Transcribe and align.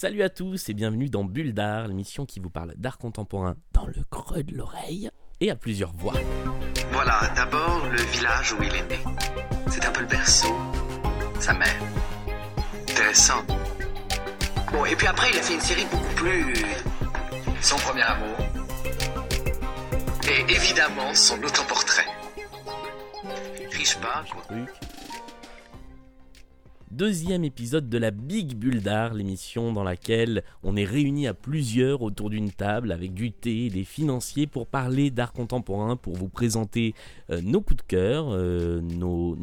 Salut 0.00 0.22
à 0.22 0.28
tous 0.28 0.68
et 0.68 0.74
bienvenue 0.74 1.10
dans 1.10 1.24
Bulle 1.24 1.52
d'art, 1.52 1.88
l'émission 1.88 2.24
qui 2.24 2.38
vous 2.38 2.50
parle 2.50 2.72
d'art 2.76 2.98
contemporain 2.98 3.56
dans 3.72 3.86
le 3.86 4.04
creux 4.10 4.44
de 4.44 4.54
l'oreille 4.54 5.10
et 5.40 5.50
à 5.50 5.56
plusieurs 5.56 5.92
voix. 5.92 6.14
Voilà, 6.92 7.20
d'abord 7.34 7.84
le 7.90 8.00
village 8.12 8.52
où 8.52 8.62
il 8.62 8.74
est 8.74 8.88
né. 8.88 9.00
C'est 9.68 9.84
un 9.84 9.90
peu 9.90 10.02
le 10.02 10.06
berceau, 10.06 10.54
sa 11.40 11.52
mère. 11.52 11.82
Intéressant. 12.88 13.44
Bon, 14.72 14.84
et 14.84 14.94
puis 14.94 15.06
après, 15.06 15.30
il 15.32 15.38
a 15.38 15.42
fait 15.42 15.54
une 15.54 15.60
série 15.60 15.86
beaucoup 15.90 16.14
plus. 16.14 16.54
Son 17.60 17.76
premier 17.76 18.02
amour. 18.02 18.36
Et 20.30 20.52
évidemment, 20.52 21.12
son 21.12 21.42
autoportrait. 21.42 22.17
Riche 23.78 23.96
pas, 23.98 24.24
quoi. 24.28 24.42
Truc. 24.48 24.70
Deuxième 26.90 27.44
épisode 27.44 27.90
de 27.90 27.98
la 27.98 28.10
Big 28.10 28.54
Bulle 28.54 28.80
d'art, 28.80 29.12
l'émission 29.12 29.74
dans 29.74 29.84
laquelle 29.84 30.42
on 30.62 30.74
est 30.74 30.86
réunis 30.86 31.26
à 31.26 31.34
plusieurs 31.34 32.00
autour 32.00 32.30
d'une 32.30 32.50
table 32.50 32.92
avec 32.92 33.12
du 33.12 33.30
thé 33.30 33.66
et 33.66 33.70
des 33.70 33.84
financiers 33.84 34.46
pour 34.46 34.66
parler 34.66 35.10
d'art 35.10 35.34
contemporain, 35.34 35.96
pour 35.96 36.14
vous 36.16 36.30
présenter 36.30 36.94
euh, 37.30 37.42
nos 37.42 37.60
coups 37.60 37.82
de 37.84 37.86
cœur, 37.86 38.28
euh, 38.30 38.80
nos, 38.80 39.36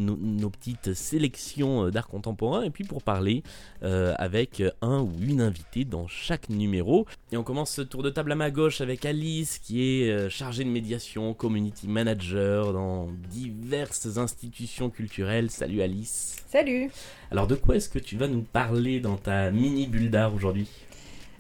petites 0.50 0.96
sélections 0.96 1.86
euh, 1.86 1.92
d'art 1.92 2.08
contemporain 2.08 2.64
et 2.64 2.72
puis 2.72 2.84
pour 2.84 3.04
parler 3.04 3.44
avec 3.82 4.64
un 4.82 5.02
ou 5.02 5.12
une 5.22 5.42
invitée 5.42 5.86
dans 5.86 6.08
chaque 6.08 6.50
numéro. 6.50 7.06
Et 7.32 7.38
on 7.38 7.44
commence 7.44 7.70
ce 7.70 7.84
tour 7.84 8.02
de 8.02 8.10
table 8.10 8.32
à 8.32 8.36
ma 8.36 8.50
gauche 8.50 8.82
avec 8.82 9.06
Alice 9.06 9.60
qui 9.60 9.84
est 9.84 10.30
chargée 10.30 10.64
de 10.64 10.70
médiation, 10.70 11.36
community 11.36 11.88
manager 11.88 12.74
dans 12.74 13.10
diverses 13.30 14.18
institutions 14.18 14.90
culturelles. 14.90 15.52
Salut 15.52 15.84
Alice. 15.84 16.38
Salut 16.48 16.90
Alors 17.32 17.48
de 17.48 17.56
quoi 17.56 17.76
est-ce 17.76 17.90
que 17.90 18.00
tu 18.00 18.18
vas 18.18 18.28
nous 18.28 18.42
parler 18.42 19.00
dans 19.00 19.18
ta 19.18 19.52
mini 19.52 19.88
bulle 19.88 20.10
d'art 20.10 20.34
aujourd'hui? 20.34 20.70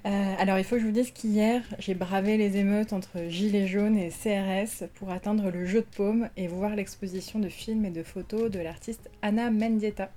Euh, 0.05 0.35
Alors 0.37 0.57
il 0.57 0.63
faut 0.63 0.75
que 0.75 0.81
je 0.81 0.85
vous 0.85 0.91
dise 0.91 1.11
qu'hier, 1.11 1.63
j'ai 1.79 1.95
bravé 1.95 2.37
les 2.37 2.57
émeutes 2.57 2.93
entre 2.93 3.27
Gilets 3.27 3.67
jaunes 3.67 3.97
et 3.97 4.09
CRS 4.09 4.87
pour 4.95 5.09
atteindre 5.09 5.49
le 5.49 5.65
jeu 5.65 5.81
de 5.81 5.95
paume 5.95 6.29
et 6.37 6.47
voir 6.47 6.75
l'exposition 6.75 7.39
de 7.39 7.49
films 7.49 7.85
et 7.85 7.89
de 7.91 8.03
photos 8.03 8.51
de 8.51 8.59
l'artiste 8.59 9.09
Anna 9.21 9.49
Mendieta. 9.49 10.11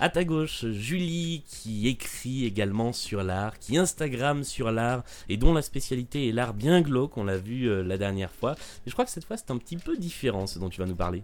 À 0.00 0.08
ta 0.08 0.24
gauche, 0.24 0.66
Julie 0.66 1.44
qui 1.46 1.86
écrit 1.86 2.44
également 2.44 2.92
sur 2.92 3.22
l'art, 3.22 3.60
qui 3.60 3.78
Instagram 3.78 4.42
sur 4.42 4.72
l'art 4.72 5.04
et 5.28 5.36
dont 5.36 5.52
la 5.52 5.62
spécialité 5.62 6.28
est 6.28 6.32
l'art 6.32 6.54
bien 6.54 6.80
glauque, 6.80 7.16
on 7.16 7.22
l'a 7.22 7.38
vu 7.38 7.68
euh, 7.68 7.84
la 7.84 7.98
dernière 7.98 8.32
fois. 8.32 8.56
Mais 8.58 8.90
je 8.90 8.92
crois 8.92 9.04
que 9.04 9.12
cette 9.12 9.24
fois 9.24 9.36
c'est 9.36 9.52
un 9.52 9.58
petit 9.58 9.76
peu 9.76 9.96
différent 9.96 10.48
ce 10.48 10.58
dont 10.58 10.68
tu 10.68 10.80
vas 10.80 10.86
nous 10.86 10.96
parler. 10.96 11.22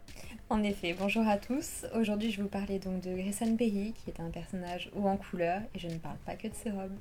En 0.50 0.62
effet, 0.62 0.96
bonjour 0.98 1.28
à 1.28 1.36
tous. 1.36 1.84
Aujourd'hui, 1.94 2.32
je 2.32 2.40
vous 2.40 2.48
parler 2.48 2.78
donc 2.78 3.02
de 3.02 3.14
Grayson 3.14 3.54
Perry, 3.54 3.92
qui 3.92 4.08
est 4.08 4.18
un 4.18 4.30
personnage 4.30 4.90
haut 4.96 5.06
en 5.06 5.18
couleur, 5.18 5.60
et 5.74 5.78
je 5.78 5.88
ne 5.88 5.98
parle 5.98 6.16
pas 6.24 6.36
que 6.36 6.48
de 6.48 6.54
ses 6.54 6.70
robes. 6.70 6.96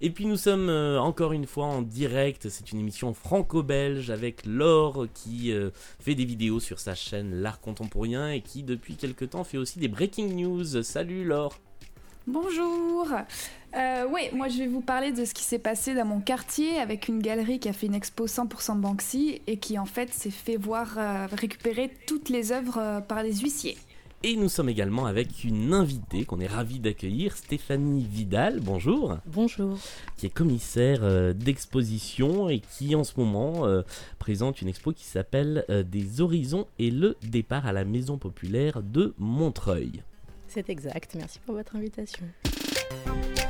Et 0.00 0.10
puis 0.10 0.26
nous 0.26 0.36
sommes 0.36 0.68
euh, 0.68 1.00
encore 1.00 1.32
une 1.32 1.46
fois 1.46 1.66
en 1.66 1.82
direct, 1.82 2.48
c'est 2.48 2.70
une 2.70 2.78
émission 2.78 3.14
franco-belge 3.14 4.10
avec 4.10 4.46
Laure 4.46 5.08
qui 5.12 5.50
euh, 5.50 5.70
fait 5.98 6.14
des 6.14 6.24
vidéos 6.24 6.60
sur 6.60 6.78
sa 6.78 6.94
chaîne 6.94 7.34
L'Art 7.34 7.60
Contemporain 7.60 8.30
et 8.30 8.42
qui 8.42 8.62
depuis 8.62 8.94
quelque 8.94 9.24
temps 9.24 9.42
fait 9.42 9.58
aussi 9.58 9.80
des 9.80 9.88
breaking 9.88 10.32
news. 10.34 10.82
Salut 10.84 11.24
Laure 11.24 11.58
Bonjour 12.28 13.08
euh, 13.76 14.06
Oui, 14.08 14.20
moi 14.32 14.46
je 14.46 14.58
vais 14.58 14.68
vous 14.68 14.80
parler 14.80 15.10
de 15.10 15.24
ce 15.24 15.34
qui 15.34 15.42
s'est 15.42 15.58
passé 15.58 15.92
dans 15.92 16.04
mon 16.04 16.20
quartier 16.20 16.78
avec 16.78 17.08
une 17.08 17.20
galerie 17.20 17.58
qui 17.58 17.68
a 17.68 17.72
fait 17.72 17.86
une 17.86 17.96
expo 17.96 18.28
100% 18.28 18.78
Banksy 18.78 19.42
et 19.48 19.56
qui 19.56 19.76
en 19.76 19.86
fait 19.86 20.12
s'est 20.12 20.30
fait 20.30 20.56
voir 20.56 20.94
euh, 20.98 21.26
récupérer 21.32 21.90
toutes 22.06 22.28
les 22.28 22.52
œuvres 22.52 22.78
euh, 22.78 23.00
par 23.00 23.24
les 23.24 23.34
huissiers. 23.38 23.76
Et 24.22 24.36
nous 24.36 24.48
sommes 24.48 24.68
également 24.68 25.06
avec 25.06 25.42
une 25.42 25.74
invitée 25.74 26.24
qu'on 26.24 26.38
est 26.38 26.46
ravi 26.46 26.78
d'accueillir, 26.78 27.36
Stéphanie 27.36 28.06
Vidal, 28.08 28.60
bonjour, 28.60 29.18
Bonjour. 29.26 29.76
qui 30.16 30.26
est 30.26 30.32
commissaire 30.32 31.34
d'exposition 31.34 32.48
et 32.48 32.60
qui 32.60 32.94
en 32.94 33.02
ce 33.02 33.14
moment 33.18 33.66
présente 34.20 34.62
une 34.62 34.68
expo 34.68 34.92
qui 34.92 35.06
s'appelle 35.06 35.64
Des 35.90 36.20
horizons 36.20 36.68
et 36.78 36.92
le 36.92 37.16
départ 37.22 37.66
à 37.66 37.72
la 37.72 37.84
maison 37.84 38.16
populaire 38.16 38.80
de 38.80 39.12
Montreuil. 39.18 40.04
C'est 40.52 40.68
exact. 40.68 41.14
Merci 41.14 41.38
pour 41.46 41.54
votre 41.54 41.76
invitation. 41.76 42.26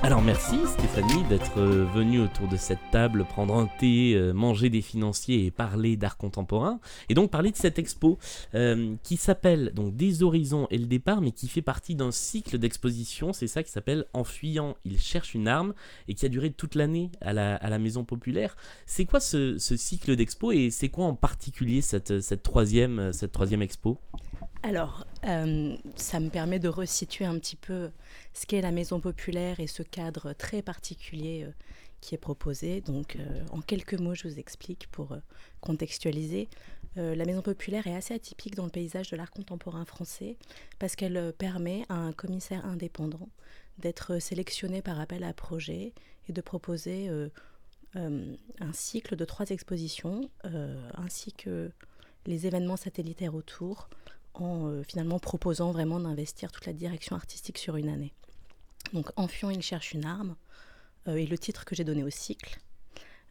Alors 0.04 0.22
merci 0.22 0.56
Stéphanie 0.66 1.24
d'être 1.28 1.58
euh, 1.58 1.84
venue 1.92 2.20
autour 2.20 2.46
de 2.46 2.56
cette 2.56 2.78
table 2.92 3.24
prendre 3.24 3.56
un 3.56 3.68
thé, 3.80 4.14
euh, 4.14 4.32
manger 4.32 4.70
des 4.70 4.82
financiers 4.82 5.46
et 5.46 5.50
parler 5.50 5.96
d'art 5.96 6.16
contemporain. 6.16 6.78
Et 7.08 7.14
donc 7.14 7.30
parler 7.32 7.50
de 7.50 7.56
cette 7.56 7.80
expo 7.80 8.18
euh, 8.54 8.94
qui 9.02 9.16
s'appelle 9.16 9.72
donc 9.74 9.96
Des 9.96 10.22
horizons 10.22 10.68
et 10.70 10.78
le 10.78 10.86
départ 10.86 11.20
mais 11.20 11.32
qui 11.32 11.48
fait 11.48 11.62
partie 11.62 11.96
d'un 11.96 12.12
cycle 12.12 12.56
d'exposition. 12.58 13.32
C'est 13.32 13.48
ça 13.48 13.64
qui 13.64 13.72
s'appelle 13.72 14.04
En 14.12 14.22
fuyant, 14.22 14.76
il 14.84 15.00
cherche 15.00 15.34
une 15.34 15.48
arme 15.48 15.74
et 16.06 16.14
qui 16.14 16.24
a 16.24 16.28
duré 16.28 16.50
toute 16.50 16.76
l'année 16.76 17.10
à 17.20 17.32
la, 17.32 17.56
à 17.56 17.68
la 17.68 17.80
Maison 17.80 18.04
Populaire. 18.04 18.56
C'est 18.86 19.06
quoi 19.06 19.18
ce, 19.18 19.58
ce 19.58 19.76
cycle 19.76 20.14
d'expo 20.14 20.52
et 20.52 20.70
c'est 20.70 20.88
quoi 20.88 21.06
en 21.06 21.14
particulier 21.14 21.80
cette, 21.80 22.20
cette, 22.20 22.44
troisième, 22.44 23.12
cette 23.12 23.32
troisième 23.32 23.62
expo? 23.62 23.98
Alors, 24.64 25.04
euh, 25.24 25.76
ça 25.96 26.20
me 26.20 26.30
permet 26.30 26.60
de 26.60 26.68
resituer 26.68 27.24
un 27.24 27.36
petit 27.38 27.56
peu 27.56 27.90
ce 28.32 28.46
qu'est 28.46 28.60
la 28.60 28.70
maison 28.70 29.00
populaire 29.00 29.58
et 29.58 29.66
ce 29.66 29.82
cadre 29.82 30.34
très 30.34 30.62
particulier 30.62 31.42
euh, 31.44 31.50
qui 32.00 32.14
est 32.14 32.18
proposé. 32.18 32.80
Donc, 32.80 33.16
euh, 33.16 33.44
en 33.50 33.60
quelques 33.60 33.94
mots, 33.94 34.14
je 34.14 34.28
vous 34.28 34.38
explique 34.38 34.86
pour 34.92 35.16
contextualiser. 35.60 36.48
La 36.94 37.24
maison 37.24 37.40
populaire 37.40 37.86
est 37.86 37.94
assez 37.94 38.12
atypique 38.12 38.54
dans 38.54 38.66
le 38.66 38.70
paysage 38.70 39.10
de 39.10 39.16
l'art 39.16 39.30
contemporain 39.30 39.86
français 39.86 40.36
parce 40.78 40.94
qu'elle 40.94 41.32
permet 41.32 41.86
à 41.88 41.94
un 41.94 42.12
commissaire 42.12 42.66
indépendant 42.66 43.30
d'être 43.78 44.18
sélectionné 44.18 44.82
par 44.82 45.00
appel 45.00 45.24
à 45.24 45.32
projet 45.32 45.94
et 46.28 46.32
de 46.34 46.40
proposer 46.42 47.08
un 47.94 48.72
cycle 48.74 49.16
de 49.16 49.24
trois 49.24 49.46
expositions 49.46 50.28
ainsi 50.98 51.32
que 51.32 51.70
les 52.26 52.46
événements 52.46 52.76
satellitaires 52.76 53.34
autour 53.34 53.88
en 54.34 54.68
euh, 54.68 54.82
finalement 54.82 55.18
proposant 55.18 55.72
vraiment 55.72 56.00
d'investir 56.00 56.50
toute 56.52 56.66
la 56.66 56.72
direction 56.72 57.16
artistique 57.16 57.58
sur 57.58 57.76
une 57.76 57.88
année. 57.88 58.12
Donc 58.92 59.10
Enfion, 59.16 59.50
il 59.50 59.62
cherche 59.62 59.92
une 59.92 60.04
arme, 60.04 60.36
euh, 61.08 61.16
et 61.16 61.26
le 61.26 61.38
titre 61.38 61.64
que 61.64 61.74
j'ai 61.74 61.84
donné 61.84 62.02
au 62.02 62.10
cycle, 62.10 62.60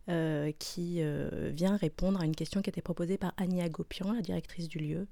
euh, 0.09 0.51
qui 0.59 1.01
vient 1.53 1.77
répondre 1.77 2.19
à 2.19 2.25
une 2.25 2.35
question 2.35 2.61
qui 2.61 2.69
était 2.69 2.81
proposée 2.81 3.17
par 3.17 3.33
Annie 3.37 3.61
Agopian, 3.61 4.13
la 4.13 4.21
directrice 4.21 4.67
du 4.67 4.79
lieu, 4.79 5.07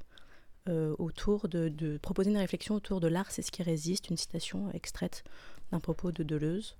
autour 1.00 1.48
de, 1.48 1.98
proposer 1.98 2.30
une 2.30 2.38
réflexion 2.38 2.76
autour 2.76 3.00
de 3.00 3.08
l'art, 3.08 3.32
c'est 3.32 3.42
ce 3.42 3.50
qui 3.50 3.64
résiste, 3.64 4.12
une 4.12 4.18
citation 4.18 4.70
extraite 4.72 5.24
d'un 5.72 5.80
propos 5.80 6.12
de 6.12 6.22
Deleuze. 6.22 6.76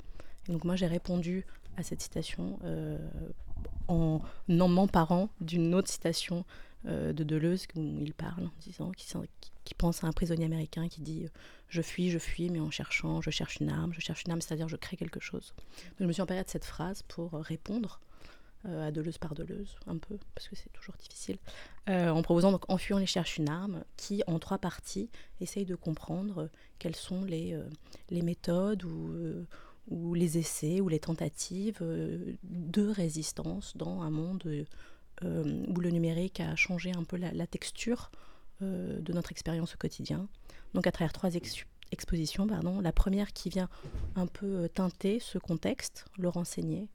Et 0.48 0.52
donc 0.52 0.64
moi 0.64 0.76
j'ai 0.76 0.86
répondu 0.86 1.44
à 1.76 1.82
cette 1.82 2.00
citation 2.00 2.60
en 3.88 4.22
en 4.48 4.68
m'emparant 4.68 5.30
d'une 5.42 5.74
autre 5.74 5.90
citation 5.90 6.46
de 6.86 7.24
Deleuze 7.24 7.66
où 7.76 8.00
il 8.02 8.14
parle 8.14 8.46
en 8.46 8.62
disant 8.62 8.92
qui, 8.96 9.06
pense 9.76 10.04
à 10.04 10.08
un 10.08 10.12
prisonnier 10.12 10.46
américain 10.46 10.88
qui 10.88 11.02
dit 11.02 11.26
euh, 11.26 11.30
je 11.70 11.82
fuis, 11.82 12.10
je 12.10 12.20
fuis, 12.20 12.50
mais 12.50 12.60
en 12.60 12.72
cherchant, 12.72 13.22
je 13.22 13.30
cherche 13.30 13.58
une 13.58 13.70
arme, 13.70 13.94
je 13.94 14.02
cherche 14.02 14.24
une 14.24 14.32
arme, 14.32 14.42
c'est-à-dire 14.42 14.68
je 14.68 14.76
crée 14.76 14.98
quelque 14.98 15.20
chose. 15.20 15.54
Je 16.00 16.06
me 16.06 16.12
suis 16.12 16.22
emparée 16.22 16.44
de 16.44 16.50
cette 16.50 16.66
phrase 16.66 17.04
pour 17.04 17.34
euh, 17.34 17.42
répondre 17.42 18.00
euh, 18.66 18.88
à 18.88 18.92
Deleuze 18.92 19.18
par 19.18 19.36
Deleuze, 19.36 19.76
un 19.88 19.98
peu, 19.98 20.18
parce 20.36 20.48
que 20.48 20.56
c'est 20.56 20.72
toujours 20.74 20.96
difficile, 20.98 21.38
euh, 21.90 22.10
en 22.10 22.22
proposant 22.22 22.52
donc 22.52 22.70
En 22.70 22.78
fuyant, 22.78 23.00
les 23.00 23.06
cherche 23.06 23.38
une 23.38 23.50
arme, 23.50 23.84
qui 23.96 24.22
en 24.28 24.40
trois 24.40 24.58
parties 24.58 25.10
essaye 25.40 25.66
de 25.66 25.76
comprendre 25.76 26.40
euh, 26.40 26.48
quelles 26.78 26.96
sont 26.96 27.24
les, 27.24 27.54
euh, 27.54 27.64
les 28.10 28.22
méthodes 28.22 28.84
ou, 28.84 29.12
euh, 29.14 29.46
ou 29.90 30.14
les 30.14 30.38
essais 30.38 30.82
ou 30.82 30.90
les 30.90 31.00
tentatives 31.00 31.80
euh, 31.82 32.34
de 32.44 32.88
résistance 32.88 33.76
dans 33.78 34.02
un 34.02 34.10
monde 34.10 34.44
euh, 34.46 34.64
euh, 34.64 34.66
où 35.24 35.80
le 35.80 35.90
numérique 35.90 36.40
a 36.40 36.56
changé 36.56 36.92
un 36.96 37.04
peu 37.04 37.18
la, 37.18 37.48
texture 37.48 38.12
euh, 38.62 39.00
de 39.00 39.14
notre 39.14 39.32
expérience 39.32 39.76
au 39.76 39.78
quotidien. 39.78 40.28
Donc 40.74 40.88
à 40.88 40.92
travers 40.92 41.14
trois 41.14 41.34
ex- 41.36 41.66
expositions, 41.92 42.48
pardon, 42.48 42.82
la 42.82 42.92
première 42.92 43.34
qui 43.34 43.50
vient 43.50 43.70
un 44.16 44.28
peu 44.28 44.46
euh, 44.46 44.68
teinter 44.68 45.20
ce 45.20 45.38
contexte, 45.38 46.06
le 46.18 46.30
renseigner. 46.30 46.88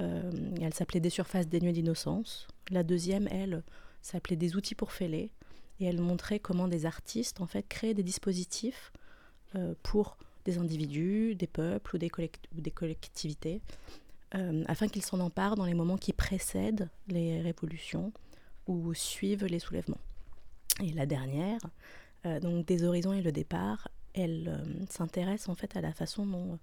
Euh, 0.00 0.30
elle 0.60 0.74
s'appelait 0.74 1.00
Des 1.00 1.10
surfaces 1.10 1.48
dénuées 1.48 1.72
d'innocence. 1.72 2.46
La 2.70 2.82
deuxième, 2.82 3.28
elle, 3.30 3.62
s'appelait 4.02 4.36
Des 4.36 4.56
outils 4.56 4.74
pour 4.74 4.92
fêler. 4.92 5.30
Et 5.80 5.86
elle 5.86 6.00
montrait 6.00 6.38
comment 6.38 6.68
des 6.68 6.86
artistes, 6.86 7.40
en 7.40 7.46
fait, 7.46 7.66
créaient 7.68 7.94
des 7.94 8.02
dispositifs 8.02 8.92
euh, 9.54 9.74
pour 9.82 10.16
des 10.44 10.58
individus, 10.58 11.34
des 11.34 11.46
peuples 11.46 11.96
ou 11.96 11.98
des 11.98 12.70
collectivités, 12.70 13.60
euh, 14.36 14.64
afin 14.66 14.88
qu'ils 14.88 15.04
s'en 15.04 15.20
emparent 15.20 15.56
dans 15.56 15.64
les 15.64 15.74
moments 15.74 15.96
qui 15.96 16.12
précèdent 16.12 16.88
les 17.08 17.40
révolutions 17.40 18.12
ou 18.66 18.92
suivent 18.94 19.46
les 19.46 19.58
soulèvements. 19.58 20.00
Et 20.82 20.92
la 20.92 21.06
dernière, 21.06 21.60
euh, 22.26 22.40
donc 22.40 22.66
des 22.66 22.84
horizons 22.84 23.12
et 23.12 23.22
le 23.22 23.32
départ, 23.32 23.88
elle 24.14 24.48
euh, 24.48 24.84
s'intéresse 24.90 25.48
en 25.48 25.54
fait 25.54 25.76
à 25.76 25.80
la 25.80 25.92
façon 25.92 26.26
dont 26.26 26.58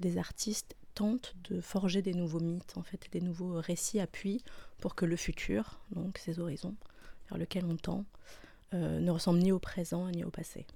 des 0.00 0.18
artistes 0.18 0.74
tentent 0.94 1.34
de 1.48 1.60
forger 1.60 2.02
des 2.02 2.14
nouveaux 2.14 2.40
mythes, 2.40 2.76
en 2.76 2.82
fait, 2.82 3.08
des 3.12 3.20
nouveaux 3.20 3.60
récits 3.60 4.00
appuis 4.00 4.42
pour 4.78 4.94
que 4.94 5.06
le 5.06 5.16
futur, 5.16 5.78
donc 5.92 6.18
ces 6.18 6.40
horizons 6.40 6.74
vers 7.28 7.38
lequel 7.38 7.64
on 7.64 7.76
tend, 7.76 8.04
ne 8.72 9.10
ressemble 9.10 9.38
ni 9.38 9.52
au 9.52 9.58
présent 9.58 10.08
ni 10.10 10.24
au 10.24 10.30
passé. 10.30 10.66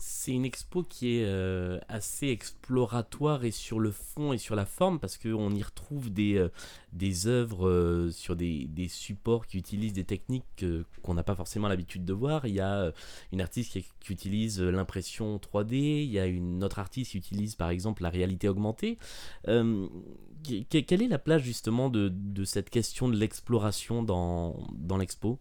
C'est 0.00 0.30
une 0.30 0.44
expo 0.44 0.84
qui 0.84 1.16
est 1.16 1.24
euh, 1.24 1.80
assez 1.88 2.28
exploratoire 2.28 3.44
et 3.44 3.50
sur 3.50 3.80
le 3.80 3.90
fond 3.90 4.32
et 4.32 4.38
sur 4.38 4.54
la 4.54 4.64
forme 4.64 5.00
parce 5.00 5.18
qu'on 5.18 5.50
y 5.50 5.62
retrouve 5.62 6.12
des, 6.12 6.36
euh, 6.36 6.50
des 6.92 7.26
œuvres 7.26 7.68
euh, 7.68 8.10
sur 8.12 8.36
des, 8.36 8.66
des, 8.66 8.86
supports 8.86 9.48
qui 9.48 9.58
utilisent 9.58 9.94
des 9.94 10.04
techniques 10.04 10.64
qu'on 11.02 11.14
n'a 11.14 11.24
pas 11.24 11.34
forcément 11.34 11.66
l'habitude 11.66 12.04
de 12.04 12.12
voir. 12.12 12.46
Il 12.46 12.54
y 12.54 12.60
a 12.60 12.92
une 13.32 13.40
artiste 13.40 13.72
qui, 13.72 13.86
qui 13.98 14.12
utilise 14.12 14.60
l'impression 14.60 15.36
3D, 15.38 15.74
il 15.74 16.10
y 16.10 16.20
a 16.20 16.26
une 16.26 16.62
autre 16.62 16.78
artiste 16.78 17.10
qui 17.10 17.18
utilise 17.18 17.56
par 17.56 17.70
exemple 17.70 18.04
la 18.04 18.10
réalité 18.10 18.48
augmentée. 18.48 18.98
quelle 19.44 21.02
est 21.02 21.08
la 21.08 21.18
place 21.18 21.42
justement 21.42 21.90
de, 21.90 22.08
de 22.08 22.44
cette 22.44 22.70
question 22.70 23.08
de 23.08 23.16
l'exploration 23.16 24.04
dans, 24.04 24.56
dans 24.74 24.96
l'expo? 24.96 25.40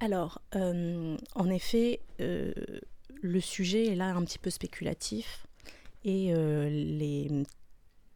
Alors, 0.00 0.42
en 0.52 1.50
effet, 1.50 2.00
le 3.22 3.40
sujet 3.40 3.86
est 3.86 3.94
là 3.94 4.14
un 4.14 4.24
petit 4.24 4.38
peu 4.38 4.50
spéculatif 4.50 5.46
et 6.04 6.32
euh, 6.34 6.68
les 6.68 7.44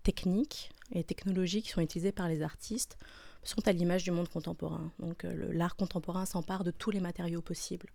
techniques 0.02 0.70
et 0.92 1.04
technologies 1.04 1.62
qui 1.62 1.70
sont 1.70 1.80
utilisées 1.80 2.12
par 2.12 2.28
les 2.28 2.42
artistes 2.42 2.98
sont 3.42 3.66
à 3.68 3.72
l'image 3.72 4.04
du 4.04 4.10
monde 4.10 4.28
contemporain. 4.28 4.90
Donc 4.98 5.24
euh, 5.24 5.50
l'art 5.52 5.76
contemporain 5.76 6.24
s'empare 6.24 6.64
de 6.64 6.70
tous 6.70 6.90
les 6.90 7.00
matériaux 7.00 7.42
possibles. 7.42 7.90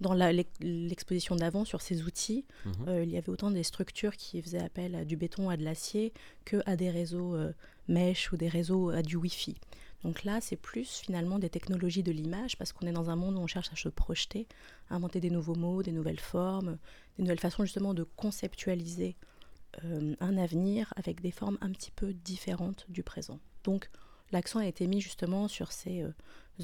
Dans 0.00 0.14
l'exposition 0.60 1.36
d'avant 1.36 1.64
sur 1.64 1.80
ces 1.80 2.02
outils, 2.02 2.44
mhm. 2.64 2.72
euh, 2.88 3.02
il 3.02 3.10
y 3.10 3.16
avait 3.16 3.30
autant 3.30 3.50
des 3.50 3.62
structures 3.62 4.16
qui 4.16 4.40
faisaient 4.42 4.62
appel 4.62 4.94
à 4.94 5.04
du 5.04 5.16
béton, 5.16 5.48
à 5.48 5.56
de 5.56 5.64
l'acier, 5.64 6.12
que 6.44 6.62
à 6.66 6.76
des 6.76 6.90
réseaux 6.90 7.36
mèches 7.88 8.32
ou 8.32 8.36
des 8.36 8.48
réseaux 8.48 8.90
à 8.90 9.02
du 9.02 9.16
Wi-Fi. 9.16 9.54
Donc 10.04 10.24
là, 10.24 10.40
c'est 10.40 10.56
plus 10.56 11.00
finalement 11.00 11.38
des 11.38 11.50
technologies 11.50 12.02
de 12.02 12.12
l'image, 12.12 12.56
parce 12.58 12.72
qu'on 12.72 12.86
est 12.86 12.92
dans 12.92 13.10
un 13.10 13.16
monde 13.16 13.36
où 13.36 13.40
on 13.40 13.46
cherche 13.46 13.72
à 13.72 13.76
se 13.76 13.88
projeter, 13.88 14.46
à 14.90 14.94
inventer 14.94 15.20
des 15.20 15.30
nouveaux 15.30 15.54
mots, 15.54 15.82
des 15.82 15.92
nouvelles 15.92 16.20
formes, 16.20 16.78
des 17.16 17.22
nouvelles 17.22 17.40
façons 17.40 17.64
justement 17.64 17.94
de 17.94 18.04
conceptualiser 18.04 19.16
euh, 19.84 20.14
un 20.20 20.38
avenir 20.38 20.92
avec 20.96 21.20
des 21.20 21.30
formes 21.30 21.58
un 21.60 21.70
petit 21.70 21.90
peu 21.90 22.12
différentes 22.12 22.86
du 22.88 23.02
présent. 23.02 23.40
Donc 23.64 23.90
l'accent 24.30 24.60
a 24.60 24.66
été 24.66 24.86
mis 24.86 25.00
justement 25.00 25.48
sur 25.48 25.72
ces 25.72 26.02
euh, 26.02 26.12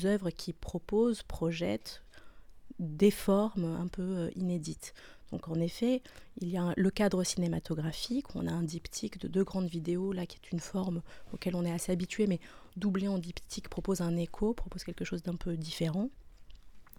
œuvres 0.05 0.31
qui 0.31 0.53
proposent, 0.53 1.23
projettent 1.23 2.03
des 2.79 3.11
formes 3.11 3.65
un 3.65 3.89
peu 3.89 4.03
euh, 4.03 4.31
inédites. 4.35 4.95
Donc 5.31 5.49
en 5.49 5.57
effet, 5.57 6.03
il 6.41 6.49
y 6.49 6.59
a 6.59 6.73
le 6.77 6.91
cadre 6.91 7.25
cinématographique, 7.25 8.35
on 8.35 8.47
a 8.47 8.53
un 8.53 8.63
diptyque 8.63 9.19
de 9.19 9.29
deux 9.29 9.45
grandes 9.45 9.69
vidéos, 9.69 10.13
là 10.13 10.27
qui 10.27 10.37
est 10.37 10.53
une 10.53 10.61
forme 10.61 11.03
auquel 11.33 11.55
on 11.55 11.65
est 11.65 11.73
assez 11.73 11.93
habitué, 11.93 12.27
mais 12.27 12.39
doublé 12.77 13.09
en 13.09 13.19
diptyque 13.19 13.69
propose 13.69 14.01
un 14.01 14.17
écho, 14.17 14.55
propose 14.55 14.85
quelque 14.85 15.05
chose 15.05 15.23
d'un 15.23 15.37
peu 15.37 15.57
différent. 15.57 16.09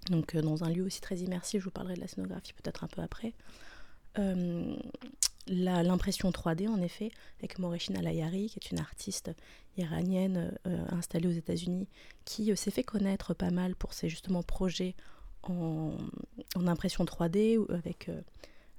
Donc 0.09 0.35
euh, 0.35 0.41
dans 0.41 0.63
un 0.63 0.69
lieu 0.69 0.83
aussi 0.83 1.01
très 1.01 1.17
immersif, 1.17 1.59
je 1.59 1.65
vous 1.65 1.71
parlerai 1.71 1.95
de 1.95 2.01
la 2.01 2.07
scénographie 2.07 2.53
peut-être 2.53 2.83
un 2.83 2.87
peu 2.87 3.01
après. 3.01 3.33
Euh, 4.19 4.75
l'impression 5.47 6.29
3D, 6.29 6.69
en 6.69 6.81
effet, 6.81 7.11
avec 7.39 7.59
Moreshin 7.59 7.95
Alayari, 7.95 8.47
qui 8.49 8.59
est 8.59 8.71
une 8.71 8.79
artiste 8.79 9.31
iranienne 9.77 10.55
euh, 10.67 10.85
installée 10.89 11.27
aux 11.27 11.31
États-Unis, 11.31 11.87
qui 12.23 12.55
s'est 12.55 12.71
fait 12.71 12.83
connaître 12.83 13.33
pas 13.33 13.49
mal 13.49 13.75
pour 13.75 13.93
ses 13.93 14.07
justement 14.07 14.43
projets 14.43 14.95
en, 15.43 15.97
impression 16.55 17.03
3D 17.03 17.59
avec 17.73 18.09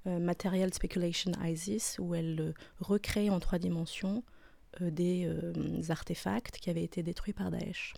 Material 0.07 0.73
Speculation 0.73 1.33
ISIS, 1.43 1.97
où 1.99 2.15
elle 2.15 2.55
recrée 2.81 3.29
en 3.29 3.41
trois 3.41 3.59
dimensions 3.59 4.23
des 4.81 5.29
artefacts 5.91 6.59
qui 6.59 6.71
avaient 6.71 6.85
été 6.85 7.03
détruits 7.03 7.33
par 7.33 7.51
Daesh. 7.51 7.95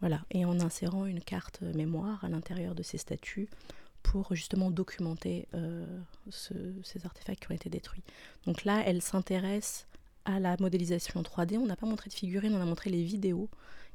Voilà, 0.00 0.20
et 0.30 0.44
en 0.44 0.60
insérant 0.60 1.06
une 1.06 1.20
carte 1.20 1.62
mémoire 1.62 2.24
à 2.24 2.28
l'intérieur 2.28 2.74
de 2.74 2.82
ces 2.82 2.98
statues 2.98 3.48
pour 4.02 4.34
justement 4.34 4.70
documenter 4.70 5.48
ces 6.30 7.06
artefacts 7.06 7.40
qui 7.40 7.52
ont 7.52 7.54
été 7.54 7.70
détruits. 7.70 8.02
Donc 8.46 8.64
là, 8.64 8.82
elle 8.84 9.02
s'intéresse 9.02 9.86
à 10.24 10.40
la 10.40 10.56
modélisation 10.58 11.22
3D. 11.22 11.58
On 11.58 11.66
n'a 11.66 11.76
pas 11.76 11.86
montré 11.86 12.08
de 12.08 12.14
figurines, 12.14 12.54
on 12.54 12.60
a 12.60 12.64
montré 12.64 12.90
les 12.90 13.02
vidéos 13.02 13.48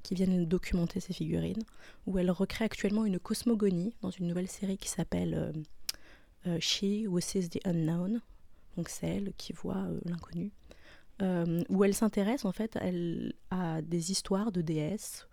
qui 0.03 0.15
viennent 0.15 0.45
documenter 0.45 0.99
ces 0.99 1.13
figurines, 1.13 1.63
où 2.05 2.17
elle 2.17 2.31
recrée 2.31 2.65
actuellement 2.65 3.05
une 3.05 3.19
cosmogonie 3.19 3.95
dans 4.01 4.11
une 4.11 4.27
nouvelle 4.27 4.47
série 4.47 4.77
qui 4.77 4.87
s'appelle 4.87 5.33
euh, 5.33 5.51
euh, 6.47 6.57
She 6.59 7.07
Who 7.07 7.19
Sees 7.19 7.49
the 7.49 7.59
Unknown, 7.65 8.21
donc 8.77 8.89
celle 8.89 9.33
qui 9.37 9.51
voit 9.51 9.85
euh, 11.21 11.63
où 11.69 11.83
elle 11.83 11.93
s'intéresse 11.93 12.45
en 12.45 12.51
fait 12.51 12.77
elle, 12.81 13.33
à 13.51 13.81
des 13.81 14.11
histoires 14.11 14.51
de 14.51 14.61
déesses, 14.61 15.27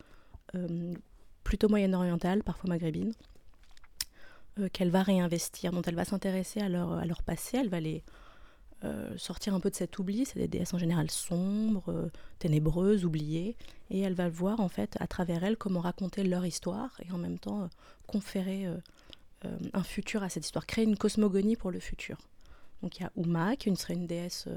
plutôt 1.44 1.68
moyen-orientales, 1.68 2.42
parfois 2.42 2.70
maghrébines, 2.70 3.12
qu'elle 4.72 4.88
va 4.90 5.02
réinvestir, 5.02 5.70
dont 5.70 5.82
elle 5.82 5.96
va 5.96 6.06
s'intéresser 6.06 6.60
à 6.60 6.68
leur, 6.70 7.22
passé, 7.22 7.58
elle 7.58 7.68
va 7.68 7.78
les 7.78 8.02
euh, 8.84 9.16
sortir 9.16 9.54
un 9.54 9.60
peu 9.60 9.70
de 9.70 9.74
cet 9.74 9.98
oubli. 9.98 10.26
C'est 10.26 10.38
des 10.38 10.48
déesses 10.48 10.74
en 10.74 10.78
général 10.78 11.10
sombres, 11.10 11.88
euh, 11.88 12.10
ténébreuses, 12.38 13.06
oubliées. 13.06 13.56
Et 13.88 14.00
elle 14.00 14.12
va 14.12 14.28
voir 14.28 14.60
en 14.60 14.68
fait 14.68 14.96
à 15.00 15.06
travers 15.06 15.44
elles 15.44 15.56
comment 15.56 15.80
raconter 15.80 16.22
leur 16.24 16.44
histoire 16.44 17.00
et 17.02 17.10
en 17.10 17.16
même 17.16 17.38
temps 17.38 17.62
euh, 17.62 17.66
conférer 18.06 18.66
un 19.72 19.82
futur 19.82 20.22
à 20.22 20.28
cette 20.28 20.44
histoire, 20.44 20.66
créer 20.66 20.84
une 20.84 20.96
cosmogonie 20.96 21.56
pour 21.56 21.70
le 21.70 21.78
futur. 21.78 22.18
Donc 22.82 22.98
il 22.98 23.02
y 23.02 23.06
a 23.06 23.12
Uma 23.16 23.54
qui 23.56 23.74
serait 23.76 23.94
une 23.94 24.06
déesse 24.06 24.48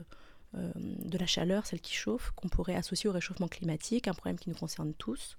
de 0.54 1.18
la 1.18 1.28
chaleur, 1.28 1.66
celle 1.66 1.80
qui 1.80 1.94
chauffe, 1.94 2.32
qu'on 2.36 2.50
pourrait 2.50 2.76
associer 2.76 3.10
au 3.10 3.14
réchauffement 3.14 3.48
climatique, 3.48 4.08
un 4.08 4.14
problème 4.14 4.40
qui 4.40 4.50
nous 4.50 4.56
concerne 4.56 4.94
tous. 4.94 5.38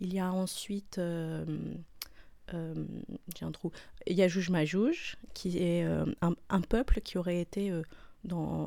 Il 0.00 0.12
y 0.12 0.18
a 0.18 0.32
ensuite 0.32 0.98
euh, 2.54 2.74
j'ai 3.36 3.44
un 3.44 3.52
trou, 3.52 3.70
Yajouj 4.06 4.50
Majouj, 4.50 5.16
qui 5.34 5.58
est 5.58 5.84
euh, 5.84 6.04
un, 6.20 6.60
peuple 6.60 7.00
qui 7.00 7.18
aurait 7.18 7.40
été, 7.40 7.70
euh, 7.70 7.82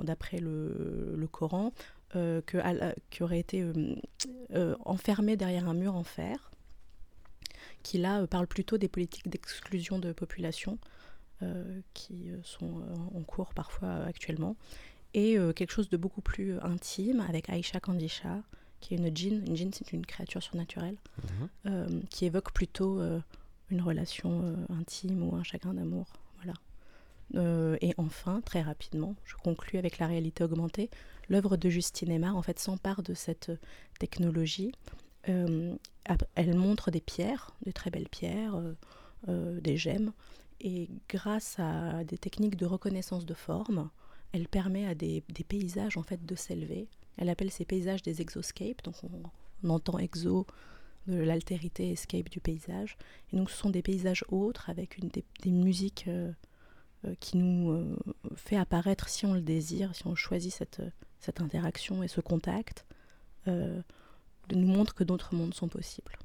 d'après 0.03 0.39
le, 0.39 1.27
Coran, 1.31 1.71
qui 2.12 3.23
aurait 3.23 3.39
été 3.39 3.65
enfermé 4.85 5.35
derrière 5.35 5.67
un 5.67 5.73
mur 5.73 5.95
en 5.95 6.03
fer, 6.03 6.51
qui 7.83 7.97
là 7.97 8.25
parle 8.27 8.47
plutôt 8.47 8.77
des 8.77 8.88
politiques 8.88 9.29
d'exclusion 9.29 10.00
de 10.00 10.13
population 10.13 10.77
qui 11.94 12.29
sont 12.44 12.83
en 13.13 13.21
cours 13.23 13.53
parfois 13.53 14.06
actuellement, 14.06 14.56
et 15.15 15.38
quelque 15.56 15.71
chose 15.71 15.89
de 15.89 15.97
beaucoup 15.97 16.21
plus 16.21 16.59
intime 16.59 17.21
avec 17.21 17.50
Aisha 17.50 17.79
Kandisha, 17.79 18.44
qui 18.81 18.94
est 18.94 18.97
une 18.97 19.15
djinn. 19.15 19.44
Une 19.47 19.56
djinn, 19.56 19.71
c'est 19.73 19.94
une 19.94 20.06
créature 20.06 20.44
surnaturelle, 20.44 20.97
mhm. 21.65 22.01
qui 22.09 22.25
évoque 22.25 22.51
plutôt 22.51 23.00
une 23.69 23.81
relation 23.81 24.41
euh, 24.43 24.55
intime 24.79 25.24
ou 25.24 25.36
un 25.36 25.43
chagrin 25.43 25.74
d'amour. 25.74 26.05
Voilà. 26.38 26.53
Euh, 27.36 27.77
et 27.81 27.93
enfin, 27.98 28.41
très 28.41 28.62
rapidement, 28.62 29.15
je 29.25 29.36
conclus 29.36 29.79
avec 29.79 29.98
la 30.00 30.07
réalité 30.07 30.43
augmentée. 30.43 30.89
L'œuvre 31.29 31.57
de 31.57 31.69
Justine 31.69 32.12
Aymar 32.12 32.36
en 32.36 32.41
fait 32.41 32.60
s'empare 32.60 33.01
de 33.01 33.13
cette 33.13 33.51
technologie. 34.00 34.72
Euh, 35.29 35.75
elle 36.36 36.55
montre 36.55 36.91
des 36.91 37.01
pierres, 37.01 37.55
de 37.65 37.72
très 37.72 37.89
belles 37.89 38.10
pierres, 38.10 38.62
des 39.27 39.75
gemmes, 39.75 40.13
et 40.62 40.88
grâce 41.10 41.55
à 41.57 42.03
des 42.03 42.19
techniques 42.19 42.57
de 42.57 42.67
reconnaissance 42.67 43.25
de 43.25 43.34
forme, 43.34 43.89
elle 44.32 44.48
permet 44.48 44.86
à 44.86 44.96
des, 44.96 45.22
paysages 45.48 45.98
en 45.98 46.03
fait 46.03 46.25
de 46.25 46.36
s'élever. 46.36 46.88
Elle 47.17 47.29
appelle 47.29 47.51
ces 47.51 47.65
paysages 47.65 48.01
des 48.01 48.22
exoscapes, 48.22 48.84
donc 48.84 48.96
on 49.63 49.70
entend 49.70 49.98
exo 49.98 50.46
de 51.08 51.17
l'altérité 51.17 51.91
escape 51.91 52.29
du 52.29 52.39
paysage. 52.39 52.98
Et 53.32 53.38
donc 53.38 53.50
ce 53.50 53.58
sont 53.58 53.70
des 53.70 53.82
paysages 53.82 54.25
autres 54.29 54.70
avec 54.70 54.98
une, 54.98 55.10
des, 55.10 55.51
musiques 55.51 56.05
euh, 56.08 56.32
euh, 57.05 57.13
qui 57.20 57.38
nous 57.38 57.72
euh, 57.72 57.96
fait 58.36 58.58
apparaître, 58.58 59.08
si 59.10 59.25
on 59.25 59.34
le 59.34 59.41
désire, 59.41 59.96
si 59.96 60.05
on 60.08 60.15
choisit 60.15 60.53
cette, 60.53 60.82
cette 61.20 61.41
interaction 61.41 62.03
et 62.03 62.08
ce 62.08 62.22
contact, 62.22 62.86
de 63.48 64.55
nous 64.55 64.67
montre 64.67 64.96
que 64.96 65.03
d'autres 65.03 65.36
mondes 65.36 65.53
sont 65.53 65.67
possibles. 65.67 66.17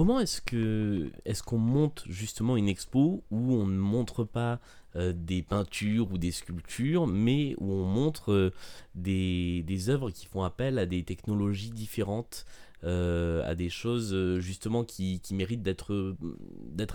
Comment 0.00 0.18
est-ce 0.18 0.40
que 0.40 1.10
est-ce 1.26 1.42
qu'on 1.42 1.58
monte 1.58 2.04
justement 2.08 2.56
une 2.56 2.70
expo 2.70 3.22
où 3.30 3.52
on 3.52 3.66
ne 3.66 3.76
montre 3.76 4.24
pas 4.24 4.58
des 4.96 5.42
peintures 5.42 6.10
ou 6.10 6.16
des 6.16 6.32
sculptures, 6.32 7.06
mais 7.06 7.54
où 7.58 7.70
on 7.70 7.84
montre 7.84 8.50
des, 8.94 9.62
des 9.66 9.90
œuvres 9.90 10.10
qui 10.10 10.24
font 10.24 10.42
appel 10.42 10.78
à 10.78 10.86
des 10.86 11.02
technologies 11.02 11.68
différentes 11.68 12.46
euh, 12.82 13.44
à 13.44 13.54
des 13.54 13.68
choses 13.68 14.14
euh, 14.14 14.40
justement 14.40 14.84
qui, 14.84 15.20
qui 15.20 15.34
méritent 15.34 15.62
d'être 15.62 16.16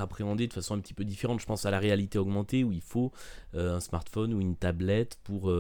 appréhendées 0.01 0.47
de 0.47 0.53
façon 0.53 0.73
un 0.73 0.79
petit 0.79 0.95
peu 0.95 1.05
différente. 1.05 1.39
Je 1.39 1.45
pense 1.45 1.67
à 1.67 1.69
la 1.69 1.77
réalité 1.77 2.17
augmentée 2.17 2.63
où 2.63 2.71
il 2.71 2.81
faut 2.81 3.11
euh, 3.53 3.75
un 3.75 3.79
smartphone 3.79 4.33
ou 4.33 4.41
une 4.41 4.55
tablette 4.55 5.19
pour, 5.23 5.53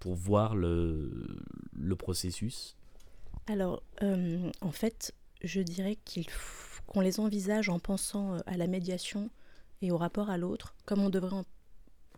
pour 0.00 0.14
voir 0.16 0.56
le, 0.56 1.28
le 1.78 1.94
processus. 1.94 2.74
Alors, 3.46 3.84
en 4.02 4.72
fait, 4.72 5.14
je 5.42 5.60
dirais 5.60 5.96
qu'il 6.04 6.26
qu'on 6.86 7.00
les 7.00 7.20
envisage 7.20 7.68
en 7.68 7.78
pensant 7.78 8.38
à 8.46 8.56
la 8.56 8.66
médiation 8.66 9.30
et 9.82 9.90
au 9.90 9.98
rapport 9.98 10.30
à 10.30 10.38
l'autre, 10.38 10.74
comme 10.86 11.00
on 11.00 11.10
devrait 11.10 11.42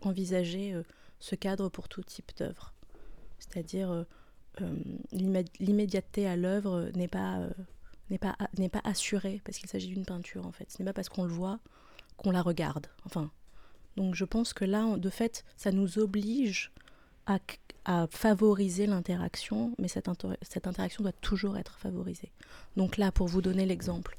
envisager 0.02 0.80
ce 1.18 1.34
cadre 1.34 1.68
pour 1.68 1.88
tout 1.88 2.04
type 2.04 2.30
d'œuvre. 2.36 2.72
C'est-à-dire 3.40 4.04
euh, 4.60 4.76
l'immédiateté 5.12 6.26
à 6.26 6.36
l'œuvre 6.36 6.90
n'est 6.94 7.08
pas, 7.08 7.38
euh, 7.38 7.50
n'est 8.10 8.18
pas, 8.18 8.36
n'est 8.58 8.68
pas 8.68 8.80
assuré 8.84 9.40
parce 9.44 9.58
qu'il 9.58 9.68
s'agit 9.68 9.88
d'une 9.88 10.04
peinture 10.04 10.46
en 10.46 10.52
fait. 10.52 10.70
Ce 10.70 10.78
n'est 10.78 10.84
pas 10.84 10.92
parce 10.92 11.08
qu'on 11.08 11.24
le 11.24 11.32
voit 11.32 11.60
qu'on 12.16 12.30
la 12.32 12.42
regarde. 12.42 12.88
Enfin, 13.04 13.30
donc 13.96 14.14
je 14.14 14.24
pense 14.24 14.52
que 14.52 14.64
là, 14.64 14.96
de 14.96 15.10
fait, 15.10 15.44
ça 15.56 15.72
nous 15.72 15.98
oblige 15.98 16.72
à, 17.30 17.38
à 17.84 18.06
favoriser 18.08 18.86
l'interaction, 18.86 19.72
mais 19.78 19.88
cette, 19.88 20.08
cette, 20.42 20.66
interaction 20.66 21.02
doit 21.02 21.12
toujours 21.12 21.56
être 21.56 21.78
favorisée. 21.78 22.32
Donc 22.76 22.96
là, 22.96 23.12
pour 23.12 23.28
vous 23.28 23.40
donner 23.40 23.66
l'exemple, 23.66 24.16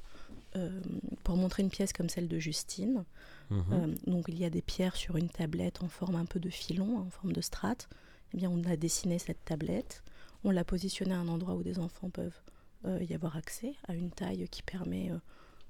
euh, 0.55 0.79
pour 1.23 1.35
montrer 1.35 1.63
une 1.63 1.69
pièce 1.69 1.91
comme 1.91 2.09
celle 2.09 2.27
de 2.27 2.39
Justine, 2.39 3.03
mhm. 3.49 3.63
euh, 3.71 3.95
donc 4.07 4.25
il 4.29 4.39
y 4.39 4.45
a 4.45 4.49
des 4.49 4.61
pierres 4.61 4.95
sur 4.95 5.17
une 5.17 5.29
tablette 5.29 5.83
en 5.83 5.89
forme 5.89 6.15
un 6.15 6.25
peu 6.25 6.39
de 6.39 6.49
filon, 6.49 6.99
en 6.99 7.09
forme 7.09 7.33
de 7.33 7.41
strate. 7.41 7.89
Eh 8.33 8.37
bien, 8.37 8.49
on 8.49 8.63
a 8.63 8.77
dessiné 8.77 9.19
cette 9.19 9.43
tablette, 9.43 10.03
on 10.45 10.51
l'a 10.51 10.63
positionnée 10.63 11.13
à 11.13 11.19
un 11.19 11.27
endroit 11.27 11.55
où 11.55 11.63
des 11.63 11.79
enfants 11.79 12.09
peuvent 12.09 12.39
euh, 12.85 13.03
y 13.03 13.13
avoir 13.13 13.35
accès, 13.35 13.75
à 13.89 13.93
une 13.93 14.09
taille 14.09 14.47
qui 14.49 14.63
permet 14.63 15.11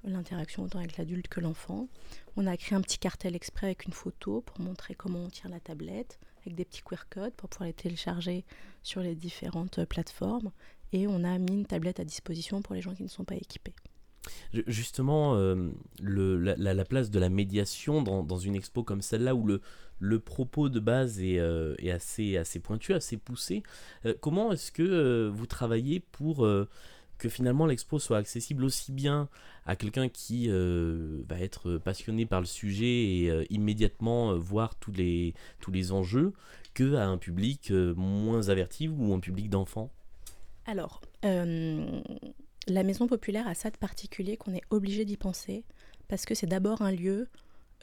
l'interaction 0.04 0.64
autant 0.64 0.78
avec 0.78 0.98
l'adulte 0.98 1.28
que 1.28 1.40
l'enfant. 1.40 1.88
On 2.38 2.46
a 2.46 2.56
créé 2.56 2.78
un 2.78 2.82
petit 2.82 3.00
cartel 3.00 3.36
exprès 3.36 3.68
avec 3.68 3.86
une 3.86 3.94
photo 3.94 4.42
pour 4.42 4.60
montrer 4.60 4.94
comment 4.94 5.24
on 5.24 5.30
tient 5.30 5.50
la 5.50 5.60
tablette, 5.60 6.20
avec 6.42 6.56
des 6.56 6.66
petits 6.66 6.82
QR 6.82 7.08
codes 7.10 7.34
pour 7.34 7.50
pouvoir 7.50 7.68
les 7.68 7.74
télécharger 7.74 8.46
sur 8.84 9.02
les 9.02 9.16
différentes 9.16 9.84
plateformes. 9.86 10.52
Et 10.94 11.08
on 11.08 11.24
a 11.24 11.38
mis 11.38 11.54
une 11.54 11.66
tablette 11.66 12.00
à 12.00 12.04
disposition 12.04 12.62
pour 12.62 12.76
les 12.76 12.82
gens 12.82 12.94
qui 12.94 13.04
ne 13.04 13.08
sont 13.08 13.24
pas 13.24 13.36
équipés. 13.36 13.74
Justement, 14.68 15.36
euh, 15.36 15.72
la, 16.00 16.86
place 16.86 17.10
de 17.10 17.20
la 17.20 17.30
médiation 17.30 18.02
dans, 18.04 18.38
une 18.38 18.56
expo 18.56 18.84
comme 18.84 19.02
celle-là, 19.02 19.34
où 19.34 19.48
le, 20.00 20.20
propos 20.20 20.70
de 20.70 20.80
base 20.80 21.22
est, 21.22 21.40
euh, 21.40 21.76
assez, 21.92 22.60
pointu, 22.62 22.94
assez 22.94 23.18
poussé, 23.18 23.64
euh, 24.06 24.14
comment 24.20 24.52
est-ce 24.52 24.72
que 24.72 25.28
vous 25.34 25.46
travaillez 25.48 26.00
pour 26.00 26.48
que 27.22 27.30
finalement 27.30 27.66
l'expo 27.66 28.00
soit 28.00 28.18
accessible 28.18 28.64
aussi 28.64 28.92
bien 28.92 29.30
à 29.66 29.76
quelqu'un 29.76 30.10
qui 30.10 30.50
va 30.50 31.40
être 31.40 31.78
passionné 31.78 32.26
par 32.26 32.40
le 32.40 32.48
sujet 32.48 32.86
et 32.86 33.54
immédiatement 33.54 34.36
voir 34.38 34.74
tous 34.76 34.92
les, 34.92 35.36
tous 35.60 35.72
les 35.72 35.92
enjeux, 35.92 36.34
que 36.74 36.96
à 36.96 37.06
un 37.06 37.18
public 37.18 37.72
moins 37.72 38.50
averti 38.50 38.88
ou 38.88 39.14
un 39.14 39.20
public 39.20 39.50
d'enfants 39.50 39.92
Alors, 40.66 41.02
la 42.68 42.84
maison 42.84 43.08
populaire 43.08 43.48
a 43.48 43.54
ça 43.54 43.70
de 43.70 43.78
particulier 43.78 44.38
qu'on 44.38 44.54
est 44.54 44.64
obligé 44.70 45.06
d'y 45.06 45.18
penser 45.18 45.64
parce 46.08 46.26
que 46.26 46.36
c'est 46.36 46.48
d'abord 46.48 46.82
un 46.82 46.92
lieu 46.92 47.28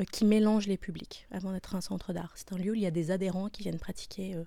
euh, 0.01 0.05
qui 0.05 0.25
mélange 0.25 0.67
les 0.67 0.77
publics 0.77 1.27
avant 1.31 1.53
d'être 1.53 1.75
un 1.75 1.81
centre 1.81 2.13
d'art. 2.13 2.33
C'est 2.37 2.53
un 2.53 2.59
lieu 2.59 2.73
où 2.73 2.75
il 2.75 2.83
y 2.83 2.87
a 2.87 2.91
des 2.91 3.11
adhérents 3.11 3.49
qui 3.49 3.63
viennent 3.63 3.79
pratiquer 3.79 4.35
euh, 4.35 4.45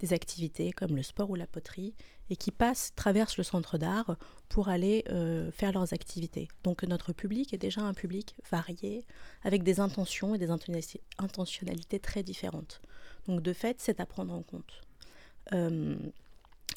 des 0.00 0.12
activités 0.12 0.72
comme 0.72 0.96
le 0.96 1.02
sport 1.02 1.30
ou 1.30 1.34
la 1.36 1.46
poterie 1.46 1.94
et 2.28 2.36
qui 2.36 2.50
passent, 2.50 2.92
traversent 2.96 3.36
le 3.36 3.44
centre 3.44 3.78
d'art 3.78 4.16
pour 4.48 4.68
aller 4.68 5.04
euh, 5.10 5.50
faire 5.52 5.72
leurs 5.72 5.92
activités. 5.92 6.48
Donc 6.64 6.82
notre 6.84 7.12
public 7.12 7.54
est 7.54 7.58
déjà 7.58 7.82
un 7.82 7.94
public 7.94 8.34
varié 8.50 9.04
avec 9.42 9.62
des 9.62 9.80
intentions 9.80 10.34
et 10.34 10.38
des 10.38 10.50
intentionnalités 10.50 12.00
très 12.00 12.22
différentes. 12.22 12.80
Donc 13.26 13.42
de 13.42 13.52
fait, 13.52 13.76
c'est 13.80 14.00
à 14.00 14.06
prendre 14.06 14.34
en 14.34 14.42
compte. 14.42 14.80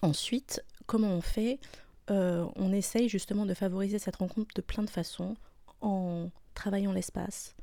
ensuite, 0.01 0.63
comment 0.85 1.09
on 1.09 1.21
fait? 1.21 1.59
Euh, 2.09 2.45
on 2.55 2.73
essaye 2.73 3.07
justement 3.07 3.45
de 3.45 3.53
favoriser 3.53 3.99
cette 3.99 4.17
rencontre 4.17 4.53
de 4.55 4.61
plein 4.61 4.83
de 4.83 4.89
façons, 4.89 5.35
en 5.81 6.29
travaillant 6.53 6.91
l'espace, 6.91 7.55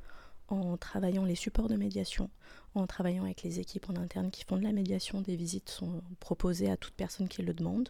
en 0.47 0.77
travaillant 0.77 1.25
les 1.25 1.35
supports 1.35 1.67
de 1.67 1.75
médiation, 1.75 2.29
en 2.73 2.87
travaillant 2.87 3.23
avec 3.23 3.43
les 3.43 3.59
équipes 3.59 3.89
en 3.89 3.95
interne 3.95 4.31
qui 4.31 4.43
font 4.43 4.57
de 4.57 4.63
la 4.63 4.71
médiation. 4.71 5.21
Des 5.21 5.35
visites 5.35 5.69
sont 5.69 6.01
proposées 6.19 6.69
à 6.69 6.77
toute 6.77 6.93
personne 6.93 7.27
qui 7.27 7.41
le 7.41 7.53
demande. 7.53 7.89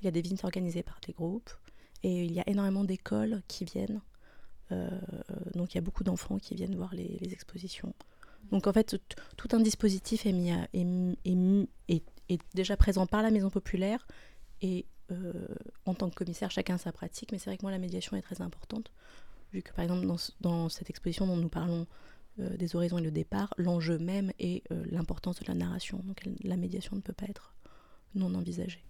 Il 0.00 0.04
y 0.04 0.08
a 0.08 0.10
des 0.10 0.22
visites 0.22 0.44
organisées 0.44 0.82
par 0.82 0.98
des 1.06 1.12
groupes 1.12 1.50
et 2.02 2.24
il 2.24 2.32
y 2.32 2.40
a 2.40 2.48
énormément 2.48 2.84
d'écoles 2.84 3.42
qui 3.48 3.64
viennent. 3.64 4.00
Euh, 4.72 4.88
donc 5.54 5.74
il 5.74 5.76
y 5.76 5.78
a 5.78 5.82
beaucoup 5.82 6.04
d'enfants 6.04 6.38
qui 6.38 6.54
viennent 6.54 6.76
voir 6.76 6.94
les, 6.94 7.18
expositions. 7.32 7.94
Donc 8.50 8.66
en 8.66 8.72
fait, 8.72 8.96
tout 9.36 9.48
un 9.52 9.60
dispositif 9.60 10.26
est, 10.26 10.32
est, 10.74 12.40
déjà 12.54 12.76
présent 12.76 13.06
par 13.06 13.22
la 13.22 13.30
Maison 13.30 13.50
Populaire 13.50 14.06
et 14.62 14.86
euh, 15.12 15.32
en 15.84 15.94
tant 15.94 16.08
que 16.10 16.14
commissaire, 16.14 16.50
chacun 16.50 16.78
sa 16.78 16.92
pratique, 16.92 17.32
mais 17.32 17.38
c'est 17.38 17.50
vrai 17.50 17.56
que 17.56 17.62
moi, 17.62 17.70
la 17.70 17.78
médiation 17.78 18.16
est 18.16 18.22
très 18.22 18.40
importante, 18.40 18.90
vu 19.52 19.62
que 19.62 19.72
par 19.72 19.84
exemple, 19.84 20.06
dans, 20.40 20.68
cette 20.68 20.90
exposition 20.90 21.26
dont 21.26 21.36
nous 21.36 21.48
parlons 21.48 21.86
euh, 22.40 22.56
des 22.56 22.76
horizons 22.76 22.98
et 22.98 23.02
le 23.02 23.10
départ, 23.10 23.54
l'enjeu 23.56 23.98
même 23.98 24.32
est 24.38 24.62
euh, 24.70 24.84
l'importance 24.90 25.40
de 25.40 25.44
la 25.48 25.54
narration. 25.54 26.00
Donc 26.04 26.22
la 26.42 26.56
médiation 26.56 26.96
ne 26.96 27.00
peut 27.00 27.12
pas 27.12 27.26
être 27.26 27.54
non 28.14 28.34
envisagée. 28.34 28.82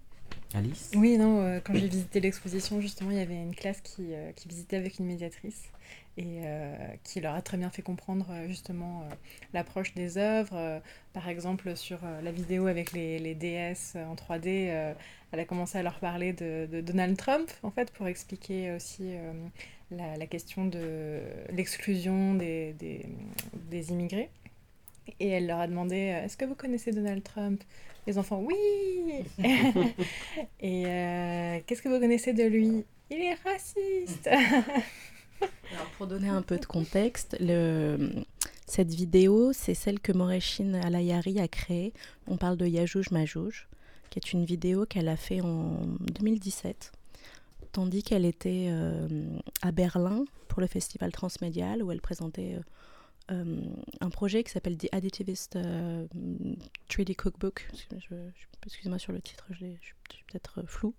Alice? 0.54 0.90
Oui, 0.94 1.16
non, 1.18 1.61
quand 1.64 1.75
j'ai 1.75 1.88
visité 1.88 2.20
l'exposition, 2.20 2.80
justement, 2.80 3.11
il 3.11 3.16
y 3.16 3.20
avait 3.20 3.40
une 3.40 3.54
classe 3.54 3.80
qui, 3.80 4.12
qui 4.37 4.49
visitait 4.49 4.76
avec 4.76 4.99
une 4.99 5.06
médiatrice 5.06 5.70
et 6.19 6.42
euh, 6.45 6.76
qui 7.04 7.21
leur 7.21 7.35
a 7.35 7.40
très 7.40 7.57
bien 7.57 7.71
fait 7.71 7.81
comprendre 7.81 8.26
euh, 8.31 8.47
justement 8.47 9.00
euh, 9.00 9.14
l'approche 9.54 9.95
des 9.95 10.19
œuvres. 10.19 10.83
par 11.12 11.28
exemple, 11.28 11.75
sur 11.76 11.99
la 12.23 12.33
vidéo 12.33 12.66
avec 12.66 12.92
les, 12.92 13.19
les 13.19 13.35
DS 13.35 13.97
en 13.97 14.14
3D, 14.14 14.95
elle 15.33 15.40
a 15.40 15.45
commencé 15.45 15.78
à 15.78 15.83
leur 15.83 15.99
parler 15.99 16.33
de, 16.33 16.69
de, 16.71 16.81
Donald 16.81 17.16
Trump, 17.16 17.50
en 17.62 17.71
fait, 17.71 17.90
pour 17.92 18.07
expliquer 18.07 18.73
aussi 18.73 19.14
la, 19.90 20.16
la, 20.16 20.26
question 20.26 20.66
de 20.66 21.21
l'exclusion 21.50 22.35
des, 22.35 22.75
des, 22.75 23.07
des, 23.71 23.90
immigrés. 23.90 24.31
Et 25.21 25.28
elle 25.28 25.47
leur 25.47 25.61
a 25.61 25.66
demandé 25.66 25.97
Est-ce 25.97 26.37
que 26.37 26.45
vous 26.45 26.54
connaissez 26.54 26.92
Donald 26.92 27.23
Trump? 27.23 27.62
Les 28.07 28.19
enfants 28.19 28.42
Oui 28.42 29.25
Et 30.61 30.83
qu'est-ce 31.66 31.83
que 31.83 31.88
vous 31.88 32.00
connaissez 32.00 32.33
de 32.33 32.45
lui? 32.45 32.85
Il 33.11 33.21
est 33.21 33.35
raciste 33.45 34.31
pour 35.96 36.06
donner 36.06 36.28
un 36.28 36.42
peu 36.42 36.58
de 36.58 36.66
contexte, 36.66 37.37
le, 37.40 38.25
cette 38.66 38.94
vidéo, 38.94 39.52
c'est 39.52 39.75
celle 39.75 40.00
que 40.00 40.12
Moreshin 40.12 40.75
Alayari 40.75 41.40
a 41.40 41.49
créée. 41.49 41.92
On 42.26 42.37
parle 42.37 42.56
de 42.56 42.66
Yajouj 42.66 43.11
Majouj, 43.11 43.68
qui 44.08 44.18
est 44.18 44.32
une 44.32 44.44
vidéo 44.44 44.87
qu'elle 44.87 45.08
a 45.08 45.16
fait 45.16 45.40
en 45.40 45.87
2017, 46.14 46.92
tandis 47.72 48.02
qu'elle 48.02 48.25
était 48.25 48.68
euh, 48.70 49.26
à 49.61 49.72
Berlin 49.72 50.25
pour 50.49 50.61
le 50.61 50.66
festival 50.66 51.12
transmédial 51.12 51.82
où 51.82 51.92
elle 51.92 52.00
présentait 52.00 52.54
euh, 52.54 52.62
euh, 53.32 53.61
un 54.00 54.11
projet 54.11 54.42
qui 54.42 54.52
s'appelle 54.52 54.76
The 54.76 54.88
Additivist 54.92 55.58
3D 56.88 57.14
Cookbook. 57.14 57.68
Excusez-moi 58.64 58.99
sur 58.99 59.12
le 59.12 59.20
titre, 59.20 59.44
je, 59.50 59.66
suis 59.66 60.25
peut-être 60.28 60.62
flou. 60.66 60.94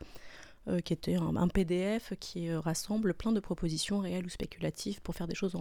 Euh, 0.70 0.80
qui 0.80 0.94
était 0.94 1.16
un, 1.16 1.48
PDF 1.50 2.14
qui 2.22 2.48
euh, 2.48 2.62
rassemble 2.62 3.14
plein 3.14 3.34
de 3.34 3.42
propositions 3.42 4.00
réelles 4.00 4.26
ou 4.26 4.30
spéculatives 4.30 5.02
pour 5.02 5.14
faire 5.14 5.28
des 5.28 5.36
choses 5.36 5.58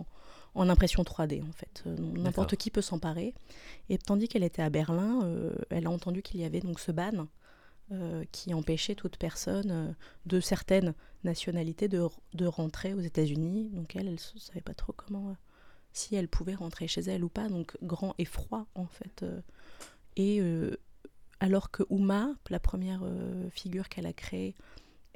en, 0.54 0.68
impression 0.68 1.02
3D 1.02 1.42
en 1.42 1.50
fait. 1.50 1.82
Euh, 1.88 1.96
n'importe 1.98 2.54
qui 2.54 2.70
peut 2.70 2.82
s'emparer. 2.82 3.34
Et 3.88 3.98
tandis 3.98 4.28
qu'elle 4.28 4.44
était 4.44 4.62
à 4.62 4.70
Berlin, 4.70 5.28
elle 5.70 5.88
a 5.88 5.90
entendu 5.90 6.22
qu'il 6.22 6.40
y 6.40 6.44
avait 6.44 6.60
donc 6.60 6.78
ce 6.78 6.92
ban 6.92 7.26
qui 8.30 8.54
empêchait 8.54 8.94
toute 8.94 9.16
personne 9.16 9.96
de 10.24 10.40
certaines 10.40 10.94
nationalités 11.24 11.88
de, 11.88 12.06
de 12.32 12.46
rentrer 12.46 12.94
aux 12.94 13.00
États-Unis. 13.00 13.70
Donc 13.72 13.96
elle, 13.96 14.06
elle 14.06 14.14
ne 14.14 14.38
savait 14.38 14.60
pas 14.60 14.72
trop 14.72 14.92
comment, 14.92 15.36
si 15.92 16.14
elle 16.14 16.28
pouvait 16.28 16.54
rentrer 16.54 16.86
chez 16.86 17.02
elle 17.02 17.24
ou 17.24 17.28
pas. 17.28 17.48
Donc 17.48 17.76
grand 17.82 18.14
et 18.18 18.24
froid 18.24 18.66
en 18.76 18.86
fait. 18.86 19.24
et 20.16 20.40
alors 21.40 21.72
que 21.72 21.82
Uma, 21.90 22.36
la 22.50 22.60
première 22.60 23.02
figure 23.50 23.88
qu'elle 23.88 24.06
a 24.06 24.12
créée, 24.12 24.54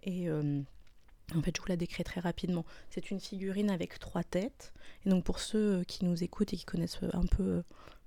et 0.06 0.28
euh, 0.28 0.62
en 1.34 1.42
fait, 1.42 1.54
je 1.56 1.60
vous 1.60 1.68
la 1.68 1.76
décris 1.76 2.04
très 2.04 2.20
rapidement. 2.20 2.64
C'est 2.88 3.10
une 3.10 3.20
figurine 3.20 3.70
avec 3.70 3.98
trois 3.98 4.22
têtes. 4.22 4.72
Et 5.04 5.10
donc, 5.10 5.24
pour 5.24 5.40
ceux 5.40 5.82
qui 5.84 6.04
nous 6.04 6.22
écoutent 6.22 6.52
et 6.52 6.56
qui 6.56 6.64
connaissent 6.64 7.00
un 7.12 7.26
peu 7.26 7.62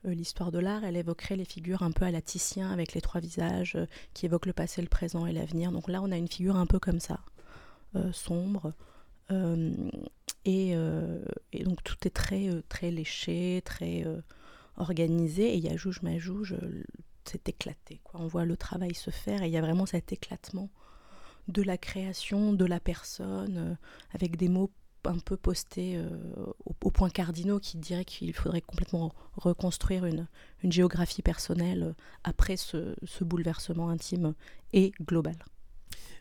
euh, 0.05 0.13
l'histoire 0.13 0.51
de 0.51 0.59
l'art, 0.59 0.85
elle 0.85 0.95
évoquerait 0.95 1.35
les 1.35 1.45
figures 1.45 1.83
un 1.83 1.91
peu 1.91 2.05
à 2.05 2.11
la 2.11 2.21
Titien, 2.21 2.71
avec 2.71 2.93
les 2.93 3.01
trois 3.01 3.19
visages, 3.19 3.75
euh, 3.75 3.85
qui 4.13 4.25
évoquent 4.25 4.45
le 4.45 4.53
passé, 4.53 4.81
le 4.81 4.87
présent 4.87 5.25
et 5.25 5.33
l'avenir. 5.33 5.73
Donc 5.73 5.89
là, 5.89 6.01
on 6.01 6.11
a 6.11 6.17
une 6.17 6.29
figure 6.29 6.55
un 6.55 6.65
peu 6.65 6.79
comme 6.79 7.01
ça, 7.01 7.19
sombre. 8.13 8.73
Et, 10.45 10.73
donc, 10.73 11.83
tout 11.83 12.07
est 12.07 12.15
très, 12.15 12.49
très 12.69 12.89
léché, 12.89 13.61
très 13.65 14.05
organisé. 14.77 15.53
Et 15.53 15.57
il 15.57 15.63
y 15.63 15.69
a 15.69 15.75
Jouge 15.75 16.01
Majouge, 16.01 16.55
c'est 17.25 17.49
éclaté. 17.49 18.01
On 18.13 18.27
voit 18.27 18.45
le 18.45 18.57
travail 18.57 18.95
se 18.95 19.11
faire 19.11 19.43
et 19.43 19.47
il 19.47 19.51
y 19.51 19.57
a 19.57 19.61
vraiment 19.61 19.85
cet 19.85 20.13
éclatement 20.13 20.69
de 21.49 21.63
la 21.63 21.77
création, 21.77 22.53
de 22.53 22.65
la 22.65 22.79
personne, 22.79 23.57
euh, 23.57 23.75
avec 24.13 24.37
des 24.37 24.49
mots 24.49 24.71
un 25.05 25.17
peu 25.17 25.37
postés 25.37 25.95
euh, 25.95 26.09
au, 26.65 26.91
point 26.91 27.09
cardinaux 27.09 27.59
qui 27.59 27.77
diraient 27.77 28.05
qu'il 28.05 28.33
faudrait 28.33 28.61
complètement 28.61 29.13
reconstruire 29.37 30.05
une, 30.05 30.27
géographie 30.65 31.21
personnelle 31.21 31.83
euh, 31.83 31.93
après 32.23 32.57
ce, 32.57 32.95
bouleversement 33.21 33.89
intime 33.89 34.33
et 34.73 34.91
global. 35.01 35.37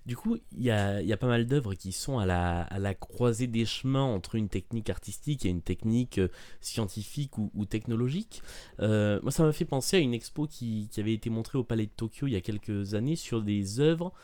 Du 0.06 0.16
coup, 0.16 0.38
il 0.52 0.62
y 0.62 0.70
a, 0.70 1.16
pas 1.18 1.26
mal 1.26 1.44
d'œuvres 1.46 1.74
qui 1.74 1.92
sont 1.92 2.18
à 2.18 2.24
la, 2.24 2.94
croisée 2.94 3.46
des 3.46 3.66
chemins 3.66 4.04
entre 4.04 4.36
une 4.36 4.48
technique 4.48 4.88
artistique 4.88 5.44
et 5.44 5.50
une 5.50 5.60
technique 5.60 6.18
scientifique 6.62 7.36
ou, 7.36 7.66
technologique. 7.66 8.42
moi, 8.78 9.30
ça 9.30 9.42
m'a 9.42 9.52
fait 9.52 9.66
penser 9.66 9.98
à 9.98 10.00
une 10.00 10.14
expo 10.14 10.46
qui, 10.46 10.88
qui, 10.90 11.00
avait 11.00 11.12
été 11.12 11.28
montrée 11.28 11.58
au 11.58 11.64
Palais 11.64 11.84
de 11.84 11.90
Tokyo 11.90 12.26
il 12.26 12.32
y 12.32 12.36
a 12.36 12.40
quelques 12.40 12.94
années 12.94 13.16
sur 13.16 13.42
des 13.42 13.80
œuvres 13.80 14.14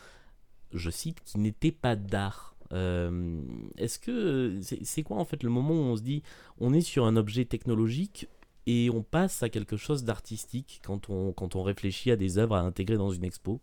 je 0.77 0.89
cite, 0.89 1.21
qui 1.23 1.37
n'était 1.39 1.71
pas 1.71 1.95
d'art. 1.95 2.55
Est-ce 2.71 3.99
que 3.99 4.59
c'est 4.83 5.03
quoi 5.03 5.17
en 5.17 5.25
fait 5.25 5.43
le 5.43 5.49
moment 5.49 5.73
où 5.73 5.83
on 5.83 5.95
se 5.95 6.01
dit 6.01 6.23
on 6.59 6.73
est 6.73 6.81
sur 6.81 7.05
un 7.05 7.15
objet 7.15 7.45
technologique 7.45 8.27
et 8.65 8.89
on 8.89 9.03
passe 9.03 9.43
à 9.43 9.49
quelque 9.49 9.77
chose 9.77 10.03
d'artistique 10.03 10.81
quand 10.83 11.09
on, 11.09 11.31
quand 11.31 11.55
on 11.55 11.63
réfléchit 11.63 12.11
à 12.11 12.15
des 12.15 12.37
œuvres 12.37 12.55
à 12.55 12.61
intégrer 12.61 12.97
dans 12.97 13.11
une 13.11 13.23
expo? 13.23 13.61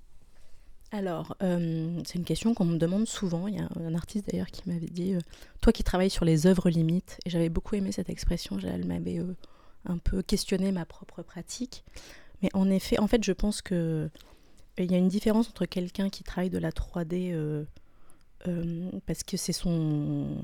Alors, 0.93 1.37
c'est 1.41 2.15
une 2.15 2.25
question 2.25 2.53
qu'on 2.53 2.67
me 2.67 2.77
demande 2.77 3.07
souvent. 3.07 3.49
Il 3.49 3.57
y 3.57 3.59
a 3.59 3.69
un 3.81 3.95
artiste 3.95 4.31
d'ailleurs 4.31 4.51
qui 4.51 4.69
m'avait 4.69 4.87
dit 4.87 5.15
Toi 5.63 5.73
qui 5.73 5.83
travailles 5.83 6.11
sur 6.11 6.27
les 6.27 6.47
œuvres 6.47 6.69
limites, 6.69 7.19
et 7.25 7.31
j'avais 7.31 7.49
beaucoup 7.49 7.75
aimé 7.75 7.93
cette 7.93 8.11
expression, 8.11 8.59
elle 8.63 8.87
m'avait 8.87 9.21
un 9.87 9.99
peu 9.99 10.23
questionné 10.23 10.71
ma 10.71 10.85
propre 10.85 11.23
pratique. 11.23 11.83
Mais 12.43 12.51
en 12.53 12.69
effet, 12.71 12.99
en 12.99 13.07
fait, 13.07 13.25
je 13.25 13.33
pense 13.33 13.63
que 13.63 14.11
il 14.79 14.91
y 14.91 14.95
a 14.95 14.99
une 14.99 15.09
différence 15.09 15.49
entre 15.49 15.67
quelqu'un 15.67 16.09
qui 16.09 16.23
travaille 16.25 16.51
de 16.51 16.59
la 16.59 16.71
3D 16.71 17.33
euh, 17.33 17.65
euh, 18.49 18.91
parce 19.07 19.23
que 19.23 19.37
c'est 19.37 19.53
son 19.53 20.37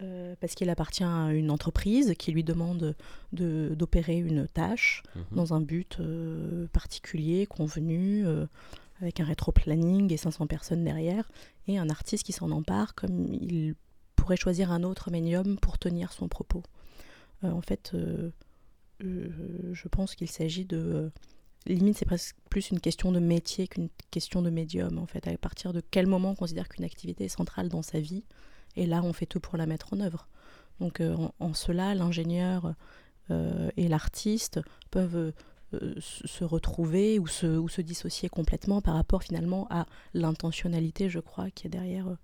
euh, 0.00 0.34
parce 0.40 0.54
qu'il 0.54 0.70
appartient 0.70 1.04
à 1.04 1.32
une 1.32 1.50
entreprise 1.50 2.14
qui 2.18 2.32
lui 2.32 2.42
demande 2.42 2.96
d'opérer 3.32 4.16
une 4.16 4.48
tâche 4.48 5.02
mhm. 5.14 5.24
dans 5.32 5.54
un 5.54 5.60
but 5.60 6.00
particulier, 6.72 7.46
convenu, 7.46 8.24
avec 9.00 9.20
un 9.20 9.24
rétro-planning 9.24 10.12
et 10.12 10.16
500 10.16 10.46
personnes 10.46 10.82
derrière, 10.82 11.30
et 11.68 11.78
un 11.78 11.88
artiste 11.88 12.24
qui 12.24 12.32
s'en 12.32 12.50
empare 12.50 12.94
comme 12.94 13.32
il 13.32 13.74
pourrait 14.16 14.36
choisir 14.36 14.72
un 14.72 14.82
autre 14.82 15.10
médium 15.10 15.56
pour 15.58 15.78
tenir 15.78 16.12
son 16.12 16.26
propos. 16.26 16.62
en 17.42 17.60
fait, 17.60 17.94
je 19.00 19.88
pense 19.88 20.14
qu'il 20.16 20.30
s'agit 20.30 20.64
de 20.64 21.12
limite 21.66 21.98
c'est 21.98 22.04
presque 22.04 22.36
plus 22.50 22.70
une 22.70 22.80
question 22.80 23.12
de 23.12 23.20
métier 23.20 23.68
qu'une 23.68 23.88
question 24.10 24.42
de 24.42 24.50
médium 24.50 24.98
en 24.98 25.06
fait. 25.06 25.26
À 25.26 25.36
partir 25.36 25.72
de 25.72 25.80
quel 25.90 26.06
moment 26.06 26.30
on 26.30 26.34
considère 26.34 26.68
qu'une 26.68 26.84
activité 26.84 27.24
est 27.24 27.28
centrale 27.28 27.68
dans 27.68 27.82
sa 27.82 28.00
vie 28.00 28.24
et 28.76 28.86
là 28.86 29.02
on 29.02 29.12
fait 29.12 29.26
tout 29.26 29.40
pour 29.40 29.56
la 29.56 29.66
mettre 29.66 29.92
en 29.94 30.00
œuvre. 30.00 30.28
Donc 30.80 31.00
euh, 31.00 31.16
en, 31.38 31.54
cela 31.54 31.94
l'ingénieur 31.94 32.74
euh, 33.30 33.70
et 33.76 33.88
l'artiste 33.88 34.60
peuvent 34.90 35.32
euh, 35.74 35.94
se 35.98 36.44
retrouver 36.44 37.18
ou 37.18 37.26
se, 37.26 37.80
dissocier 37.80 38.28
complètement 38.28 38.80
par 38.80 38.94
rapport 38.94 39.22
finalement 39.22 39.66
à 39.70 39.86
l'intentionnalité 40.14 41.08
je 41.08 41.20
crois 41.20 41.50
qui 41.50 41.66
est 41.66 41.70
derrière 41.70 42.16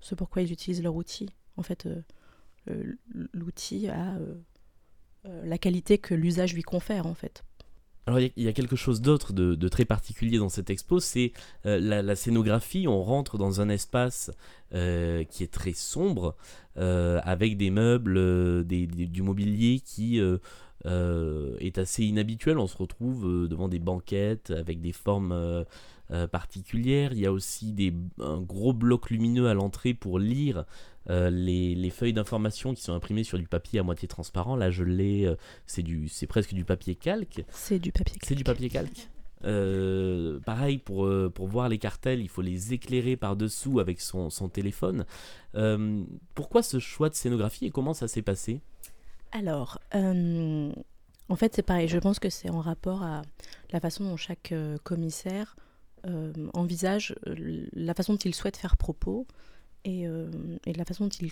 ce 0.00 0.14
pourquoi 0.14 0.42
ils 0.42 0.52
utilisent 0.52 0.82
leur 0.82 0.96
outil. 0.96 1.28
En 1.56 1.62
fait 1.62 1.88
l'outil 3.32 3.88
a 3.88 4.18
la 5.24 5.58
qualité 5.58 5.98
que 5.98 6.14
l'usage 6.14 6.54
lui 6.54 6.62
confère 6.62 7.06
en 7.06 7.14
fait. 7.14 7.44
Alors 8.08 8.20
il 8.20 8.30
y, 8.36 8.46
a 8.46 8.52
quelque 8.52 8.76
chose 8.76 9.00
d'autre 9.00 9.32
de, 9.32 9.68
très 9.68 9.84
particulier 9.84 10.38
dans 10.38 10.48
cette 10.48 10.70
expo, 10.70 11.00
c'est 11.00 11.32
euh, 11.66 11.80
la, 11.80 12.14
scénographie. 12.14 12.86
On 12.86 13.02
rentre 13.02 13.36
dans 13.36 13.60
un 13.60 13.68
espace 13.68 14.30
euh, 14.74 15.24
qui 15.24 15.42
est 15.42 15.52
très 15.52 15.72
sombre, 15.72 16.36
euh, 16.76 17.20
avec 17.24 17.56
des 17.56 17.70
meubles, 17.70 18.64
du 18.64 19.22
mobilier 19.22 19.80
qui 19.84 20.20
est 20.20 21.78
assez 21.78 22.04
inhabituel. 22.04 22.58
On 22.58 22.68
se 22.68 22.76
retrouve 22.76 23.48
devant 23.48 23.66
des 23.66 23.80
banquettes 23.80 24.52
avec 24.52 24.80
des 24.80 24.92
formes 24.92 25.64
particulières. 26.30 27.12
Il 27.12 27.18
y 27.18 27.26
a 27.26 27.32
aussi 27.32 27.74
un 28.20 28.40
gros 28.40 28.72
bloc 28.72 29.10
lumineux 29.10 29.48
à 29.48 29.54
l'entrée 29.54 29.94
pour 29.94 30.20
lire 30.20 30.64
euh, 31.08 31.30
les, 31.30 31.90
feuilles 31.90 32.12
d'information 32.12 32.74
qui 32.74 32.82
sont 32.82 32.92
imprimées 32.92 33.24
sur 33.24 33.38
du 33.38 33.46
papier 33.46 33.78
à 33.78 33.82
moitié 33.82 34.08
transparent, 34.08 34.56
là 34.56 34.70
je 34.70 34.84
l'ai, 34.84 35.26
euh, 35.26 35.36
c'est 35.66 35.82
du, 35.82 36.08
c'est 36.08 36.26
presque 36.26 36.52
du 36.52 36.64
papier 36.64 36.94
calque. 36.94 37.44
C'est 37.50 37.78
du 37.78 37.92
papier 37.92 38.14
calque. 38.14 38.24
C'est 38.26 38.34
du 38.34 38.44
papier 38.44 38.68
calque. 38.68 39.08
Euh, 39.44 40.40
pareil 40.40 40.78
pour, 40.78 41.08
pour 41.32 41.46
voir 41.46 41.68
les 41.68 41.78
cartels, 41.78 42.20
il 42.20 42.28
faut 42.28 42.42
les 42.42 42.72
éclairer 42.72 43.16
par 43.16 43.36
dessous 43.36 43.78
avec 43.80 44.00
son, 44.00 44.30
son 44.30 44.48
téléphone. 44.48 45.04
pourquoi 46.34 46.62
ce 46.62 46.78
choix 46.78 47.08
de 47.08 47.14
scénographie 47.14 47.66
et 47.66 47.70
comment 47.70 47.94
ça 47.94 48.08
s'est 48.08 48.22
passé? 48.22 48.60
Alors, 49.32 49.78
en 49.92 51.36
fait 51.36 51.54
c'est 51.54 51.62
pareil, 51.62 51.88
je 51.88 51.98
pense 51.98 52.18
que 52.18 52.30
c'est 52.30 52.50
en 52.50 52.60
rapport 52.60 53.02
à 53.02 53.22
la 53.72 53.80
façon 53.80 54.04
dont 54.04 54.16
chaque 54.16 54.52
commissaire 54.82 55.56
envisage 56.54 57.14
la 57.24 57.94
façon 57.94 58.14
dont 58.14 58.18
il 58.18 58.34
souhaite 58.34 58.56
faire 58.56 58.76
propos 58.76 59.26
euh, 59.86 60.30
et, 60.66 60.72
de 60.72 60.78
la 60.78 60.84
façon 60.84 61.04
dont 61.04 61.16
il 61.20 61.30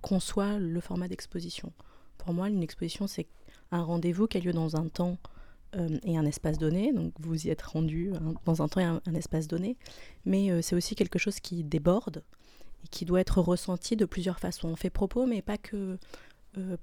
conçoit 0.00 0.58
le 0.58 0.80
format 0.80 1.08
d'exposition. 1.08 1.72
Pour 2.18 2.32
moi, 2.32 2.48
une 2.48 2.62
exposition, 2.62 3.06
c'est 3.06 3.26
un 3.70 3.82
rendez-vous 3.82 4.26
qui 4.26 4.38
a 4.38 4.40
lieu 4.40 4.52
dans 4.52 4.76
un 4.76 4.88
temps 4.88 5.18
euh, 5.76 5.98
et 6.04 6.16
un 6.16 6.24
espace 6.24 6.58
donné. 6.58 6.92
Donc 6.92 7.12
vous 7.18 7.46
y 7.46 7.50
êtes 7.50 7.62
rendu 7.62 8.12
hein, 8.14 8.34
dans 8.44 8.62
un 8.62 8.68
temps 8.68 8.80
et 8.80 8.84
un, 8.84 9.14
espace 9.14 9.48
donné. 9.48 9.76
Mais 10.24 10.50
euh, 10.50 10.62
c'est 10.62 10.76
aussi 10.76 10.94
quelque 10.94 11.18
chose 11.18 11.40
qui 11.40 11.62
déborde 11.62 12.22
et 12.84 12.88
qui 12.88 13.04
doit 13.04 13.20
être 13.20 13.40
ressenti 13.40 13.96
de 13.96 14.04
plusieurs 14.04 14.40
façons. 14.40 14.68
On 14.68 14.76
fait 14.76 14.90
propos, 14.90 15.26
mais 15.26 15.42
pas 15.42 15.58
que, 15.58 15.98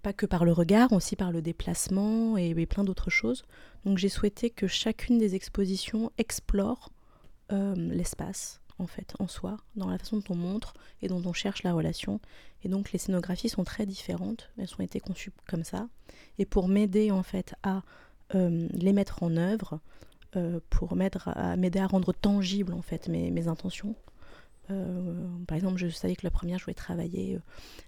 pas 0.04 0.14
que 0.14 0.28
par 0.28 0.46
le 0.46 0.52
regard, 0.52 0.94
aussi 0.94 1.16
par 1.16 1.32
le 1.32 1.42
déplacement 1.42 2.38
et 2.38 2.54
plein 2.68 2.84
d'autres 2.84 3.10
choses. 3.10 3.44
Donc 3.86 3.98
j'ai 3.98 4.10
souhaité 4.10 4.52
que 4.52 4.68
chacune 4.68 5.18
des 5.18 5.34
expositions 5.34 6.12
explore 6.20 6.92
l'espace 7.50 8.60
en 8.80 8.88
fait, 8.88 9.16
en 9.20 9.28
soi, 9.28 9.58
dans 9.76 9.90
la 9.90 9.98
façon 9.98 10.18
dont 10.18 10.34
on 10.34 10.36
montre 10.36 10.74
et 11.02 11.08
dont 11.08 11.22
on 11.26 11.34
cherche 11.34 11.64
la 11.64 11.74
relation. 11.74 12.20
Et 12.64 12.70
donc 12.70 12.92
les 12.92 13.00
scénographies 13.00 13.50
sont 13.50 13.64
très 13.64 13.86
différentes, 13.86 14.50
elles 14.58 14.70
ont 14.78 14.84
été 14.84 15.00
conçues 15.00 15.32
comme 15.48 15.64
ça. 15.64 15.88
Et 16.38 16.46
pour 16.46 16.68
m'aider 16.68 17.12
en 17.12 17.24
fait 17.24 17.56
à 17.64 17.84
euh, 18.36 18.68
les 18.72 18.94
mettre 18.94 19.24
en 19.24 19.38
œuvre, 19.38 19.80
euh, 20.36 20.60
pour 20.70 20.96
m'aider 20.96 21.80
à, 21.80 21.88
rendre 21.88 22.14
tangible 22.14 22.74
en 22.74 22.82
fait 22.82 23.08
mes, 23.08 23.48
intentions. 23.48 23.96
Euh, 24.70 25.26
par 25.48 25.56
exemple, 25.56 25.78
je 25.78 25.88
savais 25.88 26.16
que 26.16 26.26
la 26.26 26.32
première, 26.32 26.60
je 26.60 26.66
voulais 26.66 26.74
travailler 26.74 27.40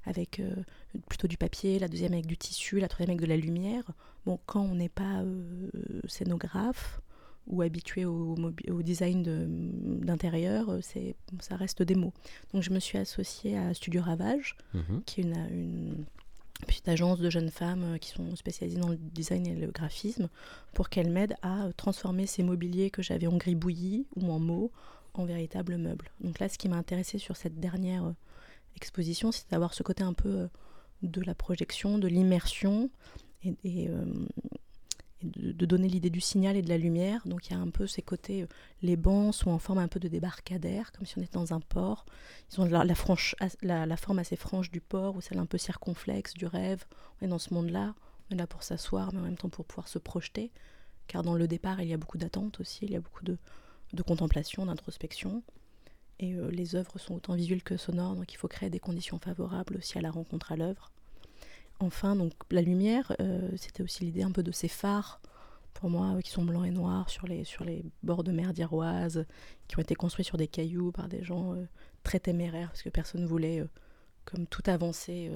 avec 0.06 0.41
plutôt 1.08 1.28
du 1.28 1.38
papier, 1.38 1.78
la 1.78 1.88
deuxième 1.88 2.13
avec 2.13 2.25
du 2.25 2.38
tissu, 2.38 2.80
la 2.80 2.88
troisième 2.88 3.12
avec 3.15 3.21
de 3.21 3.28
la 3.30 3.38
lumière. 3.38 3.84
Bon, 4.25 4.39
quand 4.45 4.62
on 4.62 4.75
n'est 4.75 4.89
pas 4.89 5.23
scénographe, 6.08 7.02
ou 7.49 7.62
habitué 7.62 8.05
au, 8.05 8.35
au 8.69 8.81
design 8.81 9.23
d'intérieur, 10.01 10.69
euh, 10.69 10.79
c'est 10.81 11.15
ça 11.41 11.55
reste 11.55 11.81
des 11.81 11.95
mots. 11.95 12.13
Donc 12.53 12.63
je 12.63 12.69
me 12.69 12.79
suis 12.79 12.97
associée 12.97 13.57
à 13.57 13.73
Studio 13.73 14.01
Ravage, 14.01 14.55
mhm. 14.73 15.03
qui 15.05 15.21
est 15.21 15.23
une, 15.23 15.47
une, 15.51 16.05
petite 16.67 16.89
agence 16.89 17.19
de 17.19 17.29
jeunes 17.29 17.51
femmes 17.51 17.95
euh, 17.95 17.97
qui 17.97 18.09
sont 18.09 18.35
spécialisées 18.35 18.79
dans 18.79 18.89
le 18.89 18.97
design 18.97 19.47
et 19.47 19.55
le 19.55 19.71
graphisme, 19.71 20.29
pour 20.73 20.89
qu'elles 20.89 21.09
m'aident 21.09 21.38
à 21.41 21.69
transformer 21.75 22.27
ces 22.27 22.43
mobiliers 22.43 22.89
que 22.89 23.01
j'avais 23.01 23.27
en 23.27 23.38
gribouillis 23.38 24.05
ou 24.15 24.31
en 24.31 24.39
mots 24.39 24.71
en 25.13 25.25
véritables 25.25 25.77
meubles. 25.77 26.12
Donc 26.21 26.39
là, 26.39 26.49
ce 26.49 26.57
qui 26.57 26.69
m'a 26.69 26.75
intéressé 26.75 27.17
sur 27.17 27.35
cette 27.35 27.59
dernière 27.59 28.05
euh, 28.05 28.13
exposition, 28.75 29.31
c'est 29.31 29.49
d'avoir 29.49 29.73
ce 29.73 29.83
côté 29.83 30.03
un 30.03 30.13
peu 30.13 30.49
de 31.01 31.21
la 31.21 31.33
projection, 31.33 31.97
de 31.97 32.07
l'immersion 32.07 32.89
et, 33.43 33.55
et, 33.63 33.89
de, 35.23 35.65
donner 35.65 35.88
l'idée 35.88 36.10
du 36.10 36.21
signal 36.21 36.55
et 36.55 36.62
de 36.62 36.69
la 36.69 36.77
lumière. 36.77 37.21
Donc 37.25 37.47
il 37.47 37.53
y 37.53 37.55
a 37.55 37.60
un 37.60 37.69
peu 37.69 37.88
ces 37.88 38.01
côtés, 38.01 38.43
euh, 38.43 38.47
les 38.82 38.95
bancs 38.95 39.34
sont 39.34 39.51
en 39.51 39.60
forme 39.60 39.79
un 39.79 39.88
peu 39.88 39.99
de 39.99 40.08
débarcadère, 40.08 40.91
comme 40.91 41.05
si 41.05 41.17
on 41.17 41.21
était 41.21 41.34
dans 41.34 41.53
un 41.53 41.60
port. 41.60 42.05
Ils 42.51 42.62
ont 42.62 42.65
la, 42.65 42.95
franche, 42.95 43.36
la, 43.62 43.97
forme 43.97 44.19
assez 44.19 44.36
franche 44.36 44.71
du 44.71 44.82
port, 44.82 45.15
ou 45.15 45.21
celle 45.21 45.39
un 45.39 45.45
peu 45.45 45.58
circonflexe 45.58 46.34
du 46.34 46.45
rêve. 46.45 46.86
On 47.21 47.25
est 47.25 47.29
dans 47.29 47.39
ce 47.39 47.53
monde-là, 47.53 47.95
on 48.29 48.36
est 48.36 48.38
là 48.38 48.47
pour 48.47 48.63
s'asseoir, 48.63 49.13
mais 49.13 49.19
en 49.19 49.23
même 49.23 49.38
temps 49.38 49.49
pour 49.49 49.65
pouvoir 49.65 49.88
se 49.88 49.99
projeter. 49.99 50.51
Car 51.08 51.23
dans 51.23 51.36
le 51.36 51.47
départ, 51.47 51.82
il 51.82 51.88
y 51.88 51.93
a 51.93 51.97
beaucoup 51.97 52.17
d'attente 52.17 52.60
aussi, 52.60 52.86
il 52.86 52.91
y 52.91 52.95
a 52.95 53.01
beaucoup 53.01 53.25
de, 53.25 53.38
contemplation, 54.03 54.65
d'introspection. 54.65 55.43
Et 56.19 56.34
euh, 56.34 56.51
les 56.51 56.75
œuvres 56.75 56.99
sont 56.99 57.15
autant 57.15 57.34
visuelles 57.34 57.63
que 57.63 57.77
sonores, 57.77 58.15
donc 58.15 58.32
il 58.34 58.38
faut 58.38 58.47
créer 58.47 58.69
des 58.69 58.79
conditions 58.79 59.19
favorables 59.19 59.77
aussi 59.77 59.97
à 59.97 60.01
la 60.01 60.12
rencontre 60.12 60.51
à 60.51 60.58
l'œuvre. 60.58 60.91
Enfin, 61.79 62.15
donc 62.15 62.33
la 62.51 62.61
lumière, 62.61 63.13
euh, 63.21 63.49
c'était 63.55 63.83
aussi 63.83 64.03
l'idée 64.03 64.23
un 64.23 64.31
peu 64.31 64.43
de 64.43 64.51
ces 64.51 64.67
phares, 64.67 65.21
pour 65.73 65.89
moi, 65.89 66.15
euh, 66.15 66.21
qui 66.21 66.29
sont 66.29 66.43
blancs 66.43 66.67
et 66.67 66.71
noirs 66.71 67.09
sur 67.09 67.25
les, 67.25 67.45
sur 67.45 67.63
les 67.63 67.85
bords 68.03 68.25
de 68.25 68.33
mer 68.33 68.53
d'Iroise, 68.53 69.25
qui 69.67 69.77
ont 69.77 69.81
été 69.81 69.95
construits 69.95 70.25
sur 70.25 70.37
des 70.37 70.47
cailloux 70.47 70.91
par 70.91 71.07
des 71.07 71.23
gens 71.23 71.53
euh, 71.53 71.65
très 72.03 72.19
téméraires, 72.19 72.69
parce 72.69 72.81
que 72.81 72.89
personne 72.89 73.21
ne 73.21 73.27
voulait, 73.27 73.65
comme 74.25 74.45
tout 74.45 74.63
avancé, 74.65 75.31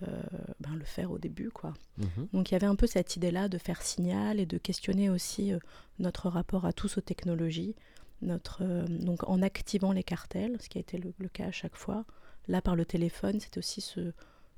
ben, 0.00 0.74
le 0.74 0.84
faire 0.84 1.10
au 1.10 1.18
début. 1.18 1.50
quoi. 1.50 1.74
Mhm. 1.98 2.28
Donc 2.32 2.50
il 2.50 2.54
y 2.54 2.56
avait 2.56 2.66
un 2.66 2.74
peu 2.74 2.86
cette 2.86 3.14
idée-là 3.16 3.48
de 3.48 3.56
faire 3.56 3.82
signal 3.82 4.40
et 4.40 4.46
de 4.46 4.58
questionner 4.58 5.08
aussi 5.08 5.52
notre 6.00 6.28
rapport 6.28 6.64
à 6.64 6.72
tous 6.72 6.98
aux 6.98 7.02
technologies, 7.02 7.76
notre, 8.20 8.64
donc 8.88 9.28
en 9.28 9.42
activant 9.42 9.92
les 9.92 10.02
cartels, 10.02 10.56
ce 10.60 10.68
qui 10.68 10.78
a 10.78 10.80
été 10.80 10.98
le, 10.98 11.14
le 11.18 11.28
cas 11.28 11.46
à 11.46 11.52
chaque 11.52 11.76
fois. 11.76 12.04
Là, 12.48 12.60
par 12.60 12.74
le 12.74 12.84
téléphone, 12.84 13.38
c'est 13.38 13.56
aussi 13.58 13.80
ce 13.80 14.12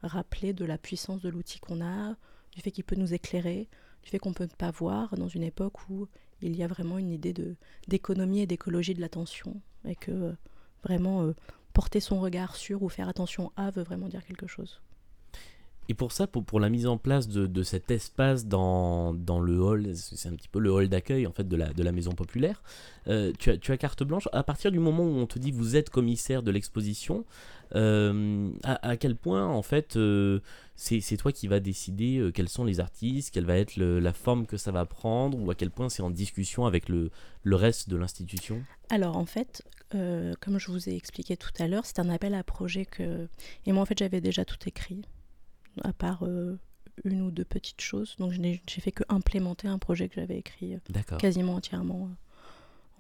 rappeler 0.07 0.53
de 0.53 0.65
la 0.65 0.79
puissance 0.79 1.21
de 1.21 1.29
l'outil 1.29 1.59
qu'on 1.61 1.85
a, 1.85 2.17
du 2.53 2.61
fait 2.61 2.71
qu'il 2.71 2.85
peut 2.85 2.97
nous 2.97 3.15
éclairer, 3.15 3.69
du 4.03 4.11
fait 4.11 4.19
qu'on 4.19 4.31
ne 4.31 4.35
peut 4.35 4.49
pas 4.59 4.71
voir 4.71 5.17
dans 5.17 5.29
une 5.29 5.43
époque 5.43 5.89
où 5.89 6.07
il 6.41 6.57
y 6.57 6.63
a 6.63 6.67
vraiment 6.67 6.99
une 6.99 7.11
idée 7.11 7.35
d'économie 7.89 8.41
et 8.41 8.47
d'écologie 8.47 8.95
de 8.95 9.01
l'attention, 9.01 9.61
et 9.87 9.97
que 9.97 10.11
euh, 10.11 10.33
vraiment 10.83 11.23
euh, 11.23 11.35
porter 11.73 12.01
son 12.01 12.21
regard 12.21 12.57
sur 12.57 12.83
ou 12.83 12.89
faire 12.89 13.09
attention 13.09 13.53
à 13.57 13.71
veut 13.71 13.83
vraiment 13.83 14.09
dire 14.09 14.25
quelque 14.25 14.47
chose. 14.47 14.81
Et 15.89 15.95
pour 15.95 16.13
ça, 16.13 16.27
pour, 16.27 16.45
pour 16.45 16.61
la 16.61 16.71
mise 16.71 16.87
en 16.87 16.97
place 16.97 17.29
de, 17.29 17.47
de 17.47 17.63
cet 17.63 17.91
espace 17.91 18.47
dans, 18.47 19.13
dans 19.13 19.41
le 19.41 19.61
hall, 19.61 19.95
c'est 19.95 20.29
un 20.29 20.35
petit 20.35 20.49
peu 20.49 20.59
le 20.59 20.71
hall 20.71 20.89
d'accueil 20.89 21.27
en 21.27 21.33
fait 21.33 21.47
de 21.47 21.57
la, 21.57 21.73
de 21.73 21.83
la 21.83 21.93
maison 21.93 22.13
populaire, 22.13 22.63
euh, 23.07 23.33
tu, 23.39 23.51
as, 23.51 23.59
tu 23.59 23.73
as 23.73 23.77
carte 23.77 24.03
blanche. 24.03 24.29
À 24.33 24.43
partir 24.43 24.73
du 24.73 24.79
moment 24.79 25.05
où 25.05 25.17
on 25.17 25.27
te 25.27 25.39
dit 25.39 25.51
vous 25.51 25.77
êtes 25.77 25.91
commissaire 25.91 26.43
de 26.43 26.51
l'exposition, 26.51 27.25
euh, 27.75 28.51
à, 28.63 28.97
quel 28.97 29.17
point 29.17 29.47
en 29.47 29.63
fait 29.63 29.97
euh, 29.97 30.41
c'est 30.77 31.17
toi 31.17 31.33
qui 31.33 31.49
va 31.49 31.61
décider 31.61 32.19
euh, 32.19 32.31
quels 32.31 32.49
sont 32.49 32.65
les 32.65 32.79
artistes, 32.81 33.33
quelle 33.33 33.47
va 33.47 33.57
être 33.57 33.77
la 33.77 34.13
forme 34.13 34.47
que 34.47 34.57
ça 34.57 34.71
va 34.71 34.87
prendre, 34.87 35.39
ou 35.39 35.51
à 35.51 35.55
quel 35.55 35.71
point 35.71 35.89
c'est 35.89 36.03
en 36.03 36.11
discussion 36.11 36.67
avec 36.67 36.89
le, 36.89 37.11
le 37.43 37.57
reste 37.57 37.91
de 37.91 37.97
l'institution? 37.97 38.63
Alors 38.91 39.17
en 39.17 39.27
fait, 39.27 39.63
comme 39.91 40.59
je 40.59 40.71
vous 40.71 40.89
ai 40.89 40.95
expliqué 40.95 41.37
tout 41.37 41.53
à 41.59 41.69
l'heure, 41.69 41.85
c'est 41.85 41.99
un 41.99 42.09
appel 42.09 42.35
à 42.35 42.43
projet 42.43 42.85
que... 42.85 43.29
Et 43.67 43.73
moi 43.73 43.83
en 43.83 43.87
fait 43.87 43.99
j'avais 43.99 44.21
déjà 44.21 44.45
tout 44.45 44.59
écrit 44.67 45.03
à 45.83 45.93
part 45.93 46.25
euh, 46.25 46.59
une 47.05 47.23
ou 47.23 47.31
deux 47.31 47.45
petites 47.45 47.81
choses. 47.81 48.17
Donc 48.19 48.33
je 48.33 48.41
n'ai 48.41 48.63
fait 48.67 48.93
que 48.93 49.05
implémenter 49.09 49.69
un 49.69 49.79
projet 49.79 50.09
que 50.09 50.17
j'avais 50.17 50.39
écrit 50.39 50.75
euh, 50.75 51.17
quasiment 51.19 51.55
entièrement 51.55 52.09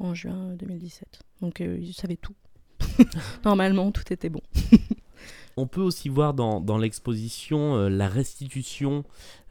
euh, 0.01 0.05
en 0.05 0.15
juin 0.15 0.55
2017. 0.55 1.21
Donc 1.41 1.61
ils 1.61 1.95
savaient 1.95 2.17
tout. 2.17 2.35
Normalement, 3.45 3.93
tout 3.93 4.13
était 4.13 4.29
bon. 4.29 4.43
On 5.57 5.67
peut 5.67 5.81
aussi 5.81 6.09
voir 6.09 6.35
dans, 6.35 6.79
l'exposition 6.79 7.77
euh, 7.77 7.89
la 7.89 8.09
restitution 8.09 9.05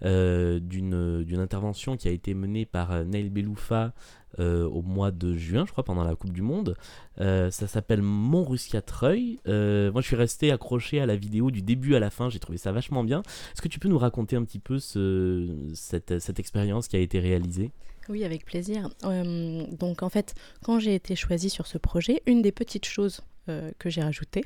euh, 0.04 0.60
d'une 0.60 1.40
intervention 1.40 1.96
qui 1.96 2.08
a 2.08 2.12
été 2.12 2.34
menée 2.34 2.66
par 2.66 2.92
euh, 2.92 3.04
Neil 3.04 3.30
Beloufa 3.30 3.94
au 4.40 4.82
mois 4.82 5.12
de 5.12 5.36
juin, 5.36 5.64
je 5.68 5.72
crois, 5.72 5.84
pendant 5.84 6.04
la 6.04 6.16
Coupe 6.16 6.34
du 6.34 6.42
Monde. 6.42 6.76
Ça 7.20 7.52
s'appelle 7.52 8.02
Mont 8.02 8.44
Ruscatreuil. 8.44 9.38
Moi, 9.46 10.02
je 10.02 10.08
suis 10.08 10.16
resté 10.16 10.52
accroché 10.52 11.00
à 11.00 11.06
la 11.06 11.16
vidéo 11.16 11.52
du 11.52 11.62
début 11.62 11.94
à 11.94 12.00
la 12.00 12.10
fin. 12.10 12.32
J'ai 12.32 12.40
trouvé 12.40 12.58
ça 12.58 12.72
vachement 12.72 13.04
bien. 13.04 13.22
Est-ce 13.54 13.62
que 13.62 13.68
tu 13.68 13.78
peux 13.78 13.90
nous 13.90 14.00
raconter 14.00 14.36
un 14.36 14.44
petit 14.44 14.58
peu 14.58 14.80
ce, 14.80 15.56
cette, 15.76 16.40
expérience 16.40 16.88
qui 16.88 16.96
a 16.96 17.00
été 17.00 17.20
réalisée? 17.20 17.70
Oui, 18.10 18.24
avec 18.24 18.44
plaisir. 18.44 18.90
Donc, 19.04 20.02
en 20.02 20.10
fait, 20.10 20.34
quand 20.64 20.80
j'ai 20.80 20.96
été 20.96 21.16
choisie 21.16 21.52
sur 21.52 21.68
ce 21.68 21.78
projet, 21.78 22.24
une 22.26 22.42
des 22.42 22.52
petites 22.52 22.86
choses 22.86 23.22
que 23.46 23.92
j'ai 23.92 24.02
rajoutées, 24.02 24.44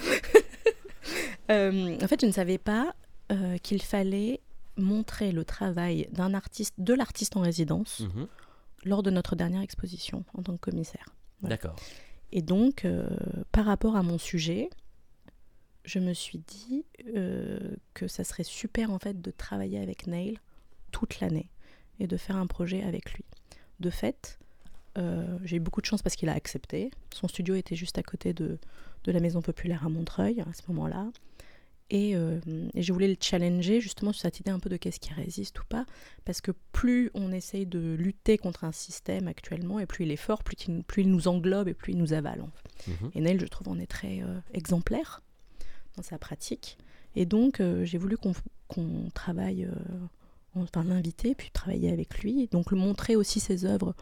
euh, 1.50 1.98
en 2.02 2.08
fait, 2.08 2.20
je 2.20 2.26
ne 2.26 2.32
savais 2.32 2.58
pas 2.58 2.94
euh, 3.32 3.58
qu'il 3.58 3.82
fallait 3.82 4.40
montrer 4.76 5.32
le 5.32 5.44
travail 5.44 6.08
d'un 6.12 6.34
artiste, 6.34 6.74
de 6.78 6.94
l'artiste 6.94 7.36
en 7.36 7.40
résidence, 7.40 8.00
Mhm. 8.00 8.26
lors 8.84 9.02
de 9.02 9.10
notre 9.10 9.36
dernière 9.36 9.62
exposition 9.62 10.24
en 10.34 10.42
tant 10.42 10.52
que 10.54 10.70
commissaire. 10.70 11.06
Voilà. 11.40 11.56
D'accord. 11.56 11.76
Et 12.32 12.42
donc, 12.42 12.84
euh, 12.84 13.08
par 13.52 13.64
rapport 13.66 13.96
à 13.96 14.02
mon 14.02 14.18
sujet, 14.18 14.68
je 15.84 15.98
me 16.00 16.12
suis 16.14 16.38
dit 16.38 16.84
que 17.94 18.08
ça 18.08 18.24
serait 18.24 18.42
super 18.42 18.90
en 18.90 18.98
fait 18.98 19.20
de 19.20 19.30
travailler 19.30 19.78
avec 19.78 20.06
Neil 20.06 20.38
toute 20.92 21.20
l'année 21.20 21.50
et 22.00 22.06
de 22.06 22.16
faire 22.16 22.36
un 22.36 22.46
projet 22.46 22.82
avec 22.82 23.12
lui. 23.12 23.24
De 23.80 23.90
fait, 23.90 24.38
euh, 24.98 25.38
j'ai 25.44 25.56
eu 25.56 25.60
beaucoup 25.60 25.80
de 25.82 25.86
chance 25.86 26.02
parce 26.02 26.16
qu'il 26.16 26.28
a 26.28 26.32
accepté. 26.32 26.90
Son 27.12 27.28
studio 27.28 27.54
était 27.54 27.76
juste 27.76 27.98
à 27.98 28.02
côté 28.02 28.32
de, 28.32 28.58
de 29.04 29.12
la 29.12 29.20
Maison 29.20 29.42
Populaire 29.42 29.84
à 29.84 29.88
Montreuil 29.90 30.40
à 30.40 30.52
ce 30.54 30.62
moment-là. 30.68 31.10
Et, 31.90 32.16
euh, 32.16 32.40
et 32.72 32.82
je 32.82 32.92
voulais 32.92 33.08
le 33.08 33.16
challenger 33.20 33.80
justement 33.80 34.12
sur 34.12 34.22
cette 34.22 34.40
idée 34.40 34.50
un 34.50 34.58
peu 34.58 34.70
de 34.70 34.76
qu'est-ce 34.76 35.00
qui 35.00 35.12
résiste 35.12 35.60
ou 35.60 35.64
pas. 35.68 35.84
Parce 36.24 36.40
que 36.40 36.52
plus 36.72 37.10
on 37.14 37.30
essaye 37.30 37.66
de 37.66 37.94
lutter 37.94 38.38
contre 38.38 38.64
un 38.64 38.72
système 38.72 39.28
actuellement, 39.28 39.78
et 39.80 39.86
plus 39.86 40.04
il 40.04 40.10
est 40.10 40.16
fort, 40.16 40.42
plus 40.42 40.56
il, 40.66 40.82
plus 40.84 41.02
il 41.02 41.10
nous 41.10 41.28
englobe 41.28 41.68
et 41.68 41.74
plus 41.74 41.92
il 41.92 41.98
nous 41.98 42.12
avale. 42.12 42.44
Mhm. 42.86 43.10
Et 43.14 43.20
Neil, 43.20 43.38
je 43.38 43.46
trouve, 43.46 43.68
en 43.68 43.78
est 43.78 43.86
très 43.86 44.22
euh, 44.22 44.38
exemplaire 44.54 45.22
dans 45.96 46.02
sa 46.02 46.18
pratique. 46.18 46.78
Et 47.16 47.26
donc, 47.26 47.60
euh, 47.60 47.84
j'ai 47.84 47.98
voulu 47.98 48.16
qu'on 48.16 49.10
travaille, 49.14 49.68
enfin 50.54 50.82
l'inviter, 50.82 51.34
puis 51.34 51.50
travailler 51.52 51.92
avec 51.92 52.18
lui. 52.20 52.48
Donc, 52.50 52.70
le 52.72 52.78
montrer 52.78 53.14
aussi 53.14 53.40
ses 53.40 53.66
œuvres 53.66 53.94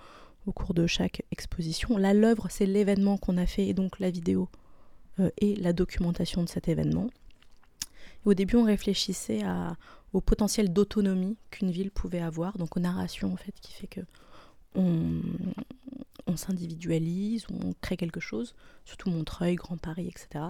au 0.46 0.52
cours 0.52 0.72
de 0.72 0.86
chaque 0.86 1.22
exposition. 1.30 1.96
Là, 1.98 2.14
l'œuvre, 2.14 2.46
c'est 2.48 2.64
l'événement 2.64 3.18
qu'on 3.18 3.36
a 3.36 3.46
fait, 3.46 3.66
et 3.66 3.74
donc 3.74 3.98
la 3.98 4.10
vidéo 4.10 4.48
et 5.36 5.56
la 5.56 5.74
documentation 5.74 6.42
de 6.42 6.48
cet 6.48 6.68
événement. 6.68 7.10
Au 8.24 8.34
début, 8.34 8.56
on 8.56 8.64
réfléchissait 8.64 9.42
au 10.12 10.20
potentiel 10.20 10.72
d'autonomie 10.72 11.36
qu'une 11.50 11.70
ville 11.70 11.90
pouvait 11.90 12.20
avoir, 12.20 12.58
donc 12.58 12.76
aux 12.76 12.80
narrations, 12.80 13.32
en 13.32 13.36
fait, 13.36 13.54
qui 13.60 13.72
fait 13.72 13.86
que 13.86 14.00
on, 14.74 16.36
s'individualise, 16.36 17.46
on 17.50 17.72
crée 17.80 17.96
quelque 17.96 18.20
chose, 18.20 18.54
surtout 18.84 19.10
Montreuil, 19.10 19.56
Grand 19.56 19.76
Paris, 19.76 20.08
etc. 20.08 20.44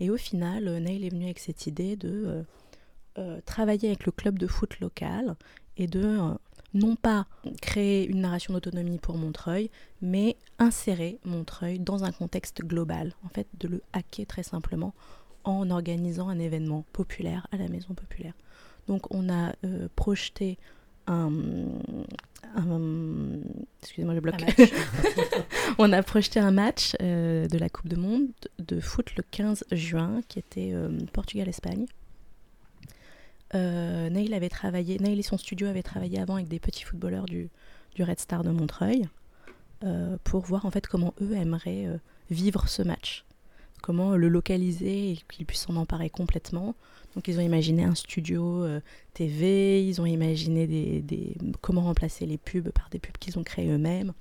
Et 0.00 0.10
au 0.10 0.16
final, 0.16 0.68
euh, 0.68 0.80
Neil 0.80 1.06
est 1.06 1.10
venu 1.10 1.24
avec 1.24 1.38
cette 1.38 1.66
idée 1.66 1.96
de 1.96 2.24
euh, 2.26 2.42
euh, 3.18 3.40
travailler 3.46 3.88
avec 3.88 4.04
le 4.06 4.12
club 4.12 4.38
de 4.38 4.46
foot 4.46 4.80
local 4.80 5.36
et 5.76 5.86
de 5.86 6.18
non 6.74 6.96
pas 6.96 7.26
créer 7.62 8.06
une 8.06 8.20
narration 8.20 8.52
d'autonomie 8.52 8.98
pour 8.98 9.16
Montreuil, 9.16 9.70
mais 10.02 10.36
insérer 10.58 11.20
Montreuil 11.24 11.78
dans 11.78 12.04
un 12.04 12.12
contexte 12.12 12.62
global, 12.62 13.14
en 13.24 13.28
fait, 13.28 13.46
de 13.60 13.68
le 13.68 13.82
hacker 13.92 14.26
très 14.26 14.42
simplement 14.42 14.92
en 15.44 15.70
organisant 15.70 16.28
un 16.28 16.38
événement 16.38 16.84
populaire 16.92 17.46
à 17.52 17.56
la 17.56 17.68
Maison 17.68 17.94
Populaire. 17.94 18.34
Donc 18.88 19.12
on 19.14 19.28
a 19.28 19.52
euh, 19.64 19.88
projeté 19.96 20.58
un, 21.06 21.30
un- 22.56 23.40
excusez-moi 23.82 24.14
je 24.14 24.20
bloque. 24.20 24.42
On 25.78 25.92
a 25.92 26.02
projeté 26.02 26.38
un 26.40 26.50
match 26.52 26.94
euh, 27.02 27.46
de 27.48 27.58
la 27.58 27.68
Coupe 27.68 27.88
du 27.88 27.96
Monde 27.96 28.28
de 28.58 28.80
foot 28.80 29.14
le 29.16 29.22
15 29.30 29.64
juin 29.72 30.20
qui 30.28 30.38
était 30.38 30.70
euh, 30.72 30.88
Portugal-Espagne. 31.12 31.86
Neil 33.52 34.34
avait 34.34 34.48
travaillé, 34.48 34.98
Neil 34.98 35.18
et 35.20 35.22
son 35.22 35.38
studio 35.38 35.68
avaient 35.68 35.82
travaillé 35.84 36.18
avant 36.20 36.34
avec 36.34 36.48
des 36.48 36.58
petits 36.58 36.82
footballeurs 36.82 37.26
du, 37.26 37.48
du 37.94 38.02
Red 38.02 38.18
Star 38.18 38.42
de 38.42 38.50
Montreuil 38.50 39.06
pour 40.24 40.40
voir 40.40 40.66
en 40.66 40.70
fait 40.72 40.86
comment 40.88 41.14
eux 41.20 41.34
aimeraient 41.36 41.86
vivre 42.30 42.68
ce 42.68 42.82
match, 42.82 43.24
comment 43.84 44.16
le 44.16 44.30
localiser 44.30 45.12
et 45.12 45.18
qu'ils 45.30 45.44
puissent 45.44 45.66
s'en 45.66 45.76
emparer 45.76 46.08
complètement. 46.08 46.74
Donc 47.14 47.28
ils 47.28 47.38
ont 47.38 47.42
imaginé 47.42 47.84
un 47.84 47.94
studio 47.94 48.64
euh, 48.64 48.80
TV, 49.12 49.86
ils 49.86 50.00
ont 50.00 50.06
imaginé 50.06 50.66
des, 50.66 51.36
comment 51.60 51.82
remplacer 51.82 52.24
les 52.24 52.38
pubs 52.38 52.70
par 52.70 52.88
des 52.88 52.98
pubs 52.98 53.18
qu'ils 53.18 53.38
ont 53.38 53.42
créées 53.44 53.68
eux-mêmes. 53.68 54.14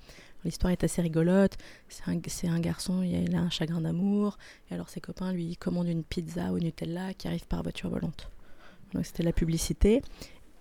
L'histoire 0.44 0.74
est 0.74 0.84
assez 0.84 1.02
rigolote. 1.02 1.54
C'est 1.88 2.04
un, 2.10 2.60
garçon, 2.60 3.04
il 3.04 3.34
a 3.34 3.40
un 3.40 3.50
chagrin 3.50 3.80
d'amour, 3.80 4.38
et 4.70 4.74
alors 4.74 4.90
ses 4.90 5.00
copains 5.00 5.32
lui 5.32 5.56
commandent 5.56 5.88
une 5.88 6.04
pizza 6.04 6.52
au 6.52 6.60
Nutella 6.60 7.14
qui 7.14 7.30
arrive 7.30 7.48
par 7.48 7.64
voiture 7.64 7.90
volante. 7.90 8.30
Donc 8.94 9.06
c'était 9.06 9.24
la 9.24 9.32
publicité. 9.32 10.02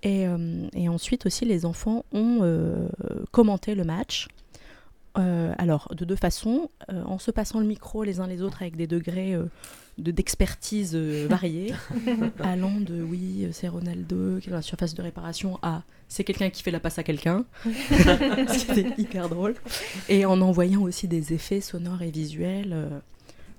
Et, 0.05 0.29
euh, 0.29 0.69
et 0.75 0.89
ensuite 0.89 1.27
aussi, 1.27 1.45
les 1.45 1.67
enfants 1.67 2.05
ont 2.13 2.39
euh, 2.43 2.89
commenté 3.33 3.75
le 3.75 3.83
match. 3.83 4.29
Euh, 5.19 5.53
alors, 5.59 5.89
de 5.95 6.05
deux 6.05 6.17
façons, 6.17 6.71
euh, 6.91 7.03
en 7.05 7.19
se 7.19 7.31
passant 7.31 7.61
le 7.61 7.67
micro 7.67 8.03
les 8.03 8.21
uns 8.21 8.27
les 8.27 8.41
autres 8.43 8.63
avec 8.63 8.77
des 8.77 8.87
degrés 8.87 9.35
euh, 9.35 9.45
de- 9.99 10.11
d'expertise 10.11 10.95
variés, 10.97 11.75
allant 12.41 12.81
de 12.81 13.03
oui, 13.03 13.47
c'est 13.53 13.69
Ronaldo 13.69 14.39
qui 14.41 14.49
est 14.49 14.51
dans 14.51 14.57
la 14.57 14.63
surface 14.63 14.95
de 14.95 15.03
réparation 15.03 15.59
à 15.61 15.83
c'est 16.09 16.25
quelqu'un 16.25 16.49
qui 16.51 16.63
fait 16.63 16.71
la 16.71 16.81
passe 16.81 16.99
à 16.99 17.03
quelqu'un, 17.03 17.45
ce 17.65 18.65
qui 18.73 18.81
était 18.81 18.95
hyper 19.03 19.29
drôle, 19.29 19.55
et 20.09 20.25
en 20.25 20.41
envoyant 20.41 20.83
aussi 20.83 21.09
des 21.09 21.33
effets 21.35 21.61
sonores 21.61 22.03
et 22.03 22.11
visuels, 22.11 22.71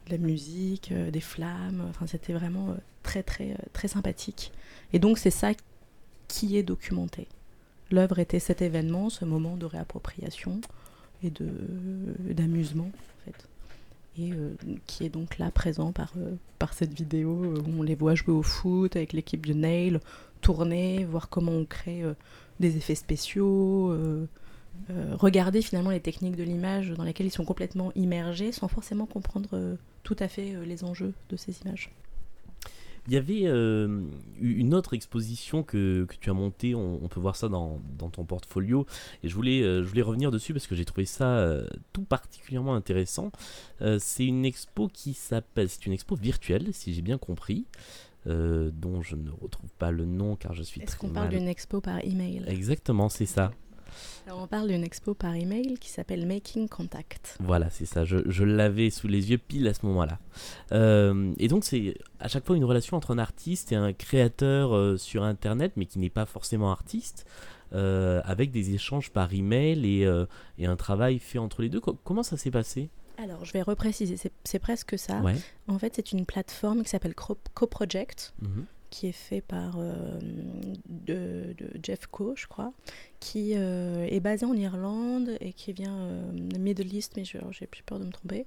de 0.07 0.11
la 0.11 0.17
musique, 0.17 0.91
des 1.11 1.21
flammes, 1.21 1.85
enfin 1.89 2.07
c'était 2.07 2.33
vraiment 2.33 2.75
très 3.03 3.21
très 3.23 3.55
très 3.73 3.87
sympathique. 3.87 4.51
Et 4.91 4.99
donc 4.99 5.17
c'est 5.19 5.29
ça 5.31 5.51
qui 6.27 6.57
est 6.57 6.63
documenté. 6.63 7.27
L'œuvre 7.91 8.17
était 8.19 8.39
cet 8.39 8.61
événement, 8.63 9.09
ce 9.09 9.23
moment 9.25 9.55
de 9.55 9.65
réappropriation 9.65 10.61
et 11.23 11.31
d'amusement 12.33 12.89
en 12.89 13.25
fait 13.25 13.47
et 14.17 14.31
euh, 14.31 14.53
qui 14.85 15.05
est 15.05 15.09
donc 15.09 15.37
là 15.37 15.49
présent 15.51 15.91
par, 15.91 16.13
euh, 16.17 16.35
par 16.59 16.73
cette 16.73 16.93
vidéo 16.93 17.43
euh, 17.43 17.61
où 17.61 17.79
on 17.79 17.83
les 17.83 17.95
voit 17.95 18.15
jouer 18.15 18.33
au 18.33 18.43
foot 18.43 18.95
avec 18.95 19.13
l'équipe 19.13 19.45
de 19.45 19.53
Nail, 19.53 19.99
tourner, 20.41 21.05
voir 21.05 21.29
comment 21.29 21.51
on 21.51 21.65
crée 21.65 22.03
des 22.59 22.75
effets 22.75 22.95
spéciaux, 22.95 23.97
regarder 25.13 25.61
finalement 25.61 25.91
les 25.91 26.01
techniques 26.01 26.35
de 26.35 26.43
l'image 26.43 26.89
dans 26.89 27.03
lesquelles 27.03 27.27
ils 27.27 27.31
sont 27.31 27.45
complètement 27.45 27.93
immergés 27.95 28.51
sans 28.51 28.67
forcément 28.67 29.05
comprendre 29.05 29.77
tout 30.03 30.17
à 30.19 30.27
fait 30.27 30.53
les 30.65 30.83
enjeux 30.83 31.13
de 31.29 31.37
ces 31.37 31.61
images. 31.61 31.91
Il 33.07 33.13
y 33.13 33.17
avait 33.17 33.41
euh, 33.45 34.01
une 34.39 34.73
autre 34.73 34.93
exposition 34.93 35.61
que, 35.61 36.05
que 36.05 36.15
tu 36.15 36.29
as 36.29 36.33
montée, 36.33 36.73
on, 36.73 37.03
on 37.03 37.07
peut 37.09 37.19
voir 37.19 37.35
ça 37.35 37.49
dans, 37.49 37.81
dans 37.97 38.09
ton 38.09 38.23
portfolio, 38.23 38.85
et 39.23 39.27
je 39.27 39.35
voulais, 39.35 39.61
euh, 39.61 39.83
je 39.83 39.89
voulais 39.89 40.01
revenir 40.01 40.31
dessus 40.31 40.53
parce 40.53 40.67
que 40.67 40.75
j'ai 40.75 40.85
trouvé 40.85 41.05
ça 41.05 41.37
euh, 41.37 41.67
tout 41.91 42.03
particulièrement 42.03 42.75
intéressant. 42.75 43.31
C'est 43.99 44.25
une 44.25 44.45
expo 44.45 44.87
qui 44.87 45.13
s'appelle, 45.13 45.67
c'est 45.69 45.85
une 45.85 45.93
expo 45.93 46.15
virtuelle, 46.15 46.69
si 46.71 46.93
j'ai 46.93 47.01
bien 47.01 47.17
compris, 47.17 47.65
dont 48.25 49.01
je 49.01 49.17
ne 49.17 49.29
retrouve 49.29 49.69
pas 49.77 49.91
le 49.91 50.05
nom 50.05 50.37
car 50.37 50.53
je 50.53 50.63
suis 50.63 50.81
Est-ce 50.81 50.95
très 50.95 51.07
qu'on 51.07 51.13
parle 51.13 51.29
d'une 51.29 51.49
expo 51.49 51.81
par 51.81 51.99
email? 52.05 52.45
Exactement, 52.47 53.09
c'est 53.09 53.25
ça. 53.25 53.51
On 54.31 54.47
parle 54.47 54.67
d'une 54.69 54.83
expo 54.83 55.13
par 55.13 55.35
email 55.35 55.77
qui 55.79 55.89
s'appelle 55.89 56.25
Making 56.25 56.67
Contact. 56.67 57.37
Voilà, 57.39 57.69
c'est 57.69 57.85
ça. 57.85 58.05
Je, 58.05 58.43
l'avais 58.43 58.89
sous 58.89 59.07
les 59.07 59.31
yeux 59.31 59.37
pile 59.37 59.67
à 59.67 59.73
ce 59.73 59.85
moment-là. 59.85 60.19
Euh, 60.71 61.33
et 61.37 61.47
donc, 61.47 61.63
c'est 61.63 61.95
à 62.19 62.27
chaque 62.27 62.45
fois 62.45 62.55
une 62.55 62.65
relation 62.65 62.97
entre 62.97 63.11
un 63.11 63.17
artiste 63.17 63.71
et 63.71 63.75
un 63.75 63.93
créateur 63.93 64.75
euh, 64.75 64.97
sur 64.97 65.23
Internet, 65.23 65.73
mais 65.75 65.85
qui 65.85 65.99
n'est 65.99 66.09
pas 66.09 66.25
forcément 66.25 66.71
artiste, 66.71 67.25
euh, 67.73 68.21
avec 68.25 68.51
des 68.51 68.73
échanges 68.73 69.11
par 69.11 69.33
email 69.33 69.85
et, 69.85 70.09
et, 70.57 70.65
un 70.65 70.75
travail 70.75 71.19
fait 71.19 71.39
entre 71.39 71.61
les 71.61 71.69
deux. 71.69 71.81
comment 71.81 72.23
ça 72.23 72.37
s'est 72.37 72.51
passé? 72.51 72.89
Alors, 73.17 73.45
je 73.45 73.53
vais 73.53 73.61
repréciser, 73.61 74.15
c'est 74.43 74.59
presque 74.59 74.97
ça. 74.97 75.21
En 75.67 75.77
fait, 75.77 75.93
c'est 75.95 76.11
une 76.11 76.25
plateforme 76.25 76.83
qui 76.83 76.89
s'appelle 76.89 77.15
CoProject, 77.15 78.33
mhm 78.41 78.65
qui 78.93 79.07
est 79.07 79.11
fait 79.11 79.41
par 79.41 79.79
euh, 79.79 80.19
Jeff 81.81 82.05
Co, 82.05 82.35
je 82.35 82.45
crois, 82.45 82.71
qui 83.19 83.53
euh, 83.55 84.05
est 84.05 84.19
basé 84.19 84.45
en 84.45 84.53
Irlande 84.53 85.31
et 85.39 85.51
qui 85.51 85.73
vient 85.73 85.97
euh, 85.97 86.31
de 86.31 86.59
Middle 86.59 86.93
East, 86.93 87.13
mais 87.17 87.23
j'ai 87.25 87.65
plus 87.65 87.81
peur 87.81 87.99
de 87.99 88.05
me 88.05 88.11
tromper, 88.11 88.45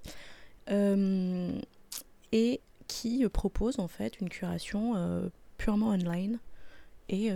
et 2.30 2.60
qui 2.86 3.28
propose 3.28 3.80
en 3.80 3.88
fait 3.88 4.20
une 4.20 4.28
curation 4.28 4.94
purement 5.58 5.88
online, 5.88 6.38
et 7.08 7.32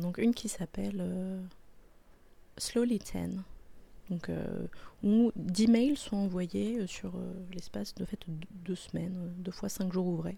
donc 0.00 0.18
une 0.18 0.32
qui 0.32 0.48
s'appelle 0.48 1.04
Slowly 2.56 2.98
10. 2.98 3.40
Donc, 4.10 4.30
où 5.02 5.32
10 5.34 5.66
mails 5.68 5.96
sont 5.96 6.16
envoyés 6.16 6.86
sur 6.86 7.14
l'espace 7.52 7.96
de 7.96 8.04
fait 8.04 8.20
deux 8.28 8.76
semaines, 8.76 9.32
deux 9.38 9.50
fois 9.50 9.68
cinq 9.68 9.92
jours 9.92 10.06
ouvrés. 10.06 10.36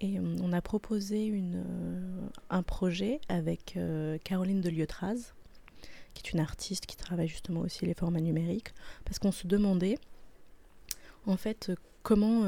Et 0.00 0.18
euh, 0.18 0.36
on 0.42 0.52
a 0.52 0.62
proposé 0.62 1.30
euh, 1.32 1.62
un 2.48 2.62
projet 2.62 3.20
avec 3.28 3.76
euh, 3.76 4.18
Caroline 4.24 4.60
de 4.60 4.70
Liotraz, 4.70 5.34
qui 6.14 6.26
est 6.26 6.32
une 6.32 6.40
artiste 6.40 6.86
qui 6.86 6.96
travaille 6.96 7.28
justement 7.28 7.60
aussi 7.60 7.86
les 7.86 7.94
formats 7.94 8.20
numériques, 8.20 8.72
parce 9.04 9.18
qu'on 9.18 9.32
se 9.32 9.46
demandait 9.46 9.98
en 11.26 11.36
fait 11.36 11.72
comment 12.02 12.44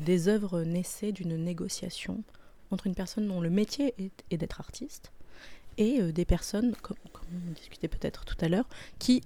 des 0.00 0.28
œuvres 0.28 0.62
naissaient 0.62 1.12
d'une 1.12 1.36
négociation 1.36 2.22
entre 2.70 2.86
une 2.86 2.94
personne 2.94 3.26
dont 3.26 3.40
le 3.40 3.50
métier 3.50 3.92
est, 3.98 4.36
d'être 4.36 4.60
artiste 4.60 5.12
et 5.76 6.00
des 6.12 6.24
personnes, 6.24 6.76
comme, 6.80 6.96
on 7.04 7.52
discutait 7.52 7.88
peut-être 7.88 8.24
tout 8.24 8.36
à 8.40 8.48
l'heure, 8.48 8.68
qui 9.00 9.22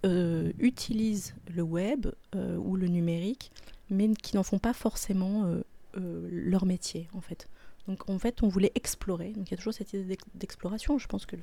utilisent 0.58 1.34
le 1.54 1.62
web 1.62 2.08
ou 2.34 2.76
le 2.76 2.88
numérique, 2.88 3.52
mais 3.90 4.08
qui 4.14 4.34
n'en 4.34 4.42
font 4.42 4.58
pas 4.58 4.72
forcément 4.72 5.54
leur 5.94 6.64
métier 6.64 7.08
en 7.12 7.20
fait. 7.20 7.46
Donc 7.86 8.08
en 8.08 8.18
fait, 8.18 8.42
on 8.42 8.48
voulait 8.48 8.72
explorer. 8.74 9.32
Donc 9.32 9.48
il 9.48 9.52
y 9.52 9.54
a 9.54 9.56
toujours 9.56 9.74
cette 9.74 9.92
idée 9.92 10.18
d'exploration. 10.34 10.98
Je 10.98 11.06
pense 11.06 11.26
que 11.26 11.36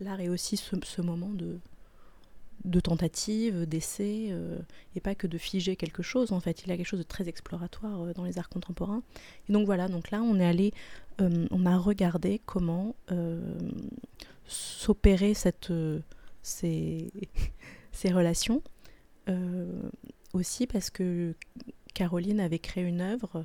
l'art 0.00 0.20
est 0.20 0.28
aussi 0.28 0.56
ce, 0.56 1.02
moment 1.02 1.30
de, 1.30 2.80
tentative, 2.80 3.66
d'essai, 3.66 4.28
euh, 4.30 4.58
et 4.96 5.00
pas 5.00 5.14
que 5.14 5.26
de 5.26 5.38
figer 5.38 5.76
quelque 5.76 6.02
chose. 6.02 6.32
En 6.32 6.40
fait, 6.40 6.62
il 6.62 6.68
y 6.68 6.72
a 6.72 6.76
quelque 6.76 6.86
chose 6.86 7.00
de 7.00 7.04
très 7.04 7.28
exploratoire 7.28 8.02
euh, 8.02 8.12
dans 8.14 8.24
les 8.24 8.38
arts 8.38 8.48
contemporains. 8.48 9.02
Et 9.48 9.52
donc 9.52 9.66
voilà, 9.66 9.88
donc 9.88 10.10
là, 10.10 10.22
on 10.22 10.38
est 10.40 10.46
allé, 10.46 10.72
euh, 11.20 11.46
on 11.50 11.66
a 11.66 11.76
regardé 11.76 12.40
comment 12.46 12.94
s'opérer 14.46 15.34
cette, 15.34 15.72
ces, 16.42 17.12
ces 17.92 18.10
relations. 18.10 18.62
aussi 20.32 20.66
parce 20.66 20.90
que 20.90 21.34
Caroline 21.94 22.40
avait 22.40 22.58
créé 22.58 22.84
une 22.84 23.00
œuvre 23.00 23.44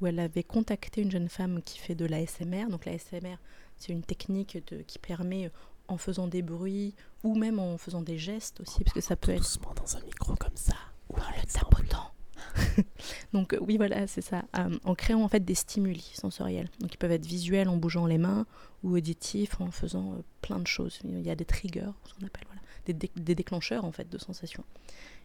où 0.00 0.06
elle 0.06 0.18
avait 0.18 0.42
contacté 0.42 1.02
une 1.02 1.10
jeune 1.10 1.28
femme 1.28 1.62
qui 1.62 1.78
fait 1.78 1.94
de 1.94 2.04
l'ASMR. 2.04 2.66
Donc 2.68 2.84
l'ASMR, 2.84 3.36
c'est 3.76 3.92
une 3.92 4.02
technique 4.02 4.58
qui 4.86 4.98
permet, 4.98 5.46
euh, 5.46 5.50
en 5.88 5.98
faisant 5.98 6.26
des 6.26 6.42
bruits 6.42 6.94
ou 7.22 7.36
même 7.36 7.58
en 7.58 7.78
faisant 7.78 8.02
des 8.02 8.18
gestes 8.18 8.60
aussi, 8.60 8.82
parce 8.82 8.94
que 8.94 9.00
ça 9.00 9.16
peut 9.16 9.32
être... 9.32 9.38
Doucement 9.38 9.74
dans 9.74 9.96
un 9.96 10.00
micro 10.02 10.34
comme 10.34 10.56
ça, 10.56 10.74
ou 11.10 11.14
en 11.14 11.30
le 11.36 11.46
tapotant. 11.46 12.12
Donc 13.32 13.54
euh, 13.54 13.58
oui, 13.60 13.76
voilà, 13.76 14.06
c'est 14.06 14.20
ça. 14.20 14.44
Euh, 14.58 14.78
en 14.84 14.94
créant 14.94 15.22
en 15.22 15.28
fait 15.28 15.44
des 15.44 15.54
stimuli 15.54 16.10
sensoriels. 16.14 16.68
Donc 16.80 16.92
ils 16.92 16.98
peuvent 16.98 17.12
être 17.12 17.26
visuels 17.26 17.68
en 17.68 17.76
bougeant 17.76 18.06
les 18.06 18.18
mains 18.18 18.46
ou 18.82 18.96
auditifs 18.96 19.60
en 19.60 19.70
faisant 19.70 20.16
plein 20.42 20.58
de 20.58 20.66
choses. 20.66 21.00
Il 21.04 21.22
y 21.22 21.30
a 21.30 21.36
des 21.36 21.44
triggers, 21.44 21.92
ce 22.04 22.14
qu'on 22.14 22.26
appelle, 22.26 22.44
voilà, 22.46 22.62
des, 22.86 22.92
des, 22.92 23.34
déclencheurs 23.34 23.84
en 23.84 23.92
fait 23.92 24.08
de 24.08 24.18
sensations. 24.18 24.64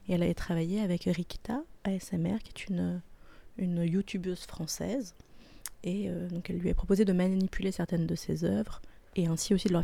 Et 0.08 0.14
elle 0.14 0.24
avait 0.24 0.34
travaillé 0.34 0.82
avec 0.82 1.04
Rikita 1.04 1.64
ASMR, 1.84 2.40
qui 2.44 2.50
est 2.50 2.68
une 2.68 3.02
une 3.58 3.84
youtubeuse 3.84 4.46
française. 4.46 5.16
Et 5.84 6.10
euh, 6.10 6.28
donc 6.28 6.50
elle 6.50 6.58
lui 6.58 6.70
a 6.70 6.74
proposé 6.74 7.06
de 7.06 7.14
manipuler 7.14 7.72
certaines 7.72 8.06
de 8.06 8.16
ses 8.16 8.44
œuvres 8.44 8.82
et 9.16 9.28
ainsi 9.28 9.54
aussi 9.54 9.68
de, 9.68 9.82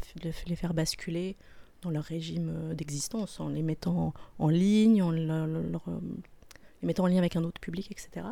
les 0.48 0.56
faire 0.56 0.74
basculer 0.74 1.36
dans 1.82 1.90
leur 1.90 2.04
régime 2.04 2.50
euh, 2.50 2.74
d'existence 2.74 3.40
en 3.40 3.50
les 3.50 3.64
mettant 3.64 4.14
en, 4.40 4.50
ligne, 4.50 5.02
en 5.02 5.12
euh, 5.12 5.72
les 6.82 6.88
mettant 6.88 7.06
en 7.06 7.08
lien 7.08 7.18
avec 7.18 7.36
un 7.36 7.44
autre 7.44 7.60
public, 7.60 7.92
etc. 7.92 8.28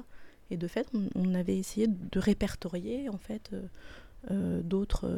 Et 0.51 0.57
de 0.57 0.67
fait, 0.67 0.87
on, 1.15 1.33
avait 1.33 1.57
essayé 1.57 1.87
de 1.87 2.19
répertorier 2.19 3.09
en 3.09 3.17
fait 3.17 3.49
d'autres 4.29 5.09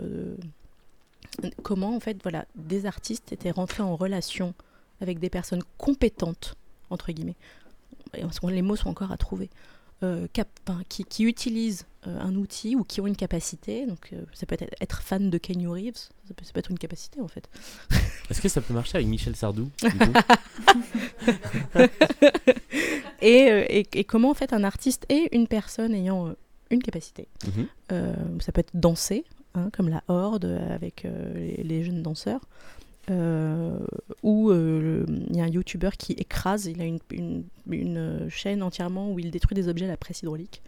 comment 1.63 1.95
en 1.95 1.99
fait 1.99 2.17
voilà 2.23 2.45
des 2.55 2.85
artistes 2.85 3.33
étaient 3.33 3.51
rentrés 3.51 3.83
en 3.83 3.97
relation 3.97 4.53
avec 5.01 5.19
des 5.19 5.29
personnes 5.29 5.63
compétentes 5.77 6.55
entre 6.89 7.11
guillemets. 7.11 7.35
les 8.13 8.61
mots 8.61 8.77
sont 8.77 8.89
encore 8.89 9.11
à 9.11 9.17
trouver 9.17 9.49
euh, 10.03 10.27
qui, 10.89 11.03
qui, 11.05 11.23
utilisent 11.23 11.87
euh, 12.05 12.19
un 12.21 12.35
outil 12.35 12.75
ou 12.75 12.83
qui 12.83 13.01
ont 13.01 13.07
une 13.07 13.15
capacité. 13.15 13.87
Donc, 13.87 14.09
euh, 14.13 14.21
ça 14.31 14.45
peut 14.45 14.55
être 14.59 14.75
être 14.79 15.01
fan 15.01 15.31
de 15.31 15.37
Kenny 15.39 15.65
Reeves, 15.65 16.09
ça 16.27 16.35
peut, 16.35 16.59
être 16.59 16.69
une 16.69 16.77
capacité 16.77 17.19
en 17.19 17.27
fait. 17.27 17.49
Est-ce 18.29 18.39
que 18.39 18.47
ça 18.47 18.61
peut 18.61 18.75
marcher 18.75 18.97
avec 18.97 19.07
Michel 19.07 19.35
Sardou 19.35 19.71
et, 23.23 23.87
et, 23.99 24.03
comment 24.03 24.29
en 24.29 24.35
fait 24.35 24.53
un 24.53 24.63
artiste 24.63 25.07
est 25.09 25.29
une 25.31 25.47
personne 25.47 25.95
ayant 25.95 26.35
une 26.69 26.83
capacité. 26.83 27.27
Mhm. 27.47 27.67
ça 28.39 28.51
peut 28.51 28.59
être 28.59 28.75
danser, 28.75 29.25
hein, 29.55 29.71
comme 29.73 29.89
la 29.89 30.03
Horde 30.09 30.45
avec 30.69 31.07
les, 31.33 31.83
jeunes 31.83 32.03
danseurs. 32.03 32.41
Euh, 33.09 33.79
où 34.21 34.51
euh, 34.51 35.05
il 35.29 35.37
y 35.37 35.39
a 35.39 35.45
un 35.45 35.47
youtubeur 35.47 35.95
qui 35.95 36.11
écrase, 36.13 36.65
il 36.65 36.81
a 36.81 36.83
une, 36.83 36.99
une, 37.69 38.27
chaîne 38.29 38.61
entièrement 38.61 39.13
où 39.13 39.19
il 39.19 39.31
détruit 39.31 39.55
des 39.55 39.69
objets 39.69 39.85
à 39.85 39.87
la 39.87 39.95
presse 39.95 40.23
hydraulique. 40.23 40.61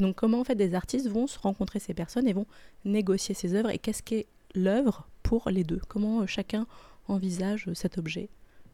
donc 0.00 0.16
comment 0.16 0.40
en 0.40 0.44
fait 0.44 0.56
des 0.56 0.74
artistes 0.74 1.08
vont 1.08 1.28
se 1.28 1.38
rencontrer 1.38 1.78
ces 1.78 1.94
personnes 1.94 2.26
et 2.26 2.32
vont 2.32 2.46
négocier 2.84 3.36
ces 3.36 3.54
œuvres 3.54 3.70
et 3.70 3.78
qu'est-ce 3.78 4.02
qu'est 4.02 4.26
l'œuvre 4.56 5.06
pour 5.22 5.48
les 5.48 5.62
deux? 5.62 5.80
Comment 5.86 6.22
euh, 6.22 6.26
chacun 6.26 6.66
envisage 7.06 7.70
cet 7.74 7.98
objet 7.98 8.30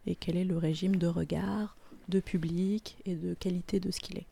et 0.07 0.15
quel 0.15 0.39
est 0.39 0.45
le 0.45 0.57
régime 0.57 0.97
de 0.97 1.07
regard, 1.07 1.77
de 2.09 2.19
public 2.19 2.97
et 3.05 3.15
de 3.15 3.35
qualité 3.35 3.79
de 3.79 3.91
ce 3.91 4.01
qu'il 4.01 4.17
est? 4.17 4.27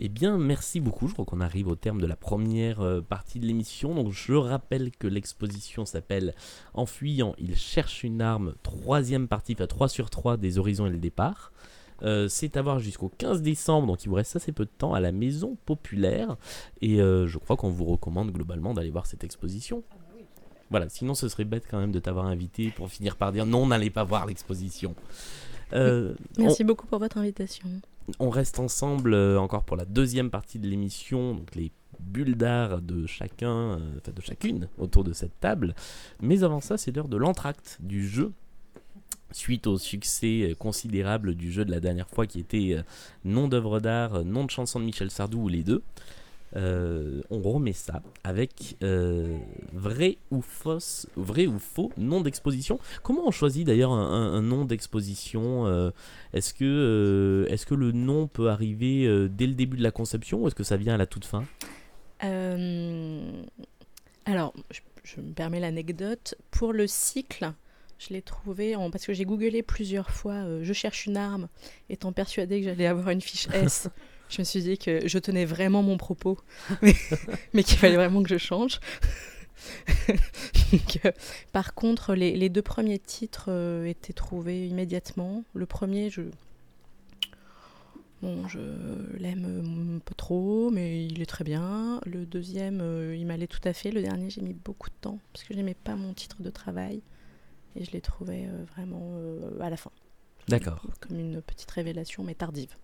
Eh 0.00 0.08
bien, 0.08 0.38
merci 0.38 0.78
beaucoup. 0.78 1.08
Je 1.08 1.12
crois 1.12 1.24
qu'on 1.24 1.40
arrive 1.40 1.66
au 1.66 1.74
terme 1.74 2.00
de 2.00 2.06
la 2.06 2.14
première 2.14 2.80
euh, 2.80 3.00
partie 3.00 3.40
de 3.40 3.46
l'émission. 3.46 3.94
Donc, 3.94 4.12
je 4.12 4.32
rappelle 4.32 4.92
que 4.92 5.08
l'exposition 5.08 5.84
s'appelle 5.84 6.34
En 6.72 6.86
fuyant, 6.86 7.34
il 7.38 7.56
cherche 7.56 8.04
une 8.04 8.22
arme. 8.22 8.54
Troisième 8.62 9.26
partie, 9.26 9.54
enfin 9.54 9.66
3 9.66 9.88
sur 9.88 10.08
3 10.08 10.36
des 10.36 10.58
horizons 10.58 10.86
et 10.86 10.90
le 10.90 10.98
départ. 10.98 11.52
Euh, 12.02 12.28
c'est 12.28 12.56
à 12.56 12.62
voir 12.62 12.78
jusqu'au 12.78 13.08
15 13.18 13.42
décembre, 13.42 13.88
donc 13.88 14.04
il 14.04 14.08
vous 14.08 14.14
reste 14.14 14.36
assez 14.36 14.52
peu 14.52 14.64
de 14.64 14.70
temps 14.70 14.94
à 14.94 15.00
la 15.00 15.10
Maison 15.10 15.56
Populaire. 15.66 16.36
Et 16.80 17.00
euh, 17.00 17.26
je 17.26 17.38
crois 17.38 17.56
qu'on 17.56 17.70
vous 17.70 17.84
recommande 17.84 18.30
globalement 18.30 18.74
d'aller 18.74 18.90
voir 18.90 19.06
cette 19.06 19.24
exposition. 19.24 19.82
Voilà, 20.70 20.88
sinon 20.88 21.14
ce 21.14 21.28
serait 21.28 21.44
bête 21.44 21.64
quand 21.68 21.80
même 21.80 21.90
de 21.90 21.98
t'avoir 21.98 22.26
invité 22.26 22.70
pour 22.70 22.88
finir 22.88 23.16
par 23.16 23.32
dire 23.32 23.46
non, 23.46 23.66
n'allez 23.66 23.90
pas 23.90 24.04
voir 24.04 24.26
l'exposition. 24.26 24.94
Merci 25.72 26.62
beaucoup 26.62 26.86
pour 26.86 27.00
votre 27.00 27.18
invitation 27.18 27.68
on 28.18 28.30
reste 28.30 28.58
ensemble 28.58 29.14
euh, 29.14 29.38
encore 29.38 29.64
pour 29.64 29.76
la 29.76 29.84
deuxième 29.84 30.30
partie 30.30 30.58
de 30.58 30.68
l'émission, 30.68 31.34
donc 31.34 31.54
les 31.54 31.72
bulles 32.00 32.36
d'art 32.36 32.80
de 32.80 33.06
chacun, 33.06 33.50
euh, 33.50 33.78
enfin 33.98 34.12
de 34.12 34.22
chacune 34.22 34.68
autour 34.78 35.04
de 35.04 35.12
cette 35.12 35.38
table. 35.40 35.74
Mais 36.20 36.42
avant 36.44 36.60
ça, 36.60 36.78
c'est 36.78 36.94
l'heure 36.94 37.08
de 37.08 37.16
l'entracte 37.16 37.78
du 37.80 38.06
jeu. 38.08 38.32
Suite 39.30 39.66
au 39.66 39.76
succès 39.76 40.50
euh, 40.50 40.54
considérable 40.54 41.34
du 41.34 41.52
jeu 41.52 41.64
de 41.64 41.70
la 41.70 41.80
dernière 41.80 42.08
fois 42.08 42.26
qui 42.26 42.40
était 42.40 42.76
nom 43.24 43.48
d'œuvre 43.48 43.80
d'art, 43.80 44.24
nom 44.24 44.44
de 44.44 44.50
chanson 44.50 44.80
de 44.80 44.84
Michel 44.84 45.10
Sardou 45.10 45.42
ou 45.42 45.48
les 45.48 45.62
deux, 45.62 45.82
euh, 46.56 47.20
on 47.30 47.40
remet 47.40 47.72
ça 47.72 48.02
avec 48.24 48.76
euh, 48.82 49.36
vrai 49.72 50.18
ou 50.30 50.40
fausse, 50.40 51.06
vrai 51.16 51.46
ou 51.46 51.58
faux 51.58 51.92
nom 51.96 52.20
d'exposition. 52.20 52.78
Comment 53.02 53.26
on 53.26 53.30
choisit 53.30 53.66
d'ailleurs 53.66 53.92
un, 53.92 54.40
nom 54.42 54.64
d'exposition 54.64 55.66
euh, 55.66 55.90
Est-ce 56.32 56.54
que, 56.54 57.74
le 57.74 57.92
nom 57.92 58.26
peut 58.26 58.48
arriver 58.48 59.28
dès 59.28 59.46
le 59.46 59.54
début 59.54 59.76
de 59.76 59.82
la 59.82 59.90
conception 59.90 60.42
ou 60.42 60.46
est-ce 60.48 60.54
que 60.54 60.64
ça 60.64 60.76
vient 60.76 60.94
à 60.94 60.98
la 60.98 61.06
toute 61.06 61.24
fin? 61.24 61.44
Alors, 64.24 64.54
je, 65.04 65.20
me 65.20 65.32
permets 65.32 65.60
l'anecdote. 65.60 66.34
Pour 66.50 66.72
le 66.72 66.86
cycle, 66.86 67.52
je 67.98 68.08
l'ai 68.10 68.22
trouvé 68.22 68.74
en, 68.74 68.90
parce 68.90 69.06
que 69.06 69.12
j'ai 69.12 69.24
googlé 69.24 69.62
plusieurs 69.62 70.10
fois. 70.10 70.44
je 70.62 70.72
cherche 70.72 71.06
une 71.06 71.16
arme, 71.16 71.48
étant 71.88 72.12
persuadée 72.12 72.60
que 72.60 72.66
j'allais 72.66 72.86
avoir 72.86 73.10
une 73.10 73.20
fiche 73.20 73.48
S. 73.52 73.88
je 74.28 74.40
me 74.40 74.44
suis 74.44 74.62
dit 74.62 74.78
que 74.78 75.06
je 75.06 75.18
tenais 75.18 75.44
vraiment 75.44 75.82
mon 75.82 75.96
propos, 75.96 76.38
mais, 77.52 77.62
qu'il 77.62 77.78
fallait 77.78 77.96
vraiment 77.96 78.22
que 78.22 78.28
je 78.28 78.38
change. 78.38 78.80
Donc, 80.72 81.00
euh, 81.04 81.12
par 81.52 81.74
contre, 81.74 82.14
les, 82.14 82.36
les 82.36 82.48
deux 82.48 82.62
premiers 82.62 82.98
titres 82.98 83.46
euh, 83.48 83.84
étaient 83.86 84.12
trouvés 84.12 84.68
immédiatement. 84.68 85.44
Le 85.54 85.66
premier, 85.66 86.10
je. 86.10 86.22
Bon, 88.20 88.48
je 88.48 88.58
l'aime 89.16 89.46
euh, 89.46 89.98
pas 90.00 90.14
trop, 90.14 90.70
mais 90.70 91.06
il 91.06 91.22
est 91.22 91.26
très 91.26 91.44
bien. 91.44 92.00
Le 92.04 92.26
deuxième, 92.26 92.80
euh, 92.80 93.14
il 93.16 93.26
m'allait 93.26 93.46
tout 93.46 93.60
à 93.64 93.72
fait. 93.72 93.92
Le 93.92 94.02
dernier, 94.02 94.28
j'ai 94.28 94.42
mis 94.42 94.54
beaucoup 94.54 94.90
de 94.90 94.94
temps, 95.00 95.18
parce 95.32 95.44
que 95.44 95.54
je 95.54 95.58
n'aimais 95.58 95.76
pas 95.76 95.94
mon 95.94 96.12
titre 96.14 96.42
de 96.42 96.50
travail. 96.50 97.00
Et 97.76 97.84
je 97.84 97.92
l'ai 97.92 98.00
trouvé 98.00 98.48
vraiment 98.74 99.12
à 99.60 99.70
la 99.70 99.76
fin. 99.76 99.92
D'accord. 100.48 100.82
Comme 101.00 101.20
une 101.20 101.40
petite 101.42 101.70
révélation, 101.70 102.24
mais 102.24 102.34
tardive. 102.34 102.74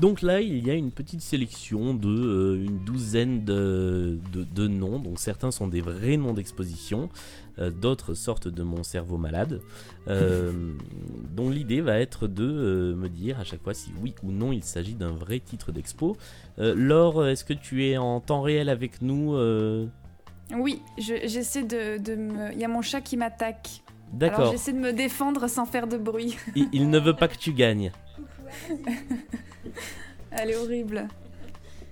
Donc 0.00 0.22
là, 0.22 0.40
il 0.40 0.66
y 0.66 0.70
a 0.70 0.74
une 0.74 0.90
petite 0.92 1.20
sélection 1.20 1.92
de 1.94 2.08
euh, 2.08 2.64
une 2.64 2.78
douzaine 2.84 3.44
de, 3.44 4.18
de- 4.32 4.44
de 4.44 4.66
noms. 4.66 4.98
Donc 4.98 5.18
certains 5.18 5.50
sont 5.50 5.68
des 5.68 5.80
vrais 5.82 6.16
noms 6.16 6.32
d'exposition, 6.32 7.10
euh, 7.58 7.70
d'autres 7.70 8.14
sortent 8.14 8.48
de 8.48 8.62
mon 8.62 8.82
cerveau 8.82 9.18
malade. 9.18 9.60
Euh, 10.08 10.52
dont 11.36 11.50
l'idée 11.50 11.80
va 11.82 11.98
être 11.98 12.26
de 12.28 12.44
euh, 12.44 12.94
me 12.94 13.08
dire 13.08 13.38
à 13.40 13.44
chaque 13.44 13.62
fois 13.62 13.74
si 13.74 13.90
oui 14.02 14.14
ou 14.22 14.32
non 14.32 14.52
il 14.52 14.62
s'agit 14.64 14.94
d'un 14.94 15.12
vrai 15.12 15.38
titre 15.40 15.70
d'expo. 15.70 16.16
Euh, 16.58 16.74
Laure, 16.74 17.26
est-ce 17.26 17.44
que 17.44 17.52
tu 17.52 17.84
es 17.86 17.96
en 17.98 18.20
temps 18.20 18.40
réel 18.42 18.68
avec 18.70 19.02
nous 19.02 19.34
euh? 19.34 19.86
Oui, 20.56 20.80
je- 20.98 21.26
j'essaie 21.28 21.62
de, 21.62 21.98
de 22.02 22.14
me. 22.16 22.52
Il 22.52 22.58
y 22.58 22.64
a 22.64 22.68
mon 22.68 22.82
chat 22.82 23.00
qui 23.02 23.16
m'attaque. 23.16 23.82
Alors 24.12 24.18
D'accord. 24.18 24.50
j'essaie 24.50 24.72
de 24.72 24.78
me 24.78 24.92
défendre 24.92 25.46
sans 25.48 25.66
faire 25.66 25.86
de 25.86 25.96
bruit. 25.96 26.36
Il, 26.56 26.68
il 26.72 26.90
ne 26.90 26.98
veut 26.98 27.14
pas 27.14 27.28
que 27.28 27.36
tu 27.36 27.52
gagnes. 27.52 27.92
Elle 30.30 30.50
est 30.50 30.56
horrible. 30.56 31.08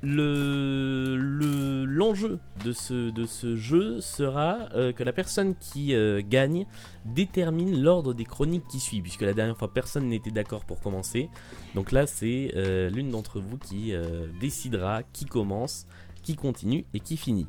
le 0.03 1.16
le- 1.16 1.85
l'enjeu 1.85 2.38
de 2.64 2.73
ce, 2.73 3.11
de 3.11 3.27
ce 3.27 3.57
jeu 3.57 4.01
sera 4.01 4.68
euh, 4.75 4.92
que 4.92 5.03
la 5.03 5.12
personne 5.12 5.57
qui 5.57 5.92
euh, 5.94 6.23
gagne 6.25 6.66
détermine 7.05 7.83
l'ordre 7.83 8.14
des 8.14 8.25
chroniques 8.25 8.66
qui 8.68 8.79
suit, 8.79 9.01
puisque 9.03 9.23
la 9.23 9.35
dernière 9.35 9.57
fois 9.57 9.73
personne 9.73 10.07
n'était 10.09 10.31
d'accord 10.31 10.64
pour 10.64 10.81
commencer. 10.81 11.29
Donc 11.75 11.90
là, 11.90 12.07
c'est 12.07 12.53
euh, 12.55 12.90
l'une 12.90 13.11
d'entre 13.11 13.40
vous 13.40 13.59
qui 13.59 13.92
décidera 14.40 15.03
qui 15.12 15.25
commence, 15.25 15.87
qui 16.23 16.37
continue 16.37 16.85
et 16.94 17.01
qui 17.01 17.16
finit. 17.16 17.49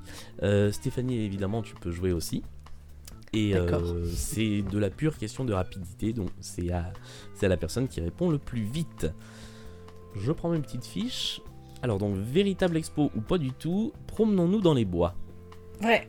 Stéphanie, 0.71 1.17
évidemment, 1.19 1.61
tu 1.61 1.75
peux 1.75 1.91
jouer 1.91 2.11
aussi. 2.13 2.43
Et 3.33 3.55
euh, 3.55 4.05
c'est 4.11 4.63
de 4.63 4.77
la 4.79 4.89
pure 4.89 5.17
question 5.17 5.45
de 5.45 5.53
rapidité, 5.53 6.13
donc 6.13 6.29
c'est 6.39 6.71
à, 6.71 6.91
c'est 7.35 7.45
à 7.45 7.49
la 7.49 7.57
personne 7.57 7.87
qui 7.87 8.01
répond 8.01 8.29
le 8.29 8.39
plus 8.39 8.63
vite. 8.63 9.07
Je 10.15 10.31
prends 10.31 10.49
mes 10.49 10.59
petites 10.59 10.85
fiches. 10.85 11.41
Alors 11.83 11.97
donc, 11.99 12.15
véritable 12.17 12.75
expo 12.77 13.11
ou 13.15 13.21
pas 13.21 13.37
du 13.37 13.51
tout, 13.51 13.93
promenons-nous 14.07 14.61
dans 14.61 14.73
les 14.73 14.83
bois. 14.85 15.15
Vrai, 15.79 16.07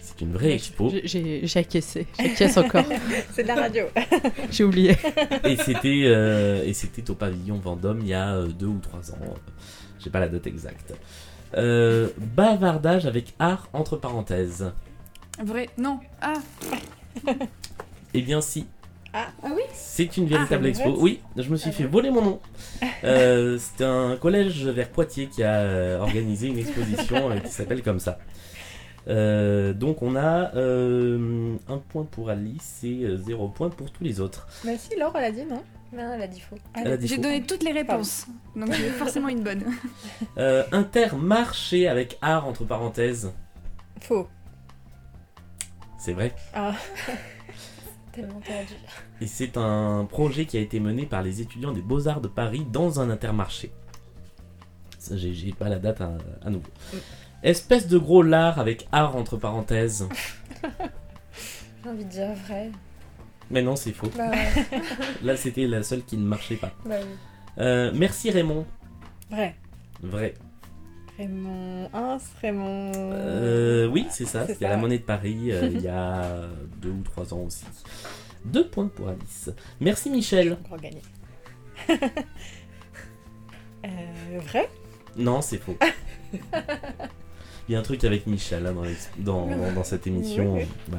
C'est 0.00 0.20
une 0.22 0.32
vraie 0.32 0.52
expo. 0.54 0.90
J'ai- 1.04 1.44
acquiescé. 1.56 2.06
J'acquiesce 2.18 2.56
encore. 2.56 2.84
c'est 3.32 3.42
de 3.42 3.48
la 3.48 3.56
radio. 3.56 3.84
J'ai 4.50 4.64
oublié. 4.64 4.96
et 5.44 5.56
c'était 5.56 6.04
euh, 6.06 6.64
et 6.64 6.72
c'était 6.72 7.10
au 7.10 7.14
pavillon 7.14 7.56
Vendôme 7.56 8.00
il 8.02 8.08
y 8.08 8.14
a 8.14 8.36
euh, 8.36 8.46
deux 8.46 8.66
ou 8.68 8.78
trois 8.78 9.10
ans. 9.10 9.34
J'ai 9.98 10.08
pas 10.10 10.20
la 10.20 10.28
date 10.28 10.46
exacte. 10.46 10.94
Euh, 11.56 12.08
bavardage 12.36 13.04
avec 13.04 13.34
art 13.40 13.68
entre 13.72 13.96
parenthèses. 13.96 14.72
Vrai 15.42 15.68
Non. 15.78 16.00
Ah, 16.20 16.34
Eh 18.14 18.22
bien 18.22 18.40
si. 18.40 18.66
Ah. 19.12 19.28
Ah 19.42 19.48
oui 19.54 19.62
C'est 19.72 20.16
une 20.16 20.26
véritable 20.26 20.64
c'est 20.64 20.70
expo. 20.70 20.90
vrai 20.92 21.00
Oui, 21.00 21.20
je 21.36 21.48
me 21.50 21.56
suis 21.56 21.70
Ah 21.70 21.72
fait 21.72 21.84
voler 21.84 22.10
mon 22.10 22.22
nom. 22.22 22.40
Euh, 23.04 23.58
C'était 23.58 23.84
un 23.84 24.16
collège 24.16 24.66
vers 24.66 24.88
Poitiers 24.88 25.26
qui 25.26 25.42
a 25.42 25.54
euh, 25.60 25.98
organisé 25.98 26.48
une 26.48 26.58
exposition 26.58 27.30
euh, 27.30 27.38
qui 27.38 27.50
s'appelle 27.50 27.82
comme 27.82 27.98
ça. 28.00 28.18
Euh, 29.08 29.72
donc 29.72 30.02
on 30.02 30.14
a 30.14 30.54
euh, 30.54 31.56
un 31.68 31.78
point 31.78 32.04
pour 32.04 32.28
Alice 32.30 32.80
et 32.84 33.02
euh, 33.04 33.16
zéro 33.16 33.48
point 33.48 33.70
pour 33.70 33.90
tous 33.90 34.04
les 34.04 34.20
autres. 34.20 34.46
Mais 34.64 34.76
si, 34.76 34.94
Laure, 34.96 35.16
elle 35.16 35.24
a 35.24 35.32
dit 35.32 35.44
non. 35.44 35.62
Non, 35.92 36.12
elle 36.14 36.22
a 36.22 36.28
dit 36.28 36.38
faux. 36.40 36.56
Elle 36.74 36.92
a 36.92 36.96
dit 36.96 37.08
J'ai 37.08 37.16
faux. 37.16 37.22
donné 37.22 37.42
toutes 37.42 37.64
les 37.64 37.72
réponses. 37.72 38.26
Donc 38.54 38.72
j'ai 38.72 38.90
forcément 38.90 39.28
une 39.28 39.42
bonne. 39.42 39.64
Euh, 40.38 40.62
intermarché 40.70 41.88
avec 41.88 42.16
art 42.22 42.46
entre 42.46 42.64
parenthèses. 42.64 43.32
Faux. 44.00 44.28
C'est 46.00 46.14
vrai. 46.14 46.34
Ah, 46.54 46.74
Tellement 48.12 48.40
tordu. 48.40 48.74
Et 49.20 49.26
c'est 49.26 49.56
un 49.58 50.06
projet 50.06 50.46
qui 50.46 50.56
a 50.56 50.60
été 50.60 50.80
mené 50.80 51.04
par 51.06 51.22
les 51.22 51.42
étudiants 51.42 51.72
des 51.72 51.82
Beaux-Arts 51.82 52.22
de 52.22 52.26
Paris 52.28 52.66
dans 52.72 53.00
un 53.00 53.10
intermarché. 53.10 53.70
Ça, 54.98 55.16
J'ai 55.16 55.34
j'ai 55.34 55.52
pas 55.52 55.68
la 55.68 55.78
date 55.78 56.00
à, 56.00 56.16
à 56.44 56.50
nouveau. 56.50 56.70
Espèce 57.42 57.86
de 57.86 57.98
gros 57.98 58.22
lard 58.22 58.58
avec 58.58 58.88
art 58.92 59.14
entre 59.14 59.36
parenthèses. 59.36 60.08
J'ai 61.84 61.88
envie 61.90 62.04
de 62.04 62.10
dire 62.10 62.32
vrai. 62.46 62.70
Mais 63.50 63.62
non, 63.62 63.76
c'est 63.76 63.92
faux. 63.92 64.10
Bah 64.16 64.30
ouais. 64.30 64.48
Là, 65.22 65.36
c'était 65.36 65.66
la 65.66 65.82
seule 65.82 66.02
qui 66.04 66.16
ne 66.16 66.24
marchait 66.26 66.56
pas. 66.56 66.72
bah 66.84 66.96
oui. 67.00 67.08
Euh, 67.58 67.90
merci 67.94 68.30
Raymond. 68.30 68.64
vrai. 69.30 69.54
Vrai. 70.02 70.34
Raymond 71.20 71.90
1, 71.92 72.18
Raymond. 72.40 72.92
Euh, 72.96 73.86
oui, 73.88 74.06
c'est 74.10 74.24
ça. 74.24 74.40
À 74.42 74.46
ça. 74.46 74.54
la 74.60 74.76
Monnaie 74.78 74.98
de 74.98 75.02
Paris 75.04 75.52
euh, 75.52 75.68
il 75.72 75.82
y 75.82 75.88
a 75.88 76.46
deux 76.80 76.88
ou 76.90 77.02
trois 77.02 77.34
ans 77.34 77.40
aussi. 77.46 77.64
Deux 78.46 78.66
points 78.66 78.88
pour 78.88 79.08
Alice. 79.10 79.50
Merci 79.80 80.08
Michel. 80.08 80.54
Encore 80.64 80.78
gagné. 80.80 81.02
euh, 83.84 84.38
vrai? 84.46 84.68
Non, 85.16 85.42
c'est 85.42 85.58
faux. 85.58 85.76
Il 87.68 87.72
y 87.74 87.76
a 87.76 87.78
un 87.78 87.82
truc 87.82 88.02
avec 88.04 88.26
Michel 88.26 88.66
hein, 88.66 88.72
dans, 88.72 88.82
l'ex- 88.82 89.10
dans, 89.18 89.46
dans- 89.46 89.72
dans 89.72 89.84
cette 89.84 90.06
émission. 90.06 90.54
Oui, 90.54 90.62
Ouais. 90.90 90.98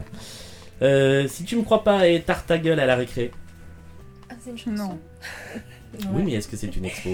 Euh, 0.83 1.27
si 1.27 1.43
tu 1.45 1.55
me 1.57 1.63
crois 1.63 1.83
pas, 1.83 2.07
et 2.07 2.21
tarte 2.21 2.47
ta 2.47 2.57
gueule 2.59 2.79
à 2.79 2.85
la 2.85 2.95
récré. 2.95 3.31
Ah, 4.29 4.35
c'est 4.39 4.51
une 4.51 4.57
chanson. 4.57 4.97
Non. 6.03 6.09
Oui, 6.13 6.23
mais 6.23 6.33
est-ce 6.33 6.47
que 6.47 6.55
c'est 6.57 6.73
une 6.75 6.85
expo? 6.85 7.09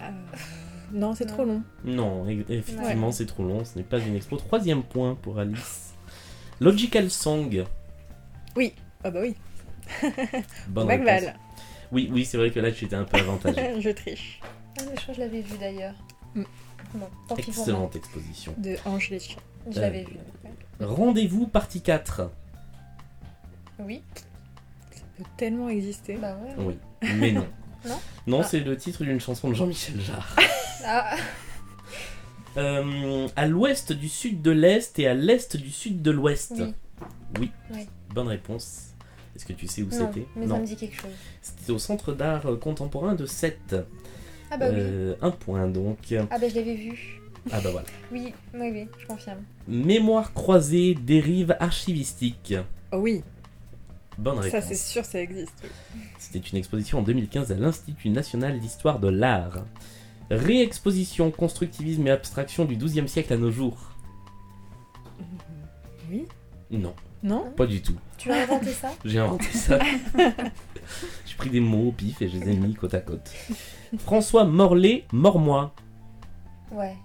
Euh, 0.00 0.04
Non, 0.92 1.14
c'est 1.14 1.26
trop 1.26 1.44
long. 1.44 1.62
Non, 1.84 2.26
effectivement, 2.28 3.12
c'est 3.12 3.26
trop 3.26 3.44
long. 3.44 3.64
Ce 3.64 3.76
n'est 3.76 3.84
pas 3.84 3.98
une 3.98 4.16
expo. 4.16 4.36
Troisième 4.36 4.82
point 4.82 5.14
pour 5.14 5.38
Alice. 5.38 5.94
Logical 6.60 7.10
Song. 7.10 7.64
Ah 9.04 9.10
bah 9.10 9.20
oui. 9.22 9.34
Bonne 10.68 10.88
Bagval. 10.88 11.24
réponse. 11.26 11.36
Oui, 11.92 12.10
oui, 12.12 12.24
c'est 12.24 12.36
vrai 12.36 12.50
que 12.50 12.58
là, 12.60 12.72
tu 12.72 12.84
étais 12.86 12.96
un 12.96 13.04
peu 13.04 13.18
avantagé. 13.18 13.74
Je 13.80 13.90
triche. 13.90 14.40
Ah, 14.78 14.82
mais 14.88 14.96
je 14.96 15.00
crois 15.02 15.14
que 15.14 15.14
je 15.14 15.20
l'avais 15.20 15.40
vu 15.40 15.56
d'ailleurs. 15.58 15.94
Mm. 16.34 16.42
Tant. 17.28 17.36
Excellente 17.36 17.96
exposition. 17.96 18.54
De 18.58 18.76
Ange. 18.84 19.12
Je 19.70 19.80
l'avais 19.80 20.04
vu. 20.04 20.16
Rendez-vous 20.80 21.46
partie 21.46 21.80
4. 21.82 22.30
Oui, 23.80 24.02
Ça 24.92 25.00
peut 25.16 25.24
tellement 25.36 25.68
exister. 25.68 26.16
bah 26.16 26.36
ouais. 26.42 26.54
Oui, 26.58 26.78
mais 27.18 27.32
non. 27.32 27.46
Non 27.86 27.98
Non, 28.26 28.40
Ah. 28.40 28.44
c'est 28.44 28.60
le 28.60 28.76
titre 28.76 29.04
d'une 29.04 29.20
chanson 29.20 29.48
de 29.50 29.54
Jean-Michel 29.54 30.00
Jarre. 30.00 30.34
Ah, 30.84 31.16
Euh, 32.56 33.28
à 33.36 33.46
l'ouest 33.46 33.92
du 33.92 34.08
sud 34.08 34.42
de 34.42 34.50
l'est 34.50 34.98
et 34.98 35.06
à 35.06 35.14
l'est 35.14 35.56
du 35.56 35.70
sud 35.70 36.02
de 36.02 36.10
l'ouest. 36.10 36.54
oui. 36.58 36.74
Oui. 37.38 37.50
Oui. 37.72 37.86
Bonne 38.14 38.26
réponse. 38.28 38.86
Est-ce 39.36 39.44
que 39.44 39.52
tu 39.52 39.68
sais 39.68 39.82
où 39.82 39.88
Non, 39.90 40.10
c'était? 40.12 40.26
mais 40.34 40.48
ça 40.48 40.58
me 40.58 40.66
dit 40.66 40.74
quelque 40.76 40.96
chose. 41.00 41.10
C'était 41.42 41.70
au 41.70 41.78
Centre 41.78 42.12
d'art 42.12 42.46
contemporain 42.60 43.14
de 43.14 43.26
Sète. 43.26 43.76
Ah 44.50 44.56
bah 44.56 44.66
oui. 44.70 44.76
Euh, 44.78 45.14
Un 45.20 45.30
point 45.30 45.68
donc. 45.68 45.98
Ah 46.30 46.38
bah 46.38 46.48
je 46.48 46.54
l'avais 46.56 46.74
vu. 46.74 47.20
Ah 47.52 47.60
bah 47.60 47.70
voilà. 47.70 47.86
Oui, 48.10 48.32
oui, 48.54 48.70
oui, 48.72 48.88
je 48.98 49.06
confirme. 49.06 49.42
Mémoire 49.68 50.32
croisée, 50.32 50.94
dérive 50.94 51.54
archivistique. 51.60 52.54
Oh 52.92 52.96
oui, 52.96 53.22
Bonne 54.16 54.36
ça 54.36 54.40
réponse. 54.42 54.64
c'est 54.68 54.74
sûr, 54.74 55.04
ça 55.04 55.20
existe. 55.20 55.52
oui. 55.62 56.00
C'était 56.18 56.40
une 56.40 56.58
exposition 56.58 56.98
en 56.98 57.02
2015 57.02 57.52
à 57.52 57.54
l'Institut 57.54 58.08
national 58.08 58.58
d'histoire 58.58 58.98
de 58.98 59.08
l'art. 59.08 59.64
Réexposition, 60.30 61.30
constructivisme 61.30 62.06
et 62.06 62.10
abstraction 62.10 62.64
du 62.64 62.76
XIIe 62.76 63.08
siècle 63.08 63.32
à 63.32 63.36
nos 63.36 63.50
jours. 63.50 63.78
Oui 66.10 66.26
Non, 66.70 66.94
Non 67.22 67.50
pas 67.56 67.66
du 67.66 67.80
tout. 67.82 67.96
Tu 68.18 68.30
as 68.30 68.42
inventé 68.42 68.72
ça? 68.72 68.90
J'ai 69.04 69.18
inventé 69.18 69.46
ça. 69.52 69.78
J'ai 71.26 71.34
pris 71.36 71.50
des 71.50 71.60
mots 71.60 71.88
au 71.88 71.92
pif 71.92 72.20
et 72.22 72.28
je 72.28 72.38
les 72.38 72.50
ai 72.52 72.56
mis 72.56 72.74
côte 72.74 72.94
à 72.94 73.00
côte. 73.00 73.30
François 73.98 74.44
Morlaix, 74.44 75.04
Mormois. 75.12 75.74
Ouais. 76.70 76.96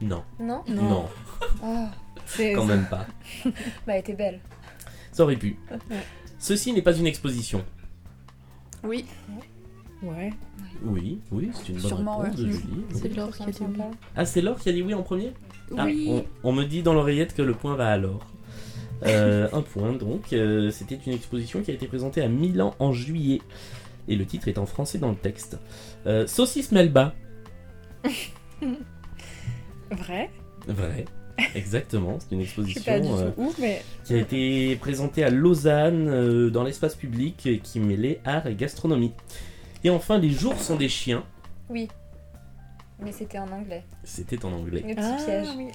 Non, 0.00 0.22
Non? 0.40 0.62
Non. 0.68 0.82
non, 0.82 1.08
Oh, 1.62 1.86
C'est 2.26 2.52
quand 2.52 2.64
même 2.64 2.86
pas. 2.88 3.06
bah 3.44 3.94
elle 3.94 4.00
était 4.00 4.14
belle. 4.14 4.40
Ça 5.12 5.22
aurait 5.22 5.36
pu. 5.36 5.56
Ouais. 5.70 5.96
Ceci 6.38 6.72
n'est 6.72 6.82
pas 6.82 6.96
une 6.96 7.06
exposition. 7.06 7.64
Oui. 8.82 9.06
Ouais. 10.04 10.32
Oui, 10.84 11.18
oui, 11.32 11.50
c'est 11.54 11.68
une 11.70 11.78
bonne 11.78 11.86
Sûrement, 11.88 12.18
réponse 12.18 12.36
de 12.40 12.44
ouais. 12.46 12.52
Julie. 12.52 12.84
C'est 12.92 13.08
Oui. 13.08 13.14
Laure 13.16 13.30
qui 13.36 13.42
a 13.42 13.46
dit 13.46 13.58
oui. 13.60 13.76
Ah, 14.16 14.24
c'est 14.26 14.40
Laure 14.42 14.58
qui 14.58 14.68
a 14.68 14.72
dit 14.72 14.82
oui 14.82 14.94
en 14.94 15.02
premier? 15.02 15.32
Ah, 15.76 15.84
Oui. 15.86 16.06
on, 16.10 16.24
on 16.50 16.52
me 16.52 16.64
dit 16.64 16.82
dans 16.82 16.92
l'oreillette 16.94 17.34
que 17.34 17.42
le 17.42 17.54
point 17.54 17.74
va 17.76 17.88
à 17.92 17.96
Laure. 17.96 18.26
Euh, 19.06 19.48
un 19.52 19.62
point 19.62 19.92
donc. 19.92 20.32
Euh, 20.32 20.70
C'était 20.70 20.98
une 21.06 21.12
exposition 21.14 21.62
qui 21.62 21.70
a 21.70 21.74
été 21.74 21.86
présentée 21.86 22.22
à 22.22 22.28
Milan 22.28 22.74
en 22.78 22.92
juillet. 22.92 23.40
Et 24.08 24.16
le 24.16 24.26
titre 24.26 24.48
est 24.48 24.58
en 24.58 24.66
français 24.66 24.98
dans 24.98 25.08
le 25.10 25.16
texte. 25.16 25.58
Euh, 26.06 26.26
Saucisse 26.26 26.72
Melba. 26.72 27.14
Vrai? 29.90 30.30
Vrai. 30.66 31.04
Exactement, 31.56 32.18
c'est 32.20 32.32
une 32.34 32.42
exposition 32.42 32.82
euh, 32.86 33.30
tout 33.32 33.42
où, 33.42 33.52
mais 33.58 33.82
qui 34.04 34.14
a 34.14 34.18
été 34.18 34.76
présentée 34.76 35.24
à 35.24 35.30
Lausanne 35.30 36.06
euh, 36.08 36.48
dans 36.48 36.62
l'espace 36.62 36.94
public 36.94 37.44
et 37.46 37.58
qui 37.58 37.80
mêlait 37.80 38.20
art 38.24 38.46
et 38.46 38.54
gastronomie. 38.54 39.10
Et 39.84 39.90
enfin, 39.90 40.18
Les 40.18 40.30
jours 40.30 40.58
sont 40.60 40.76
des 40.76 40.88
chiens. 40.88 41.24
Oui. 41.68 41.88
Mais 43.00 43.12
c'était 43.12 43.38
en 43.38 43.48
anglais. 43.50 43.84
C'était 44.02 44.44
en 44.44 44.52
anglais. 44.52 44.82
Le 44.86 44.94
petit 44.94 45.04
Ah, 45.06 45.22
piège. 45.24 45.48
oui. 45.56 45.66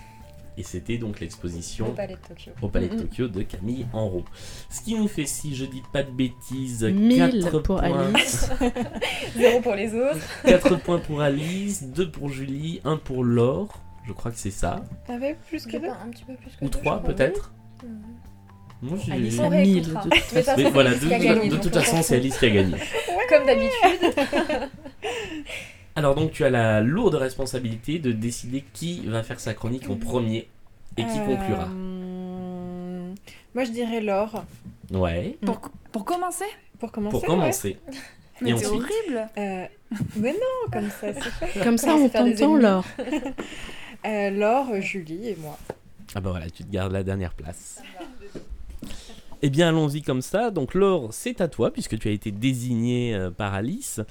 Et 0.58 0.64
c'était 0.64 0.98
donc 0.98 1.18
Au 1.18 1.20
l'exposition 1.22 1.94
palais 1.94 2.16
de 2.16 2.28
Tokyo. 2.28 2.52
au 2.62 2.68
Palais 2.68 2.90
de. 2.90 3.00
Tokyo 3.00 3.28
de 3.30 3.44
Camille 3.44 3.86
Enro. 3.94 4.26
Ce 4.70 4.82
qui 4.82 4.96
nous 4.96 5.08
fait, 5.08 5.26
si 5.26 5.56
je 5.56 5.64
dis 5.64 5.82
pas 5.94 6.04
de 6.04 6.12
bêtises, 6.12 6.84
1000 6.84 7.44
4 7.46 7.60
pour 7.62 7.78
points, 7.78 8.12
Alice. 8.14 8.50
Zéro 9.38 9.62
pour 9.62 9.76
les 9.76 9.94
autres. 9.94 10.20
4 10.44 10.76
points 10.82 11.00
pour 11.00 11.22
Alice, 11.22 11.84
2 11.84 12.12
pour 12.12 12.28
Julie, 12.30 12.82
1 12.84 12.98
pour 12.98 13.24
Laure. 13.24 13.70
Je 14.06 14.12
crois 14.12 14.32
que 14.32 14.38
c'est 14.38 14.52
ça. 14.52 14.84
T'avais 15.08 15.36
plus 15.48 15.64
que 15.66 15.72
Je 15.74 15.78
deux 15.78 15.88
pense 15.88 15.98
un 16.04 16.10
petit 16.10 16.26
peu 16.26 16.34
plus 16.34 16.52
que 16.58 16.66
Ou 16.66 16.70
deux, 16.70 16.80
3 16.80 16.96
je 16.98 17.02
crois. 17.04 17.14
peut-être 17.14 17.54
Mhm. 17.84 18.02
Moi, 18.82 18.98
j'ai- 19.06 19.12
Alice 19.12 19.40
On 19.40 19.46
a 19.46 19.50
1000. 19.50 19.74
réécoutera. 19.82 20.04
de- 20.06 20.10
toute 20.10 20.24
façon, 20.24 20.54
Mais 20.58 20.70
voilà, 20.70 20.94
de, 20.96 21.08
gagné, 21.08 21.50
toute 21.50 21.66
on 21.68 21.80
façon, 21.80 22.02
c'est. 22.02 22.16
Alice 22.16 22.38
qui 22.38 22.46
a 22.46 22.50
gagné. 22.50 22.76
Comme 23.30 23.46
d'habitude. 23.46 24.70
Alors 25.96 26.16
donc 26.16 26.32
tu 26.32 26.46
as 26.46 26.50
la 26.50 26.80
lourde 26.82 27.16
responsabilité 27.16 28.00
de 28.00 28.12
décider 28.14 28.64
qui 28.74 29.02
va 29.06 29.22
faire 29.22 29.40
sa 29.40 29.54
chronique 29.54 29.90
en 29.90 29.96
premier 29.98 30.48
et 30.98 31.04
qui 31.04 31.20
Euh, 31.20 31.26
conclura. 31.26 31.68
Moi, 33.56 33.64
je 33.66 33.72
dirais 33.72 34.00
Laure. 34.00 34.44
Ouais, 34.92 35.38
Pour, 35.46 35.60
pour 35.92 36.06
commencer? 36.06 36.46
Pour 36.80 36.92
commencer. 36.92 37.12
pour 37.12 37.26
commencer. 37.26 37.78
Mais 38.42 38.52
c'est 38.58 38.68
ensuite 38.68 38.72
horrible. 38.72 39.30
Euh, 39.38 39.66
mais 40.16 40.32
non, 40.32 40.72
comme 40.72 40.90
ça, 40.90 41.08
c'est 41.14 41.48
fait. 41.48 41.60
Comme 41.64 41.78
ça, 41.78 41.96
on 41.96 42.08
t'entend. 42.08 42.56
Laure. 42.56 42.86
Euh, 44.06 44.30
Laure, 44.30 44.80
Julie 44.80 45.28
et 45.28 45.38
moi. 45.42 45.58
Ah 46.16 46.22
bah 46.22 46.30
voilà, 46.30 46.50
tu 46.50 46.64
te 46.64 46.72
gardes 46.72 46.94
la 46.94 47.04
dernière 47.04 47.34
place. 47.34 47.82
Eh 49.42 49.50
bien, 49.50 49.70
allons-y 49.70 50.02
comme 50.02 50.22
ça. 50.22 50.52
Donc, 50.52 50.74
Laure, 50.74 51.14
c'est 51.14 51.40
à 51.40 51.48
toi, 51.48 51.72
puisque 51.72 51.98
tu 51.98 52.10
as 52.10 52.12
été 52.12 52.30
désignée 52.32 53.16
euh, 53.16 53.32
par 53.32 53.54
Alice. 53.54 54.02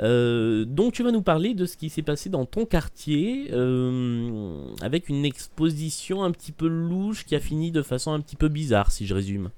Euh, 0.00 0.64
donc, 0.64 0.92
tu 0.92 1.02
vas 1.02 1.10
nous 1.10 1.22
parler 1.22 1.54
de 1.54 1.66
ce 1.66 1.76
qui 1.76 1.90
s'est 1.90 2.02
passé 2.02 2.28
dans 2.30 2.44
ton 2.44 2.66
quartier, 2.66 3.48
euh, 3.52 4.64
avec 4.82 5.08
une 5.08 5.24
exposition 5.24 6.22
un 6.22 6.30
petit 6.30 6.52
peu 6.52 6.68
louche 6.68 7.24
qui 7.24 7.34
a 7.34 7.40
fini 7.40 7.72
de 7.72 7.82
façon 7.82 8.12
un 8.12 8.20
petit 8.20 8.36
peu 8.36 8.48
bizarre, 8.48 8.92
si 8.92 9.06
je 9.06 9.14
résume. 9.14 9.50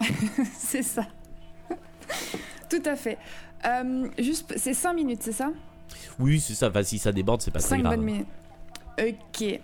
C'est 0.56 0.82
ça. 0.84 1.06
Tout 2.70 2.82
à 2.84 2.94
fait. 2.94 3.18
Juste, 4.18 4.54
c'est 4.56 4.72
5 4.72 4.94
minutes, 4.94 5.22
c'est 5.22 5.32
ça? 5.32 5.52
Oui, 6.18 6.40
c'est 6.40 6.54
ça. 6.54 6.68
Enfin, 6.70 6.82
si 6.82 6.98
ça 6.98 7.12
déborde, 7.12 7.42
c'est 7.42 7.50
pas 7.50 7.58
très 7.58 7.68
5 7.70 7.82
grave. 7.82 7.96
bonnes 7.96 8.04
minutes. 8.04 8.28
Ok, 8.98 9.42
Et 9.42 9.60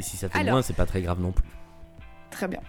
si 0.00 0.16
ça 0.16 0.28
fait 0.28 0.38
Alors. 0.38 0.54
moins, 0.54 0.62
c'est 0.62 0.72
pas 0.74 0.86
très 0.86 1.00
grave 1.02 1.20
non 1.20 1.30
plus. 1.30 1.44
très 2.30 2.48
bien. 2.48 2.60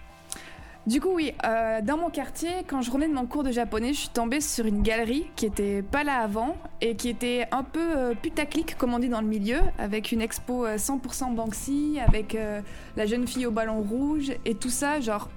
Du 0.84 1.00
coup, 1.00 1.10
oui, 1.14 1.32
euh, 1.44 1.80
dans 1.80 1.96
mon 1.96 2.10
quartier, 2.10 2.50
quand 2.66 2.82
je 2.82 2.90
revenais 2.90 3.06
de 3.06 3.14
mon 3.14 3.26
cours 3.26 3.44
de 3.44 3.52
japonais, 3.52 3.92
je 3.92 4.00
suis 4.00 4.08
tombée 4.08 4.40
sur 4.40 4.66
une 4.66 4.82
galerie 4.82 5.26
qui 5.36 5.46
était 5.46 5.80
pas 5.80 6.02
là 6.02 6.18
avant 6.18 6.56
et 6.80 6.96
qui 6.96 7.08
était 7.08 7.46
un 7.52 7.62
peu 7.62 7.96
euh, 7.96 8.14
putaclic, 8.20 8.76
comme 8.76 8.92
on 8.92 8.98
dit 8.98 9.08
dans 9.08 9.20
le 9.20 9.28
milieu, 9.28 9.58
avec 9.78 10.10
une 10.10 10.20
expo 10.20 10.66
euh, 10.66 10.78
100% 10.78 11.36
Banksy, 11.36 12.00
avec 12.04 12.34
euh, 12.34 12.60
la 12.96 13.06
jeune 13.06 13.28
fille 13.28 13.46
au 13.46 13.52
ballon 13.52 13.80
rouge 13.80 14.32
et 14.44 14.56
tout 14.56 14.70
ça, 14.70 14.98
genre 14.98 15.28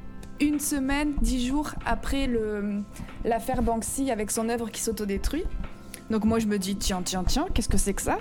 une 0.41 0.59
semaine, 0.59 1.13
dix 1.21 1.45
jours 1.45 1.75
après 1.85 2.27
l'affaire 3.23 3.61
Banksy 3.61 4.09
avec 4.09 4.31
son 4.31 4.49
œuvre 4.49 4.71
qui 4.71 4.81
s'autodétruit. 4.81 5.43
Donc 6.09 6.25
moi 6.25 6.39
je 6.39 6.47
me 6.47 6.57
dis 6.57 6.75
tiens 6.75 7.03
tiens 7.03 7.23
tiens 7.23 7.45
qu'est-ce 7.53 7.69
que 7.69 7.77
c'est 7.77 7.93
que 7.93 8.01
ça? 8.01 8.17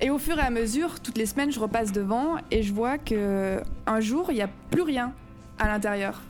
Et 0.00 0.10
au 0.10 0.18
fur 0.18 0.38
et 0.38 0.42
à 0.42 0.50
mesure, 0.50 1.00
toutes 1.00 1.16
les 1.16 1.24
semaines 1.24 1.50
je 1.50 1.58
repasse 1.58 1.92
devant 1.92 2.36
et 2.50 2.62
je 2.62 2.72
vois 2.74 2.98
que 2.98 3.62
un 3.86 4.00
jour 4.00 4.26
il 4.30 4.34
n'y 4.34 4.42
a 4.42 4.50
plus 4.70 4.82
rien 4.82 5.14
à 5.58 5.68
l'intérieur. 5.68 6.20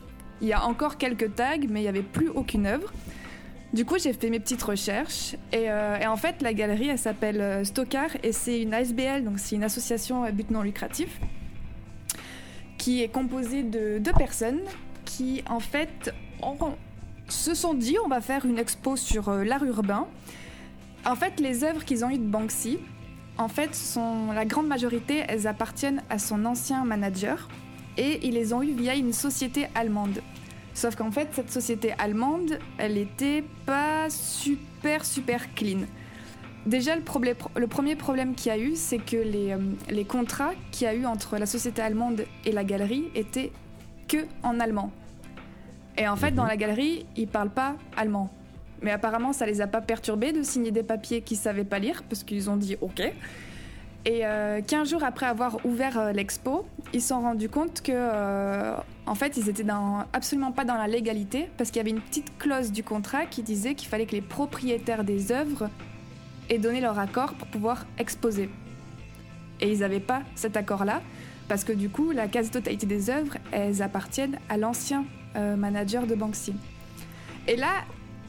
Il 0.41 0.47
y 0.47 0.53
a 0.53 0.65
encore 0.65 0.97
quelques 0.97 1.35
tags 1.35 1.57
mais 1.69 1.79
il 1.79 1.83
n'y 1.83 1.89
avait 1.89 2.01
plus 2.01 2.29
aucune 2.29 2.65
œuvre. 2.65 2.91
Du 3.73 3.85
coup 3.85 3.97
j'ai 3.99 4.13
fait 4.13 4.29
mes 4.29 4.39
petites 4.39 4.63
recherches 4.63 5.35
et, 5.53 5.69
euh, 5.69 5.99
en 6.07 6.17
fait 6.17 6.41
la 6.41 6.53
galerie 6.53 6.89
elle 6.89 6.97
s'appelle 6.97 7.39
euh, 7.39 7.63
Stockar 7.63 8.09
et 8.23 8.31
c'est 8.31 8.61
une 8.61 8.73
ASBL 8.73 9.23
donc 9.23 9.37
c'est 9.37 9.55
une 9.55 9.63
association 9.63 10.23
à 10.23 10.31
but 10.31 10.49
non 10.49 10.63
lucratif 10.63 11.19
qui 12.79 13.03
est 13.03 13.09
composée 13.09 13.61
de 13.61 13.99
deux 13.99 14.13
personnes 14.13 14.61
qui 15.05 15.43
en 15.47 15.59
fait 15.59 16.11
se 17.27 17.53
sont 17.53 17.73
dit 17.73 17.97
on 18.03 18.07
va 18.07 18.21
faire 18.21 18.45
une 18.45 18.57
expo 18.57 18.95
sur 18.95 19.29
euh, 19.29 19.43
l'art 19.43 19.63
urbain. 19.63 20.07
En 21.05 21.15
fait, 21.15 21.39
les 21.39 21.63
œuvres 21.63 21.85
qu'ils 21.85 22.03
ont 22.03 22.09
eues 22.09 22.17
de 22.17 22.27
Banksy, 22.27 22.77
en 23.37 23.47
fait, 23.47 23.73
sont 23.73 24.31
la 24.33 24.45
grande 24.45 24.67
majorité, 24.67 25.23
elles 25.27 25.47
appartiennent 25.47 26.03
à 26.09 26.19
son 26.19 26.43
ancien 26.45 26.83
manager 26.83 27.47
et 27.99 28.25
ils 28.25 28.33
les 28.33 28.53
ont 28.53 28.63
eues 28.63 28.73
via 28.73 28.95
une 28.95 29.13
société 29.13 29.67
allemande. 29.75 30.21
Sauf 30.73 30.95
qu'en 30.95 31.11
fait, 31.11 31.27
cette 31.33 31.51
société 31.51 31.93
allemande, 31.97 32.57
elle 32.77 32.97
était 32.97 33.43
pas 33.65 34.09
super 34.09 35.03
super 35.05 35.53
clean. 35.53 35.81
Déjà, 36.65 36.95
le, 36.95 37.01
problème- 37.01 37.35
le 37.55 37.67
premier 37.67 37.95
problème 37.95 38.35
qu'il 38.35 38.47
y 38.51 38.55
a 38.55 38.57
eu, 38.57 38.75
c'est 38.75 38.99
que 38.99 39.17
les, 39.17 39.51
euh, 39.51 39.57
les 39.89 40.05
contrats 40.05 40.51
qu'il 40.71 40.85
y 40.85 40.87
a 40.87 40.93
eu 40.93 41.05
entre 41.05 41.37
la 41.37 41.45
société 41.45 41.81
allemande 41.81 42.25
et 42.45 42.51
la 42.51 42.63
galerie 42.63 43.05
étaient 43.15 43.51
que 44.07 44.17
en 44.43 44.59
allemand. 44.59 44.91
Et 45.97 46.07
en 46.07 46.15
fait, 46.15 46.31
Mhm. 46.31 46.35
dans 46.37 46.45
la 46.45 46.55
galerie, 46.57 47.05
ils 47.17 47.27
parlent 47.27 47.49
pas 47.53 47.75
allemand. 47.97 48.29
Mais 48.81 48.91
apparemment, 48.91 49.33
ça 49.33 49.45
les 49.45 49.59
a 49.59 49.67
pas 49.67 49.81
perturbés 49.81 50.31
de 50.31 50.43
signer 50.43 50.71
des 50.71 50.83
papiers 50.83 51.21
qu'ils 51.21 51.37
savaient 51.37 51.65
pas 51.65 51.79
lire, 51.79 52.03
parce 52.07 52.23
qu'ils 52.23 52.49
ont 52.49 52.55
dit 52.55 52.77
OK. 52.79 53.01
Et 54.05 54.25
euh, 54.25 54.61
15 54.65 54.89
jours 54.89 55.03
après 55.03 55.25
avoir 55.25 55.63
ouvert 55.65 55.99
euh, 55.99 56.11
l'expo, 56.11 56.65
ils 56.93 57.01
se 57.01 57.09
sont 57.09 57.21
rendus 57.21 57.49
compte 57.49 57.81
que, 57.81 57.91
euh, 57.93 58.73
en 59.05 59.15
fait, 59.15 59.35
ils 59.37 59.49
étaient 59.49 59.65
absolument 60.13 60.51
pas 60.51 60.63
dans 60.63 60.75
la 60.75 60.87
légalité, 60.87 61.49
parce 61.57 61.69
qu'il 61.69 61.77
y 61.77 61.81
avait 61.81 61.89
une 61.89 62.01
petite 62.01 62.37
clause 62.37 62.71
du 62.71 62.83
contrat 62.83 63.25
qui 63.25 63.43
disait 63.43 63.75
qu'il 63.75 63.89
fallait 63.89 64.05
que 64.05 64.13
les 64.13 64.21
propriétaires 64.21 65.03
des 65.03 65.31
œuvres 65.31 65.69
aient 66.49 66.59
donné 66.59 66.81
leur 66.81 66.97
accord 66.97 67.33
pour 67.33 67.47
pouvoir 67.47 67.85
exposer. 67.97 68.49
Et 69.61 69.71
ils 69.71 69.79
n'avaient 69.79 69.99
pas 69.99 70.21
cet 70.35 70.55
accord-là, 70.55 71.01
parce 71.49 71.63
que 71.63 71.73
du 71.73 71.89
coup, 71.89 72.11
la 72.11 72.27
quasi-totalité 72.27 72.85
des 72.85 73.09
œuvres, 73.09 73.37
elles 73.51 73.81
appartiennent 73.81 74.39
à 74.47 74.57
l'ancien 74.57 75.05
euh, 75.35 75.55
manager 75.55 76.07
de 76.07 76.15
Banksy. 76.15 76.53
Et 77.47 77.55
là, 77.55 77.83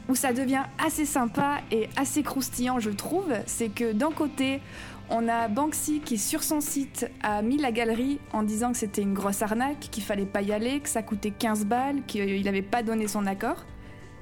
où 0.09 0.15
ça 0.15 0.33
devient 0.33 0.63
assez 0.83 1.05
sympa 1.05 1.61
et 1.71 1.87
assez 1.95 2.23
croustillant, 2.23 2.79
je 2.79 2.89
trouve, 2.89 3.31
c'est 3.45 3.69
que 3.69 3.93
d'un 3.93 4.11
côté, 4.11 4.59
on 5.11 5.27
a 5.27 5.47
Banksy 5.47 5.99
qui, 5.99 6.17
sur 6.17 6.41
son 6.41 6.61
site, 6.61 7.09
a 7.21 7.41
mis 7.41 7.57
la 7.57 7.71
galerie 7.71 8.19
en 8.33 8.43
disant 8.43 8.71
que 8.71 8.77
c'était 8.77 9.01
une 9.01 9.13
grosse 9.13 9.41
arnaque, 9.41 9.79
qu'il 9.91 10.03
fallait 10.03 10.25
pas 10.25 10.41
y 10.41 10.53
aller, 10.53 10.79
que 10.79 10.89
ça 10.89 11.03
coûtait 11.03 11.31
15 11.31 11.65
balles, 11.65 12.03
qu'il 12.07 12.43
n'avait 12.43 12.61
pas 12.61 12.81
donné 12.81 13.07
son 13.07 13.27
accord. 13.27 13.65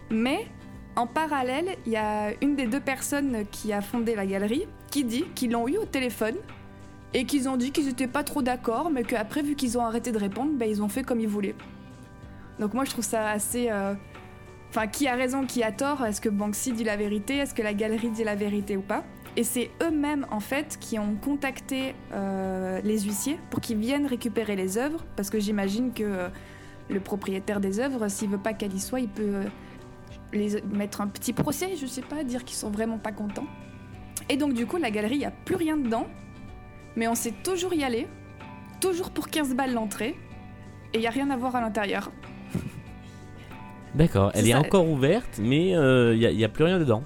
Mais, 0.09 0.47
en 0.95 1.05
parallèle, 1.07 1.77
il 1.85 1.91
y 1.91 1.97
a 1.97 2.31
une 2.41 2.55
des 2.55 2.65
deux 2.65 2.79
personnes 2.79 3.45
qui 3.51 3.71
a 3.71 3.81
fondé 3.81 4.15
la 4.15 4.25
galerie 4.25 4.65
qui 4.91 5.03
dit 5.03 5.25
qu'ils 5.35 5.51
l'ont 5.51 5.67
eu 5.67 5.77
au 5.77 5.85
téléphone 5.85 6.35
et 7.13 7.25
qu'ils 7.25 7.47
ont 7.47 7.57
dit 7.57 7.71
qu'ils 7.71 7.85
n'étaient 7.85 8.07
pas 8.07 8.23
trop 8.23 8.41
d'accord, 8.41 8.89
mais 8.89 9.03
qu'après, 9.03 9.43
vu 9.43 9.55
qu'ils 9.55 9.77
ont 9.77 9.85
arrêté 9.85 10.11
de 10.11 10.17
répondre, 10.17 10.51
ben, 10.55 10.67
ils 10.67 10.81
ont 10.81 10.89
fait 10.89 11.03
comme 11.03 11.19
ils 11.19 11.27
voulaient. 11.27 11.55
Donc 12.59 12.73
moi, 12.73 12.83
je 12.83 12.91
trouve 12.91 13.05
ça 13.05 13.29
assez... 13.29 13.69
euh, 13.69 13.93
Enfin, 14.71 14.85
qui 14.85 15.07
a 15.07 15.15
raison, 15.15 15.47
qui 15.47 15.63
a 15.63 15.71
tort? 15.71 16.05
Est-ce 16.05 16.21
que 16.21 16.29
Banksy 16.29 16.73
dit 16.73 16.83
la 16.83 16.95
vérité? 16.95 17.37
Est-ce 17.37 17.55
que 17.55 17.63
la 17.63 17.73
galerie 17.73 18.11
dit 18.11 18.23
la 18.23 18.35
vérité 18.35 18.77
ou 18.77 18.81
pas? 18.81 19.03
Et 19.39 19.43
c'est 19.45 19.71
eux-mêmes, 19.81 20.25
en 20.31 20.41
fait, 20.41 20.77
qui 20.81 20.99
ont 20.99 21.15
contacté 21.15 21.95
euh, 22.11 22.81
les 22.83 22.99
huissiers 22.99 23.39
pour 23.49 23.61
qu'ils 23.61 23.77
viennent 23.77 24.05
récupérer 24.05 24.57
les 24.57 24.77
œuvres, 24.77 25.05
parce 25.15 25.29
que 25.29 25.39
j'imagine 25.39 25.93
que 25.93 26.03
euh, 26.03 26.27
le 26.89 26.99
propriétaire 26.99 27.61
des 27.61 27.79
œuvres, 27.79 28.09
s'il 28.09 28.27
veut 28.27 28.37
pas 28.37 28.51
qu'elle 28.51 28.73
y 28.73 28.81
soit, 28.81 28.99
il 28.99 29.07
peut 29.07 29.35
euh, 29.35 29.43
les 30.33 30.61
mettre 30.63 30.99
un 30.99 31.07
petit 31.07 31.31
procès, 31.31 31.77
je 31.77 31.85
sais 31.85 32.01
pas, 32.01 32.25
dire 32.25 32.43
qu'ils 32.43 32.57
sont 32.57 32.69
vraiment 32.69 32.97
pas 32.97 33.13
contents. 33.13 33.47
Et 34.27 34.35
donc, 34.35 34.55
du 34.55 34.65
coup, 34.65 34.75
la 34.75 34.91
galerie, 34.91 35.15
il 35.15 35.19
n'y 35.19 35.25
a 35.25 35.31
plus 35.31 35.55
rien 35.55 35.77
dedans, 35.77 36.07
mais 36.97 37.07
on 37.07 37.15
sait 37.15 37.33
toujours 37.41 37.73
y 37.73 37.85
aller, 37.85 38.07
toujours 38.81 39.09
pour 39.09 39.29
15 39.29 39.55
balles 39.55 39.73
l'entrée, 39.73 40.17
et 40.91 40.97
il 40.97 40.99
n'y 40.99 41.07
a 41.07 41.11
rien 41.11 41.29
à 41.29 41.37
voir 41.37 41.55
à 41.55 41.61
l'intérieur. 41.61 42.11
D'accord, 43.95 44.31
elle 44.35 44.49
est 44.49 44.53
encore 44.53 44.89
ouverte, 44.89 45.39
mais 45.41 45.69
il 45.69 46.35
n'y 46.35 46.43
a, 46.43 46.49
plus 46.49 46.65
rien 46.65 46.77
dedans. 46.77 47.05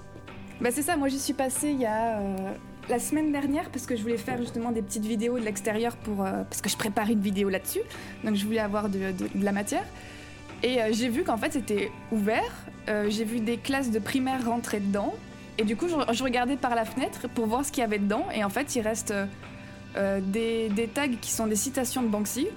Bah 0.63 0.69
c'est 0.71 0.81
ça, 0.81 0.95
moi 0.95 1.09
j'y 1.09 1.19
suis 1.19 1.33
passée 1.33 1.71
il 1.71 1.81
y 1.81 1.85
a 1.85 2.19
euh, 2.19 2.53
la 2.87 2.97
semaine 2.97 3.33
dernière 3.33 3.69
parce 3.69 3.85
que 3.85 3.97
je 3.97 4.01
voulais 4.01 4.17
faire 4.17 4.37
justement 4.37 4.71
des 4.71 4.81
petites 4.81 5.03
vidéos 5.03 5.37
de 5.37 5.43
l'extérieur 5.43 5.97
pour 5.97 6.23
euh, 6.23 6.43
parce 6.49 6.61
que 6.61 6.69
je 6.69 6.77
prépare 6.77 7.09
une 7.09 7.19
vidéo 7.19 7.49
là-dessus, 7.49 7.81
donc 8.23 8.35
je 8.35 8.45
voulais 8.45 8.59
avoir 8.59 8.87
de, 8.87 9.13
la 9.35 9.51
matière. 9.51 9.83
Et 10.63 10.81
euh, 10.81 10.87
j'ai 10.93 11.09
vu 11.09 11.25
qu'en 11.25 11.35
fait 11.35 11.51
c'était 11.51 11.91
ouvert, 12.13 12.53
j'ai 13.09 13.25
vu 13.25 13.41
des 13.41 13.57
classes 13.57 13.91
de 13.91 13.99
primaire 13.99 14.45
rentrer 14.45 14.79
dedans, 14.79 15.13
et 15.57 15.65
du 15.65 15.75
coup 15.75 15.87
je, 15.89 16.23
regardais 16.23 16.55
par 16.55 16.75
la 16.75 16.85
fenêtre 16.85 17.27
pour 17.35 17.45
voir 17.45 17.65
ce 17.65 17.71
qu'il 17.73 17.81
y 17.81 17.85
avait 17.85 17.99
dedans, 17.99 18.25
et 18.33 18.45
en 18.45 18.49
fait 18.49 18.73
il 18.77 18.81
reste 18.83 19.13
des 19.97 20.89
tags 20.93 21.09
qui 21.19 21.31
sont 21.31 21.47
des 21.47 21.57
citations 21.57 22.03
de 22.03 22.07
Banksy, 22.07 22.47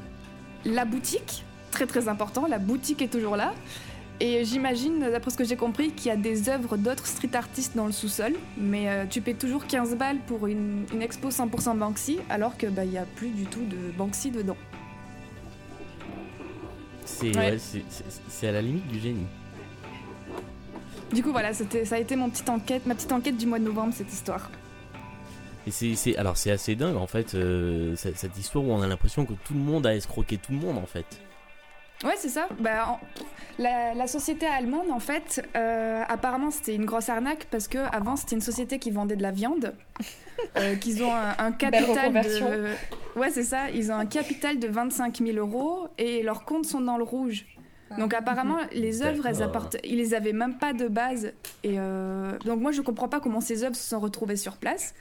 la 0.65 0.85
boutique, 0.85 1.45
très 1.73 1.87
très 1.87 2.07
important, 2.07 2.47
la 2.47 2.61
boutique 2.61 3.03
est 3.03 3.09
toujours 3.11 3.35
là, 3.35 3.53
et 4.21 4.45
j'imagine, 4.45 5.01
d'après 5.01 5.31
ce 5.31 5.37
que 5.37 5.45
j'ai 5.45 5.57
compris, 5.57 5.91
qu'il 5.91 6.07
y 6.07 6.11
a 6.11 6.17
des 6.17 6.49
œuvres 6.49 6.77
d'autres 6.77 7.07
street 7.07 7.35
artistes 7.35 7.77
dans 7.77 7.87
le 7.87 7.93
sous-sol, 7.93 8.35
mais 8.57 8.89
euh, 8.89 9.05
tu 9.09 9.21
paies 9.21 9.35
toujours 9.35 9.67
15 9.67 9.97
balles 9.97 10.19
pour 10.27 10.47
une, 10.47 10.87
une 10.93 11.03
expo 11.03 11.29
100% 11.29 11.77
Banksy, 11.77 12.19
alors 12.31 12.57
que 12.57 12.67
bah 12.67 12.85
il 12.85 12.93
y 12.93 12.99
a 12.99 13.05
plus 13.05 13.29
du 13.29 13.45
tout 13.45 13.65
de 13.65 13.77
Banksy 13.97 14.31
dedans. 14.31 14.57
c'est 17.05 17.37
Ouais. 17.37 17.53
ouais, 17.53 18.49
à 18.49 18.53
la 18.53 18.63
limite 18.63 18.89
du 18.89 18.99
génie. 19.01 19.27
Du 21.13 21.23
coup, 21.23 21.31
voilà, 21.31 21.53
ça 21.53 21.65
a 21.91 21.99
été 21.99 22.17
mon 22.17 22.31
petite 22.31 22.49
enquête, 22.49 22.87
ma 22.87 22.95
petite 22.95 23.13
enquête 23.13 23.37
du 23.37 23.47
mois 23.47 23.59
de 23.59 23.65
novembre, 23.65 23.93
cette 23.95 24.13
histoire. 24.13 24.51
Et 25.67 25.71
c'est, 25.73 26.17
alors 26.17 26.37
c'est 26.37 26.53
assez 26.53 26.77
dingue 26.77 26.97
en 26.97 27.09
fait, 27.09 27.35
euh, 27.35 27.97
cette, 27.97 28.17
cette 28.17 28.39
histoire 28.39 28.65
où 28.65 28.71
on 28.71 28.83
a 28.83 28.87
l'impression 28.87 29.27
que 29.27 29.33
tout 29.33 29.53
le 29.53 29.61
monde 29.61 29.85
a 29.85 29.97
escroqué 29.97 30.39
tout 30.39 30.53
le 30.53 30.59
monde 30.59 30.79
en 30.79 30.87
fait. 30.87 31.07
Ouais, 32.05 32.15
c'est 32.17 32.29
ça. 32.29 32.49
Bah, 32.61 33.01
la, 33.59 33.95
la 33.95 34.07
société 34.07 34.47
allemande, 34.47 34.91
en 34.91 34.99
fait, 35.01 35.47
euh, 35.57 36.03
apparemment, 36.09 36.51
c'était 36.51 36.75
une 36.75 36.85
grosse 36.85 37.09
arnaque 37.09 37.47
parce 37.51 37.69
que 37.69 37.79
avant, 37.93 38.17
c'était 38.17 38.35
une 38.37 38.43
société 38.43 38.79
qui 38.79 38.91
vendait 38.91 39.17
de 39.17 39.23
la 39.23 39.31
viande, 39.33 39.75
euh, 40.57 40.75
qu'ils 40.77 41.03
ont 41.03 41.13
un, 41.15 41.35
un 41.39 41.53
capital 41.53 42.13
de. 42.13 43.19
Ouais, 43.19 43.31
c'est 43.31 43.45
ça. 43.45 43.71
Ils 43.71 43.91
ont 43.91 43.97
un 43.97 44.07
capital 44.07 44.59
de 44.59 44.69
25 44.69 45.19
000 45.25 45.39
euros 45.39 45.89
et 45.99 46.23
leurs 46.23 46.45
comptes 46.45 46.67
sont 46.67 46.81
dans 46.81 46.99
le 46.99 47.05
rouge. 47.05 47.47
Donc 47.99 48.15
apparemment, 48.15 48.59
les 48.73 49.03
œuvres, 49.03 49.27
elles 49.27 49.37
D'accord. 49.39 49.57
apportent, 49.57 49.77
ils 49.85 49.97
les 49.97 50.13
avaient 50.13 50.33
même 50.33 50.59
pas 50.59 50.73
de 50.73 50.89
base. 50.89 51.33
Et 51.63 51.77
euh, 51.79 52.37
donc 52.45 52.61
moi, 52.61 52.73
je 52.73 52.83
comprends 52.83 53.09
pas 53.09 53.21
comment 53.21 53.41
ces 53.41 53.63
œuvres 53.63 53.77
se 53.77 53.89
sont 53.89 54.01
retrouvées 54.01 54.37
sur 54.37 54.57
place. 54.57 54.93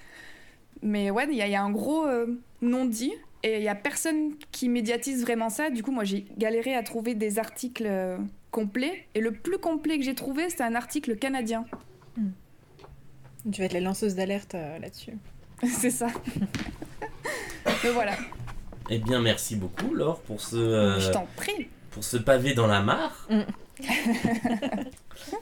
Mais 0.83 1.09
ouais, 1.09 1.25
il 1.29 1.33
y, 1.33 1.37
y 1.37 1.55
a 1.55 1.61
un 1.63 1.71
gros 1.71 2.05
euh, 2.05 2.27
non-dit 2.61 3.13
et 3.41 3.57
il 3.57 3.63
y 3.63 3.67
a 3.69 3.75
personne 3.75 4.33
qui 4.51 4.69
médiatise 4.69 5.23
vraiment 5.23 5.49
ça. 5.49 5.71
Du 5.71 5.81
coup, 5.81 5.91
moi, 5.91 6.03
j'ai 6.03 6.27
galéré 6.37 6.75
à 6.75 6.83
trouver 6.83 7.15
des 7.15 7.39
articles 7.39 7.87
complets. 8.55 9.05
Et 9.15 9.19
le 9.19 9.31
plus 9.33 9.57
complet 9.57 9.97
que 9.99 10.03
j'ai 10.05 10.15
trouvé, 10.15 10.49
c'était 10.49 10.63
un 10.63 10.75
article 10.75 11.17
canadien. 11.17 11.65
Tu 13.51 13.59
vas 13.59 13.65
être 13.65 13.73
la 13.73 13.81
lanceuse 13.81 14.15
d'alerte 14.15 14.55
euh, 14.55 14.79
là-dessus. 14.79 15.17
C'est 15.67 15.89
ça. 15.91 16.07
Mais 17.83 17.91
voilà, 17.91 18.15
Eh 18.89 18.97
bien 18.99 19.19
merci 19.21 19.55
beaucoup 19.55 19.93
Laure 19.93 20.21
pour 20.21 20.39
ce, 20.41 20.55
euh, 20.55 20.99
je 20.99 21.11
t'en 21.11 21.27
prie. 21.35 21.67
pour 21.91 22.03
ce 22.03 22.17
pavé 22.17 22.53
dans 22.53 22.67
la 22.67 22.81
mare. 22.81 23.27
Mm. 23.29 23.41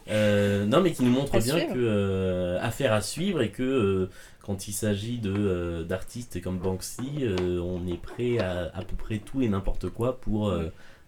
Euh, 0.09 0.65
non 0.65 0.81
mais 0.81 0.91
qui 0.91 1.03
nous 1.03 1.11
montre 1.11 1.35
À 1.35 1.39
bien 1.39 1.57
suivre. 1.57 1.73
que 1.73 1.79
euh, 1.79 2.59
affaire 2.61 2.93
à 2.93 3.01
suivre 3.01 3.41
et 3.41 3.49
que 3.49 3.63
euh, 3.63 4.09
quand 4.41 4.67
il 4.67 4.71
s'agit 4.71 5.17
de 5.17 5.33
euh, 5.35 5.83
d'artistes 5.83 6.41
comme 6.41 6.57
Banksy, 6.59 7.09
euh, 7.21 7.59
on 7.59 7.85
est 7.87 7.97
prêt 8.01 8.37
à 8.39 8.71
à 8.73 8.83
peu 8.83 8.95
près 8.95 9.17
tout 9.17 9.41
et 9.41 9.49
n'importe 9.49 9.89
quoi 9.89 10.19
pour 10.21 10.53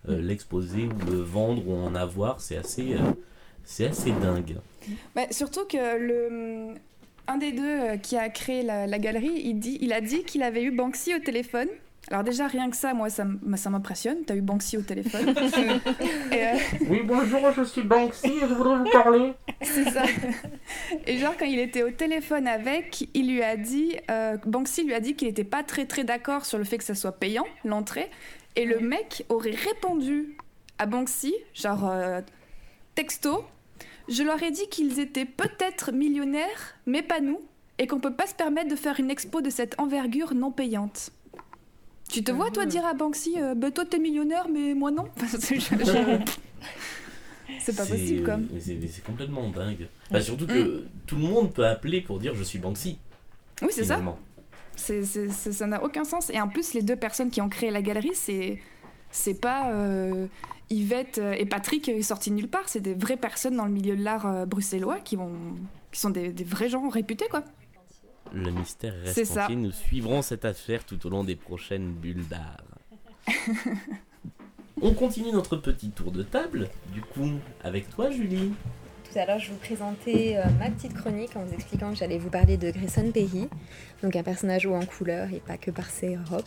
euh, 0.10 0.20
l'exposer 0.22 0.88
ou 0.88 1.12
le 1.12 1.18
vendre 1.18 1.68
ou 1.68 1.76
en 1.76 1.96
avoir. 1.96 2.42
C'est 2.42 2.58
assez 2.58 2.94
euh, 2.94 3.12
c'est 3.64 3.88
assez 3.88 4.12
dingue. 4.12 4.58
Bah, 5.16 5.24
surtout 5.32 5.66
que 5.66 5.98
le 5.98 6.76
un 7.28 7.38
des 7.38 7.52
deux 7.52 7.64
euh, 7.64 7.98
qui 7.98 8.18
a 8.18 8.30
créé 8.30 8.62
la, 8.62 8.88
la 8.88 9.00
galerie, 9.00 9.42
il, 9.44 9.60
dit, 9.60 9.78
il 9.82 9.94
a 9.94 10.02
dit 10.02 10.24
qu'il 10.24 10.44
avait 10.44 10.64
eu 10.64 10.72
Banksy 10.72 11.16
au 11.16 11.20
téléphone. 11.20 11.68
Alors 12.12 12.24
déjà, 12.24 12.46
rien 12.46 12.70
que 12.70 12.78
ça, 12.78 12.94
moi, 12.94 13.10
ça, 13.10 13.26
m'impressionne. 13.70 14.18
T'as 14.28 14.36
eu 14.36 14.42
Banksy 14.42 14.78
au 14.78 14.84
téléphone. 14.84 15.30
Et, 16.32 16.46
euh, 16.46 16.58
Oui 16.88 17.02
bonjour, 17.04 17.52
je 17.52 17.64
suis 17.64 17.82
Banksy 17.82 18.28
et 18.28 18.42
je 18.42 18.54
voudrais 18.54 18.78
vous 18.78 18.92
parler. 18.92 19.34
c'est 19.64 19.90
ça. 19.90 20.04
Et 21.08 21.18
genre, 21.18 21.34
quand 21.40 21.46
il 21.46 21.58
était 21.58 21.82
au 21.82 21.90
téléphone 21.90 22.48
avec, 22.48 23.10
il 23.16 23.32
lui 23.32 23.42
a 23.42 23.58
dit... 23.58 23.96
euh, 24.12 24.38
Banksy 24.46 24.84
lui 24.84 24.94
a 24.94 25.00
dit 25.00 25.16
qu'il 25.16 25.28
n'était 25.28 25.44
pas 25.44 25.64
très 25.64 25.88
très 25.88 26.04
d'accord 26.04 26.46
sur 26.46 26.60
le 26.60 26.64
fait 26.64 26.78
que 26.78 26.84
ça 26.84 26.94
soit 26.94 27.14
payant, 27.14 27.46
l'entrée. 27.64 28.12
Et 28.56 28.66
le 28.66 28.80
mec 28.80 29.26
aurait 29.30 29.52
répondu 29.52 30.38
à 30.78 30.86
Banksy, 30.86 31.34
genre 31.54 31.90
euh, 31.90 32.22
texto, 32.96 33.44
je 34.08 34.24
leur 34.24 34.42
ai 34.44 34.52
dit 34.52 34.68
qu'ils 34.70 35.00
étaient 35.00 35.26
peut-être 35.26 35.92
millionnaires, 35.92 36.76
mais 36.86 37.02
pas 37.02 37.20
nous, 37.20 37.42
et 37.80 37.88
qu'on 37.88 38.00
peut 38.00 38.14
pas 38.14 38.28
se 38.28 38.36
permettre 38.36 38.70
de 38.70 38.76
faire 38.76 39.00
une 39.00 39.10
expo 39.10 39.42
de 39.42 39.50
cette 39.50 39.80
envergure 39.80 40.34
non 40.34 40.52
payante. 40.52 41.12
Tu 42.10 42.24
te 42.24 42.32
vois, 42.32 42.52
toi, 42.52 42.66
dire 42.66 42.86
à 42.86 42.94
Banksy, 42.94 43.34
euh, 43.38 43.56
bah, 43.56 43.72
toi, 43.72 43.84
t'es 43.84 43.98
millionnaire, 44.00 44.48
mais 44.48 44.74
moi, 44.74 44.92
non 44.92 45.10
C'est 47.60 47.76
pas 47.76 47.86
possible, 47.86 48.24
quoi. 48.24 48.38
mais 48.38 48.60
C'est 48.60 48.76
mais 48.76 48.88
c'est 48.88 49.04
complètement 49.04 49.50
dingue. 49.50 49.88
Bah, 50.12 50.22
surtout 50.22 50.48
que 50.48 50.86
tout 51.06 51.16
le 51.16 51.24
monde 51.24 51.54
peut 51.54 51.66
appeler 51.66 52.02
pour 52.02 52.20
dire 52.20 52.36
je 52.36 52.44
suis 52.44 52.60
Banksy. 52.60 52.98
Oui, 53.62 53.70
c'est 53.72 53.86
ça. 53.86 54.02
Ça 54.76 55.68
n'a 55.68 55.84
aucun 55.84 56.04
sens. 56.04 56.30
Et 56.30 56.40
en 56.40 56.48
plus, 56.48 56.74
les 56.74 56.82
deux 56.82 56.96
personnes 56.96 57.30
qui 57.30 57.42
ont 57.42 57.50
créé 57.50 57.72
la 57.72 57.82
galerie, 57.82 58.14
c'est, 58.14 58.60
c'est 59.12 59.40
pas 59.40 59.72
euh, 59.72 60.28
Yvette 60.70 61.20
et 61.38 61.46
Patrick 61.46 61.90
euh, 61.90 62.02
sortis 62.02 62.30
de 62.30 62.36
nulle 62.36 62.50
part. 62.50 62.68
C'est 62.68 62.82
des 62.82 62.94
vraies 62.94 63.18
personnes 63.18 63.56
dans 63.56 63.66
le 63.66 63.72
milieu 63.72 63.96
de 63.96 64.04
l'art 64.04 64.26
euh, 64.26 64.46
bruxellois 64.46 65.00
qui, 65.00 65.16
vont, 65.16 65.34
qui 65.92 66.00
sont 66.00 66.10
des, 66.10 66.30
des 66.30 66.44
vrais 66.44 66.70
gens 66.70 66.88
réputés, 66.90 67.28
quoi. 67.30 67.44
Le 68.34 68.52
mystère 68.52 68.94
reste 69.04 69.26
ça. 69.26 69.46
entier. 69.46 69.56
Nous 69.56 69.72
suivrons 69.72 70.22
cette 70.22 70.46
affaire 70.46 70.84
tout 70.84 71.06
au 71.06 71.10
long 71.10 71.24
des 71.24 71.36
prochaines 71.36 71.94
bulles 71.94 72.28
d'art. 72.28 72.64
On 74.82 74.94
continue 74.94 75.32
notre 75.32 75.56
petit 75.56 75.90
tour 75.90 76.12
de 76.12 76.24
table, 76.24 76.70
du 76.94 77.02
coup, 77.02 77.30
avec 77.64 77.90
toi, 77.90 78.12
Julie. 78.12 78.52
Tout 79.16 79.22
à 79.22 79.26
l'heure, 79.28 79.40
je 79.40 79.50
vous 79.50 79.58
présentais 79.58 80.36
euh, 80.36 80.44
ma 80.60 80.70
petite 80.70 80.94
chronique 80.94 81.38
en 81.38 81.46
vous 81.46 81.54
expliquant 81.54 81.92
que 81.92 81.96
j'allais 81.96 82.18
vous 82.18 82.30
parler 82.30 82.58
de 82.58 82.70
Grayson 82.70 83.12
Perry, 83.14 83.48
donc 84.04 84.14
un 84.18 84.24
personnage 84.24 84.66
haut 84.66 84.76
en 84.76 84.84
couleur 84.84 85.30
et 85.32 85.40
pas 85.40 85.56
que 85.56 85.72
par 85.72 85.90
ses 85.90 86.18
robes. 86.18 86.44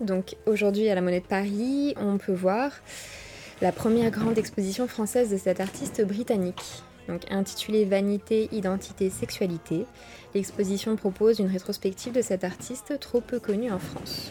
Donc 0.00 0.36
aujourd'hui, 0.46 0.88
à 0.88 0.94
la 0.94 1.00
Monnaie 1.00 1.18
de 1.18 1.26
Paris, 1.26 1.96
on 1.96 2.16
peut 2.18 2.32
voir 2.32 2.70
la 3.60 3.72
première 3.72 4.12
grande 4.12 4.38
exposition 4.38 4.86
française 4.86 5.30
de 5.30 5.36
cet 5.36 5.58
artiste 5.58 6.06
britannique. 6.06 6.84
Donc 7.08 7.22
intitulée 7.28 7.86
Vanité, 7.86 8.48
Identité, 8.52 9.10
Sexualité, 9.10 9.84
l'exposition 10.36 10.94
propose 10.94 11.40
une 11.40 11.48
rétrospective 11.48 12.12
de 12.12 12.22
cet 12.22 12.44
artiste 12.44 13.00
trop 13.00 13.20
peu 13.20 13.40
connu 13.40 13.68
en 13.72 13.80
France. 13.80 14.30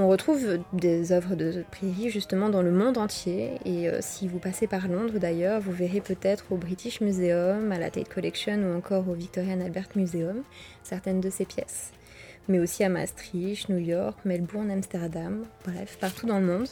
On 0.00 0.06
retrouve 0.06 0.60
des 0.72 1.10
œuvres 1.10 1.34
de 1.34 1.64
Prairie 1.72 2.08
justement 2.08 2.50
dans 2.50 2.62
le 2.62 2.70
monde 2.70 2.98
entier 2.98 3.58
et 3.64 3.88
euh, 3.88 3.98
si 4.00 4.28
vous 4.28 4.38
passez 4.38 4.68
par 4.68 4.86
Londres 4.86 5.18
d'ailleurs, 5.18 5.60
vous 5.60 5.72
verrez 5.72 6.00
peut-être 6.00 6.52
au 6.52 6.56
British 6.56 7.00
Museum, 7.00 7.72
à 7.72 7.80
la 7.80 7.90
Tate 7.90 8.08
Collection 8.08 8.58
ou 8.58 8.76
encore 8.76 9.08
au 9.08 9.14
Victorian 9.14 9.60
Albert 9.60 9.88
Museum 9.96 10.44
certaines 10.84 11.20
de 11.20 11.30
ses 11.30 11.44
pièces. 11.44 11.90
Mais 12.46 12.60
aussi 12.60 12.84
à 12.84 12.88
Maastricht, 12.88 13.68
New 13.70 13.78
York, 13.78 14.20
Melbourne, 14.24 14.70
Amsterdam, 14.70 15.44
bref, 15.64 15.98
partout 16.00 16.26
dans 16.26 16.38
le 16.38 16.46
monde. 16.46 16.68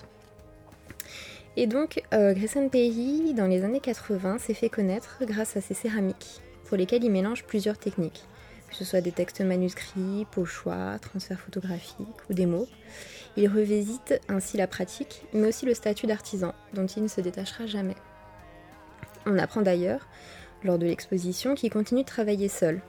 Et 1.56 1.66
donc, 1.66 2.04
euh, 2.14 2.32
Grayson 2.32 2.68
Perry, 2.68 3.34
dans 3.34 3.48
les 3.48 3.64
années 3.64 3.80
80, 3.80 4.38
s'est 4.38 4.54
fait 4.54 4.68
connaître 4.68 5.18
grâce 5.22 5.56
à 5.56 5.60
ses 5.60 5.74
céramiques, 5.74 6.40
pour 6.66 6.76
lesquelles 6.76 7.02
il 7.02 7.10
mélange 7.10 7.42
plusieurs 7.42 7.76
techniques, 7.76 8.24
que 8.68 8.76
ce 8.76 8.84
soit 8.84 9.00
des 9.00 9.12
textes 9.12 9.40
manuscrits, 9.40 10.26
pochoirs, 10.30 11.00
transferts 11.00 11.40
photographiques 11.40 12.06
ou 12.30 12.34
des 12.34 12.46
mots. 12.46 12.68
Il 13.36 13.48
revisite 13.48 14.20
ainsi 14.28 14.56
la 14.56 14.66
pratique, 14.66 15.22
mais 15.34 15.48
aussi 15.48 15.66
le 15.66 15.74
statut 15.74 16.06
d'artisan, 16.06 16.54
dont 16.72 16.86
il 16.86 17.02
ne 17.02 17.08
se 17.08 17.20
détachera 17.20 17.66
jamais. 17.66 17.96
On 19.26 19.38
apprend 19.38 19.60
d'ailleurs, 19.60 20.08
lors 20.64 20.78
de 20.78 20.86
l'exposition, 20.86 21.54
qu'il 21.54 21.70
continue 21.70 22.02
de 22.02 22.06
travailler 22.06 22.48
seul. 22.48 22.80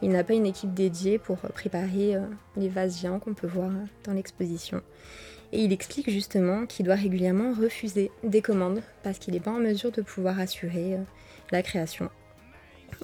Il 0.00 0.10
n'a 0.10 0.24
pas 0.24 0.34
une 0.34 0.46
équipe 0.46 0.74
dédiée 0.74 1.18
pour 1.18 1.36
préparer 1.36 2.16
euh, 2.16 2.26
les 2.56 2.68
vases 2.68 3.00
géants 3.00 3.20
qu'on 3.20 3.34
peut 3.34 3.46
voir 3.46 3.70
dans 4.02 4.12
l'exposition. 4.12 4.82
Et 5.52 5.62
il 5.62 5.72
explique 5.72 6.10
justement 6.10 6.66
qu'il 6.66 6.86
doit 6.86 6.96
régulièrement 6.96 7.52
refuser 7.52 8.10
des 8.24 8.42
commandes 8.42 8.82
parce 9.04 9.18
qu'il 9.18 9.34
n'est 9.34 9.40
pas 9.40 9.52
en 9.52 9.60
mesure 9.60 9.92
de 9.92 10.02
pouvoir 10.02 10.40
assurer 10.40 10.94
euh, 10.94 11.02
la 11.52 11.62
création. 11.62 12.10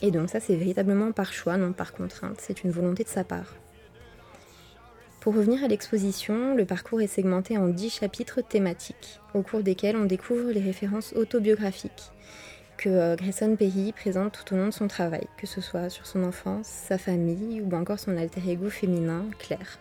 Et 0.02 0.10
donc 0.10 0.30
ça 0.30 0.40
c'est 0.40 0.56
véritablement 0.56 1.12
par 1.12 1.32
choix, 1.32 1.56
non 1.56 1.72
par 1.72 1.92
contrainte, 1.92 2.40
c'est 2.40 2.64
une 2.64 2.70
volonté 2.70 3.04
de 3.04 3.08
sa 3.08 3.22
part. 3.22 3.54
Pour 5.20 5.34
revenir 5.34 5.64
à 5.64 5.68
l'exposition, 5.68 6.54
le 6.54 6.64
parcours 6.64 7.00
est 7.00 7.06
segmenté 7.08 7.58
en 7.58 7.68
10 7.68 7.90
chapitres 7.90 8.40
thématiques, 8.40 9.20
au 9.34 9.42
cours 9.42 9.62
desquels 9.62 9.96
on 9.96 10.04
découvre 10.04 10.50
les 10.50 10.60
références 10.60 11.12
autobiographiques 11.14 12.12
que 12.78 12.88
euh, 12.88 13.16
Grayson 13.16 13.56
Perry 13.56 13.92
présente 13.92 14.32
tout 14.32 14.54
au 14.54 14.56
long 14.56 14.66
de 14.66 14.72
son 14.72 14.88
travail, 14.88 15.26
que 15.36 15.46
ce 15.46 15.60
soit 15.60 15.90
sur 15.90 16.06
son 16.06 16.22
enfance, 16.24 16.66
sa 16.66 16.96
famille 16.96 17.60
ou 17.60 17.74
encore 17.74 17.98
son 17.98 18.16
alter 18.16 18.40
ego 18.48 18.70
féminin, 18.70 19.26
Claire. 19.38 19.78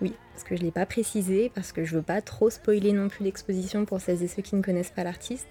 Oui, 0.00 0.14
parce 0.32 0.42
que 0.42 0.56
je 0.56 0.62
ne 0.62 0.66
l'ai 0.66 0.72
pas 0.72 0.86
précisé, 0.86 1.52
parce 1.54 1.72
que 1.72 1.84
je 1.84 1.96
veux 1.96 2.02
pas 2.02 2.22
trop 2.22 2.50
spoiler 2.50 2.92
non 2.92 3.08
plus 3.08 3.24
l'exposition 3.24 3.84
pour 3.84 4.00
celles 4.00 4.22
et 4.22 4.28
ceux 4.28 4.42
qui 4.42 4.56
ne 4.56 4.62
connaissent 4.62 4.90
pas 4.90 5.04
l'artiste, 5.04 5.48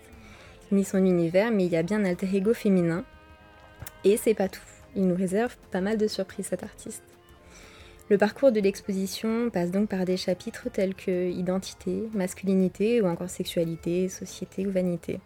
ni 0.72 0.84
son 0.84 1.06
univers, 1.06 1.52
mais 1.52 1.66
il 1.66 1.72
y 1.72 1.78
a 1.78 1.84
bien 1.84 2.02
un 2.02 2.06
alter 2.06 2.28
ego 2.34 2.54
féminin. 2.54 3.06
Et 4.04 4.18
c'est 4.18 4.34
pas 4.34 4.50
tout. 4.50 4.62
Il 4.96 5.08
nous 5.08 5.16
réserve 5.16 5.56
pas 5.72 5.82
mal 5.82 5.98
de 5.98 6.08
surprises 6.08 6.48
cet 6.48 6.64
artiste. 6.64 7.17
Le 8.10 8.18
parcours 8.18 8.54
de 8.54 8.62
l'exposition 8.62 9.50
passe 9.50 9.70
donc 9.70 9.90
par 9.90 10.06
des 10.06 10.16
chapitres 10.16 10.70
tels 10.72 10.96
que 10.96 11.30
identité, 11.30 12.04
masculinité 12.14 13.02
ou 13.02 13.08
encore 13.08 13.30
sexualité, 13.30 14.08
société 14.08 14.66
ou 14.66 14.72
vanité. 14.72 15.20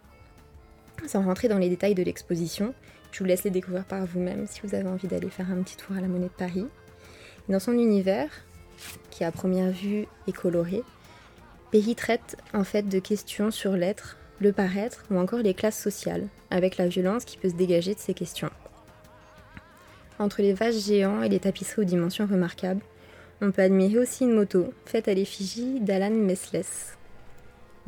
Sans 1.06 1.22
rentrer 1.22 1.46
dans 1.46 1.58
les 1.58 1.68
détails 1.68 1.94
de 1.94 2.02
l'exposition, 2.02 2.74
je 3.12 3.20
vous 3.20 3.24
laisse 3.24 3.44
les 3.44 3.50
découvrir 3.50 3.84
par 3.84 4.04
vous-même 4.04 4.48
si 4.48 4.62
vous 4.64 4.74
avez 4.74 4.88
envie 4.88 5.06
d'aller 5.06 5.30
faire 5.30 5.50
un 5.52 5.62
petit 5.62 5.76
tour 5.76 5.96
à 5.96 6.00
la 6.00 6.08
Monnaie 6.08 6.26
de 6.26 6.30
Paris. 6.30 6.66
Dans 7.48 7.60
son 7.60 7.72
univers, 7.72 8.30
qui 9.10 9.22
à 9.22 9.30
première 9.30 9.70
vue 9.70 10.06
est 10.26 10.32
coloré, 10.32 10.82
Perry 11.70 11.94
traite 11.94 12.36
en 12.52 12.64
fait 12.64 12.88
de 12.88 12.98
questions 12.98 13.52
sur 13.52 13.72
l'être, 13.72 14.16
le 14.40 14.52
paraître 14.52 15.04
ou 15.08 15.18
encore 15.18 15.40
les 15.40 15.54
classes 15.54 15.80
sociales, 15.80 16.26
avec 16.50 16.78
la 16.78 16.88
violence 16.88 17.24
qui 17.24 17.38
peut 17.38 17.48
se 17.48 17.54
dégager 17.54 17.94
de 17.94 18.00
ces 18.00 18.14
questions. 18.14 18.50
Entre 20.22 20.40
les 20.40 20.52
vases 20.52 20.86
géants 20.86 21.22
et 21.22 21.28
les 21.28 21.40
tapisseries 21.40 21.82
aux 21.82 21.84
dimensions 21.84 22.26
remarquables, 22.30 22.80
on 23.40 23.50
peut 23.50 23.62
admirer 23.62 23.98
aussi 23.98 24.22
une 24.22 24.34
moto 24.34 24.72
faite 24.86 25.08
à 25.08 25.14
l'effigie 25.14 25.80
d'Alan 25.80 26.10
Messless. 26.14 26.96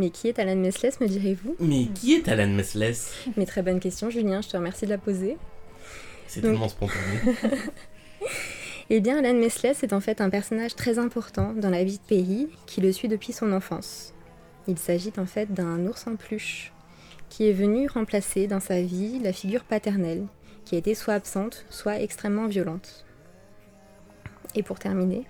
Mais 0.01 0.11
qui 0.11 0.27
est 0.27 0.41
Alan 0.41 0.57
Messless, 0.57 0.99
me 1.01 1.07
direz-vous? 1.07 1.55
Mais 1.61 1.87
qui 1.95 2.15
est 2.15 2.27
Alan 2.29 2.49
Messless? 2.49 3.13
Mais 3.37 3.47
très 3.47 3.63
bonne 3.63 3.79
question, 3.79 4.11
Julien, 4.11 4.41
je 4.43 4.49
te 4.49 4.57
remercie 4.57 4.85
de 4.87 4.91
la 4.91 4.99
poser. 4.99 5.37
C'est 6.27 6.41
Donc- 6.41 6.51
tellement 6.53 6.69
spontané. 6.69 7.01
Eh 8.91 9.01
bien, 9.01 9.19
Alan 9.19 9.33
Messless 9.39 9.83
est 9.83 9.95
en 9.95 10.01
fait 10.01 10.21
un 10.21 10.29
personnage 10.29 10.75
très 10.75 10.99
important 10.99 11.55
dans 11.55 11.71
la 11.71 11.85
vie 11.85 11.97
de 11.97 12.03
Perry, 12.07 12.49
qui 12.67 12.83
le 12.83 12.93
suit 12.93 13.09
depuis 13.09 13.33
son 13.33 13.51
enfance. 13.53 14.13
Il 14.69 14.77
s'agit 14.77 15.13
en 15.17 15.25
fait 15.25 15.51
d'un 15.55 15.87
ours 15.87 16.07
en 16.07 16.17
peluche, 16.17 16.71
qui 17.31 17.49
est 17.49 17.53
venu 17.55 17.89
remplacer 17.89 18.47
dans 18.47 18.61
sa 18.61 18.83
vie 18.83 19.21
la 19.21 19.33
figure 19.33 19.65
paternelle, 19.65 20.27
qui 20.65 20.75
a 20.75 20.79
été 20.79 20.95
soit 20.95 21.15
absente, 21.15 21.67
soit 21.71 22.01
extrêmement 22.01 22.47
violente. 22.47 23.05
Et 24.55 24.63
pour 24.63 24.79
terminer, 24.79 25.27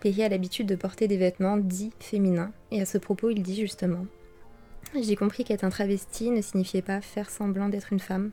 Perry 0.00 0.22
a 0.22 0.28
l'habitude 0.28 0.66
de 0.66 0.74
porter 0.74 1.08
des 1.08 1.16
vêtements 1.16 1.56
dits 1.56 1.92
féminins, 2.00 2.52
et 2.70 2.80
à 2.80 2.86
ce 2.86 2.98
propos, 2.98 3.30
il 3.30 3.42
dit 3.42 3.60
justement 3.60 4.06
J'ai 5.00 5.16
compris 5.16 5.44
qu'être 5.44 5.64
un 5.64 5.70
travesti 5.70 6.30
ne 6.30 6.42
signifiait 6.42 6.82
pas 6.82 7.00
faire 7.00 7.30
semblant 7.30 7.68
d'être 7.68 7.92
une 7.92 8.00
femme. 8.00 8.30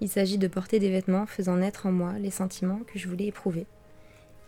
Il 0.00 0.08
s'agit 0.08 0.38
de 0.38 0.48
porter 0.48 0.78
des 0.78 0.90
vêtements 0.90 1.26
faisant 1.26 1.56
naître 1.56 1.86
en 1.86 1.92
moi 1.92 2.14
les 2.18 2.30
sentiments 2.30 2.80
que 2.86 2.98
je 2.98 3.08
voulais 3.08 3.26
éprouver. 3.26 3.66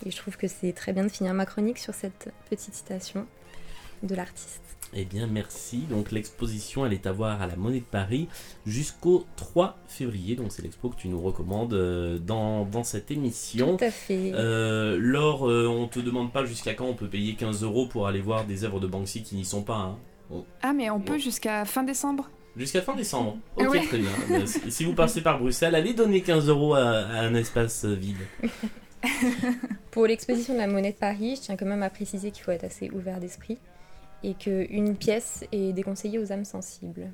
Et 0.05 0.11
je 0.11 0.16
trouve 0.16 0.37
que 0.37 0.49
c'est 0.49 0.72
très 0.72 0.93
bien 0.93 1.05
de 1.05 1.09
finir 1.09 1.32
ma 1.35 1.47
chronique 1.47 1.78
sur 1.78 1.95
cette 1.95 2.30
petite 2.51 2.74
citation 2.74 3.26
de 4.05 4.14
l'artiste. 4.14 4.61
Eh 4.96 5.05
bien, 5.05 5.26
merci. 5.26 5.78
Donc, 5.90 6.12
l'exposition, 6.12 6.86
elle 6.86 6.92
est 6.92 7.07
à 7.07 7.12
voir 7.12 7.42
à 7.42 7.48
la 7.48 7.57
Monnaie 7.57 7.80
de 7.80 7.84
Paris 7.84 8.28
jusqu'au 8.64 9.26
3 9.34 9.76
février. 9.88 10.36
Donc, 10.36 10.52
c'est 10.52 10.62
l'expo 10.62 10.88
que 10.88 10.94
tu 10.96 11.09
nous 11.09 11.20
recommandes 11.20 11.74
euh, 11.74 12.18
dans, 12.18 12.64
dans 12.64 12.84
cette 12.84 13.11
émission. 13.11 13.76
Tout 13.76 13.84
à 13.84 13.90
fait. 13.90 14.30
Euh, 14.34 14.96
Laure, 15.00 15.48
euh, 15.50 15.66
on 15.66 15.88
te 15.88 15.98
demande 15.98 16.32
pas 16.32 16.44
jusqu'à 16.44 16.74
quand 16.74 16.84
on 16.86 16.94
peut 16.94 17.09
payer 17.09 17.34
15 17.34 17.64
euros 17.64 17.86
pour 17.88 18.07
aller 18.07 18.20
voir 18.20 18.44
des 18.44 18.62
œuvres 18.62 18.78
de 18.78 18.86
Banksy 18.86 19.24
qui 19.24 19.34
n'y 19.34 19.44
sont 19.44 19.62
pas. 19.62 19.96
hein. 20.30 20.42
Ah, 20.62 20.72
mais 20.72 20.88
on 20.90 21.00
peut 21.00 21.18
jusqu'à 21.18 21.64
fin 21.64 21.82
décembre. 21.82 22.30
Jusqu'à 22.57 22.80
fin 22.82 22.94
décembre. 22.94 23.36
Ok, 23.57 23.70
ouais. 23.70 23.84
très 23.84 23.98
bien. 23.98 24.11
Euh, 24.30 24.46
si- 24.68 24.84
vous 24.84 24.94
passez 24.94 25.22
par 25.22 25.40
Bruxelles, 25.40 25.74
allez 25.74 25.92
donner 25.92 26.20
15 26.20 26.48
euros 26.48 26.74
à, 26.74 26.82
à 27.00 27.22
un 27.22 27.34
espace 27.34 27.84
euh, 27.84 27.94
vide. 27.94 28.16
Pour 29.90 30.07
l'exposition 30.07 30.55
de 30.55 30.59
la 30.59 30.66
monnaie 30.66 30.92
de 30.92 30.96
Paris, 30.96 31.34
je 31.36 31.42
tiens 31.42 31.57
quand 31.57 31.66
même 31.66 31.82
à 31.82 31.90
préciser 31.90 32.30
qu'il 32.30 32.42
faut 32.44 32.50
être 32.52 32.64
assez 32.64 32.90
ouvert 32.90 33.20
d'esprit 33.20 33.59
et 34.25 34.35
qu'une 34.35 34.97
pièce 34.97 35.45
est 35.53 35.72
déconseillée 35.72 36.18
aux 36.18 36.33
âmes 36.33 36.45
sensibles. 36.45 37.11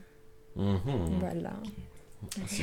Mhm. 0.57 0.79
Voilà. 1.21 1.53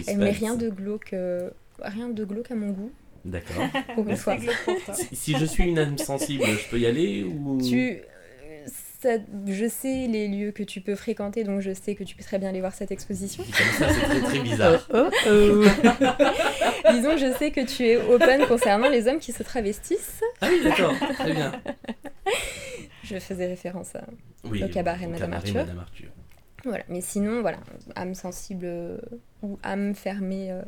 Elle 0.08 0.18
met 0.18 0.32
rien 0.32 0.56
de 0.56 0.70
glauque, 0.70 1.14
euh, 1.14 1.50
rien 1.82 2.10
de 2.10 2.24
glauque 2.26 2.52
à 2.52 2.56
mon 2.56 2.70
goût, 2.72 2.92
D'accord. 3.26 3.64
pour 3.96 4.08
une 4.08 4.16
fois. 4.16 4.38
si, 4.94 5.16
si 5.16 5.38
je 5.38 5.46
suis 5.46 5.64
une 5.66 5.80
âme 5.80 5.98
sensible, 5.98 6.46
je 6.46 6.70
peux 6.70 6.80
y 6.80 6.86
aller 6.86 7.24
ou 7.24 7.60
Tu, 7.62 7.94
euh, 7.94 8.66
ça- 9.02 9.18
je 9.48 9.68
sais 9.68 10.08
les 10.08 10.28
lieux 10.28 10.52
que 10.52 10.64
tu 10.64 10.82
peux 10.82 10.96
fréquenter, 10.96 11.44
donc 11.44 11.62
je 11.62 11.74
sais 11.74 11.96
que 11.96 12.04
tu 12.04 12.16
peux 12.16 12.24
très 12.24 12.38
bien 12.40 12.50
aller 12.50 12.60
voir 12.60 12.74
cette 12.74 12.92
exposition. 12.92 13.44
Comme 13.44 13.88
ça, 13.88 13.94
c'est 13.94 14.02
très 14.06 14.22
très 14.22 14.40
bizarre. 14.40 14.88
Oh 14.94 15.10
oh 15.28 15.64
Disons 16.92 17.12
que 17.16 17.18
je 17.20 17.34
sais 17.38 17.52
que 17.52 17.62
tu 17.66 17.84
es 17.86 17.98
open 17.98 18.46
concernant 18.48 18.90
les 18.90 19.08
hommes 19.08 19.20
qui 19.20 19.32
se 19.34 19.44
travestissent. 19.44 20.22
Ah 20.42 20.48
oui, 20.52 20.62
d'accord, 20.64 20.94
très 21.16 21.34
bien. 21.34 21.52
Je 23.10 23.20
faisais 23.20 23.48
référence 23.48 23.96
à 23.96 24.04
Oui, 24.44 24.64
Au 24.64 24.68
cabaret 24.70 25.06
au 25.06 25.10
Madame 25.10 25.32
cabaret 25.32 25.38
Arthur. 25.48 25.56
Madame 25.66 25.80
Arthur. 25.80 26.10
Voilà, 26.66 26.84
mais 26.90 27.02
sinon, 27.02 27.42
voilà, 27.42 27.60
âme 27.96 28.16
sensible 28.16 28.66
euh, 28.66 28.98
ou 29.44 29.60
âme 29.64 29.94
fermée 29.94 30.52
euh, 30.52 30.64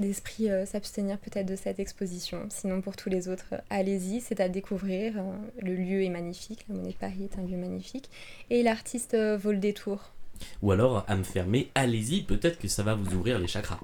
d'esprit, 0.00 0.50
euh, 0.50 0.66
s'abstenir 0.66 1.16
peut-être 1.18 1.46
de 1.46 1.54
cette 1.56 1.78
exposition. 1.78 2.46
Sinon, 2.50 2.80
pour 2.80 2.96
tous 2.96 3.08
les 3.08 3.28
autres, 3.28 3.46
euh, 3.52 3.58
allez-y, 3.70 4.20
c'est 4.20 4.40
à 4.40 4.48
découvrir. 4.48 5.14
euh, 5.16 5.22
le 5.62 5.74
lieu 5.76 6.02
est 6.02 6.08
magnifique, 6.10 6.64
la 6.68 6.74
Monnaie 6.74 6.90
de 6.92 6.96
Paris 6.96 7.28
est 7.32 7.38
un 7.38 7.46
lieu 7.46 7.56
magnifique. 7.56 8.10
Et 8.50 8.62
l'artiste 8.64 9.14
euh, 9.14 9.36
vaut 9.38 9.52
le 9.52 9.58
détour. 9.58 10.12
Ou 10.60 10.72
alors, 10.72 11.04
à 11.06 11.14
me 11.14 11.22
fermer, 11.22 11.70
allez-y, 11.76 12.22
peut-être 12.24 12.58
que 12.58 12.66
ça 12.66 12.82
va 12.82 12.96
vous 12.96 13.14
ouvrir 13.14 13.38
les 13.38 13.46
chakras. 13.46 13.78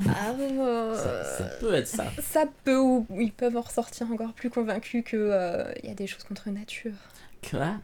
Ah, 0.00 0.32
euh, 0.40 0.96
Ça, 0.96 1.38
ça 1.38 1.44
peut 1.60 1.72
être 1.74 1.86
ça. 1.86 2.06
ça 2.20 2.44
peut, 2.64 2.78
ou 2.78 3.06
ils 3.16 3.32
peuvent 3.32 3.56
en 3.56 3.60
ressortir 3.60 4.10
encore 4.10 4.32
plus 4.32 4.50
convaincus 4.50 5.04
qu'il 5.08 5.18
y 5.84 5.90
a 5.90 5.94
des 5.94 6.06
choses 6.06 6.24
contre 6.24 6.50
nature. 6.50 6.92
Quoi? 7.50 7.74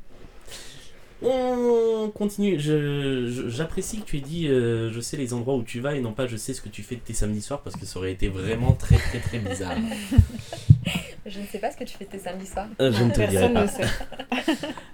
On 1.22 2.10
continue. 2.14 2.58
Je- 2.58 3.28
je- 3.28 3.48
J'apprécie 3.50 4.00
que 4.00 4.06
tu 4.06 4.16
aies 4.16 4.22
dit 4.22 4.48
euh, 4.48 4.90
je 4.90 5.00
sais 5.00 5.18
les 5.18 5.34
endroits 5.34 5.54
où 5.54 5.62
tu 5.62 5.78
vas 5.80 5.94
et 5.94 6.00
non 6.00 6.12
pas 6.14 6.26
je 6.26 6.36
sais 6.36 6.54
ce 6.54 6.62
que 6.62 6.70
tu 6.70 6.82
fais 6.82 6.94
de 6.96 7.00
tes 7.02 7.12
samedis 7.12 7.42
soirs 7.42 7.60
parce 7.60 7.76
que 7.76 7.84
ça 7.84 7.98
aurait 7.98 8.12
été 8.12 8.28
vraiment 8.28 8.72
très 8.72 8.96
très 8.96 9.18
très 9.20 9.38
bizarre. 9.38 9.76
Je 11.26 11.38
ne 11.38 11.46
sais 11.46 11.58
pas 11.58 11.70
ce 11.70 11.76
que 11.76 11.84
tu 11.84 11.94
fais 11.96 12.06
tes 12.06 12.18
samedis 12.18 12.46
soirs. 12.46 12.66
Euh, 12.80 12.90
je 12.90 13.04
ne 13.04 13.10
te 13.10 13.20
dirai 13.28 13.52
pas. 13.52 13.64
ne 13.64 13.68
sait. 13.68 13.84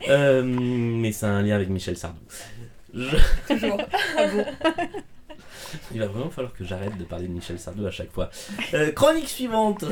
Euh, 0.08 0.42
mais 0.44 1.12
c'est 1.12 1.24
un 1.26 1.40
lien 1.40 1.54
avec 1.54 1.68
Michel 1.68 1.96
Sardou. 1.96 2.18
Je- 2.92 3.16
Toujours. 3.46 3.80
Ah 4.18 4.26
bon? 4.26 4.44
Il 5.94 6.00
va 6.00 6.06
vraiment 6.06 6.30
falloir 6.30 6.52
que 6.54 6.64
j'arrête 6.64 6.96
de 6.98 7.04
parler 7.04 7.26
de 7.28 7.32
Michel 7.32 7.58
Sardou 7.58 7.86
à 7.86 7.90
chaque 7.90 8.12
fois. 8.12 8.30
Euh, 8.74 8.90
chronique 8.92 9.28
suivante 9.28 9.84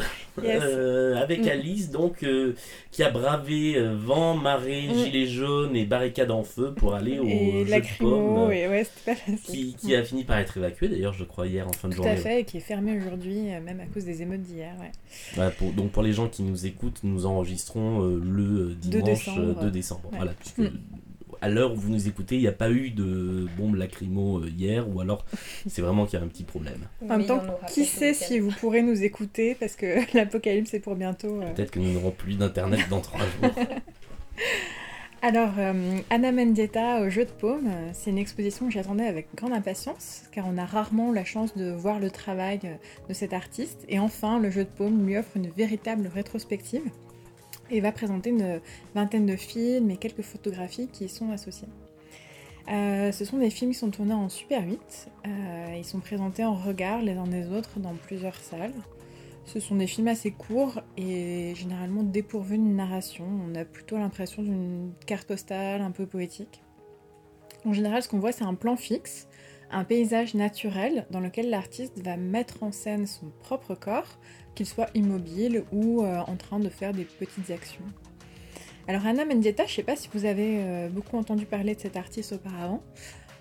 Yes. 0.42 0.62
Euh, 0.64 1.16
avec 1.16 1.44
Mm. 1.44 1.48
Alice 1.48 1.90
donc 1.90 2.22
euh, 2.24 2.54
qui 2.90 3.02
a 3.04 3.10
bravé 3.10 3.76
vent, 3.94 4.34
marée, 4.36 4.88
Mm. 4.88 4.94
gilet 4.94 5.26
jaune 5.26 5.76
et 5.76 5.84
barricade 5.84 6.30
en 6.32 6.42
feu 6.42 6.72
pour 6.76 6.94
aller 6.94 7.18
au 7.20 7.24
Et 7.26 7.60
jeu 7.60 7.64
de 7.66 7.70
lacrymo, 7.70 8.10
pommes, 8.10 8.52
et 8.52 8.68
ouais, 8.68 8.86
pas 9.06 9.14
qui, 9.44 9.74
qui 9.74 9.94
a 9.94 10.02
fini 10.02 10.24
par 10.24 10.38
être 10.38 10.56
évacué 10.56 10.88
d'ailleurs 10.88 11.12
je 11.12 11.24
crois 11.24 11.46
hier 11.46 11.66
en 11.68 11.72
fin 11.72 11.88
de 11.88 11.92
Tout 11.94 11.98
journée. 12.02 12.12
à 12.12 12.16
fait, 12.16 12.40
et 12.40 12.44
qui 12.44 12.56
est 12.56 12.60
fermé 12.60 12.98
aujourd'hui, 12.98 13.42
même 13.64 13.80
à 13.80 13.86
cause 13.86 14.04
des 14.04 14.22
émeutes 14.22 14.42
d'hier. 14.42 14.74
Ouais. 14.80 14.90
Voilà, 15.34 15.50
pour- 15.52 15.72
donc 15.72 15.90
pour 15.92 16.02
les 16.02 16.12
gens 16.12 16.28
qui 16.28 16.42
nous 16.42 16.66
écoutent, 16.66 17.00
nous 17.04 17.26
enregistrons 17.26 18.00
le 18.04 18.74
2 18.74 18.74
dimanche 18.74 19.04
décembre. 19.26 19.40
euh, 19.58 19.62
2 19.62 19.70
décembre. 19.70 20.08
Ouais. 20.10 20.16
Voilà, 20.16 20.32
puisque 20.32 20.58
Mm. 20.58 20.70
À 21.44 21.48
l'heure 21.50 21.72
où 21.72 21.76
vous 21.76 21.90
nous 21.90 22.08
écoutez, 22.08 22.36
il 22.36 22.40
n'y 22.40 22.48
a 22.48 22.52
pas 22.52 22.70
eu 22.70 22.88
de 22.88 23.46
bombe 23.58 23.74
lacrymo 23.74 24.38
euh, 24.38 24.48
hier, 24.48 24.88
ou 24.88 25.00
alors 25.02 25.26
c'est 25.68 25.82
vraiment 25.82 26.06
qu'il 26.06 26.18
y 26.18 26.22
a 26.22 26.24
un 26.24 26.28
petit 26.28 26.42
problème. 26.42 26.88
En 27.02 27.18
même 27.18 27.26
temps, 27.26 27.42
qui 27.70 27.84
sait 27.84 28.14
si 28.14 28.38
vous 28.38 28.50
pourrez 28.50 28.80
nous 28.80 29.02
écouter, 29.02 29.54
parce 29.54 29.76
que 29.76 29.98
l'apocalypse 30.16 30.72
est 30.72 30.80
pour 30.80 30.96
bientôt. 30.96 31.42
euh. 31.42 31.52
Peut-être 31.52 31.70
que 31.70 31.80
nous 31.80 31.92
n'aurons 31.92 32.12
plus 32.12 32.38
d'internet 32.38 32.80
dans 32.88 33.02
trois 33.02 33.20
jours. 33.20 33.52
Alors, 35.20 35.52
euh, 35.58 35.98
Anna 36.08 36.32
Mendieta 36.32 37.02
au 37.02 37.10
Jeu 37.10 37.26
de 37.26 37.30
Paume, 37.30 37.66
euh, 37.66 37.90
c'est 37.92 38.10
une 38.10 38.18
exposition 38.18 38.66
que 38.66 38.72
j'attendais 38.72 39.06
avec 39.06 39.28
grande 39.34 39.52
impatience, 39.52 40.22
car 40.32 40.46
on 40.46 40.56
a 40.56 40.64
rarement 40.64 41.12
la 41.12 41.24
chance 41.24 41.56
de 41.56 41.70
voir 41.70 42.00
le 42.00 42.10
travail 42.10 42.60
de 43.08 43.14
cet 43.14 43.34
artiste. 43.34 43.84
Et 43.88 43.98
enfin, 43.98 44.38
le 44.38 44.50
Jeu 44.50 44.64
de 44.64 44.70
Paume 44.70 45.06
lui 45.06 45.16
offre 45.18 45.36
une 45.36 45.48
véritable 45.48 46.10
rétrospective 46.14 46.82
et 47.70 47.80
va 47.80 47.92
présenter 47.92 48.30
une 48.30 48.60
vingtaine 48.94 49.26
de 49.26 49.36
films 49.36 49.90
et 49.90 49.96
quelques 49.96 50.22
photographies 50.22 50.88
qui 50.88 51.04
y 51.04 51.08
sont 51.08 51.30
associées. 51.30 51.68
Euh, 52.68 53.12
ce 53.12 53.24
sont 53.24 53.38
des 53.38 53.50
films 53.50 53.72
qui 53.72 53.78
sont 53.78 53.90
tournés 53.90 54.14
en 54.14 54.28
Super 54.28 54.64
8. 54.64 55.08
euh, 55.26 55.74
ils 55.76 55.84
sont 55.84 56.00
présentés 56.00 56.44
en 56.44 56.54
regard 56.54 57.02
les 57.02 57.12
uns 57.12 57.26
des 57.26 57.48
autres 57.50 57.78
dans 57.78 57.94
plusieurs 57.94 58.36
salles. 58.36 58.72
Ce 59.44 59.60
sont 59.60 59.76
des 59.76 59.86
films 59.86 60.08
assez 60.08 60.30
courts 60.30 60.80
et 60.96 61.52
généralement 61.54 62.02
dépourvus 62.02 62.56
d'une 62.56 62.76
narration. 62.76 63.26
On 63.46 63.54
a 63.54 63.66
plutôt 63.66 63.98
l'impression 63.98 64.42
d'une 64.42 64.92
carte 65.06 65.28
postale 65.28 65.82
un 65.82 65.90
peu 65.90 66.06
poétique. 66.06 66.62
En 67.66 67.74
général, 67.74 68.02
ce 68.02 68.08
qu'on 68.08 68.18
voit, 68.18 68.32
c'est 68.32 68.44
un 68.44 68.54
plan 68.54 68.76
fixe, 68.76 69.28
un 69.70 69.84
paysage 69.84 70.34
naturel 70.34 71.06
dans 71.10 71.20
lequel 71.20 71.50
l'artiste 71.50 72.00
va 72.02 72.16
mettre 72.16 72.62
en 72.62 72.72
scène 72.72 73.06
son 73.06 73.30
propre 73.42 73.74
corps, 73.74 74.18
qu'il 74.54 74.66
soit 74.66 74.88
immobile 74.94 75.64
ou 75.72 76.02
euh, 76.02 76.20
en 76.20 76.36
train 76.36 76.58
de 76.58 76.68
faire 76.68 76.92
des 76.92 77.04
petites 77.04 77.50
actions. 77.50 77.84
Alors 78.86 79.06
Anna 79.06 79.24
Mendieta, 79.24 79.64
je 79.64 79.72
ne 79.72 79.76
sais 79.76 79.82
pas 79.82 79.96
si 79.96 80.08
vous 80.12 80.24
avez 80.24 80.58
euh, 80.58 80.88
beaucoup 80.88 81.16
entendu 81.16 81.46
parler 81.46 81.74
de 81.74 81.80
cet 81.80 81.96
artiste 81.96 82.32
auparavant. 82.32 82.82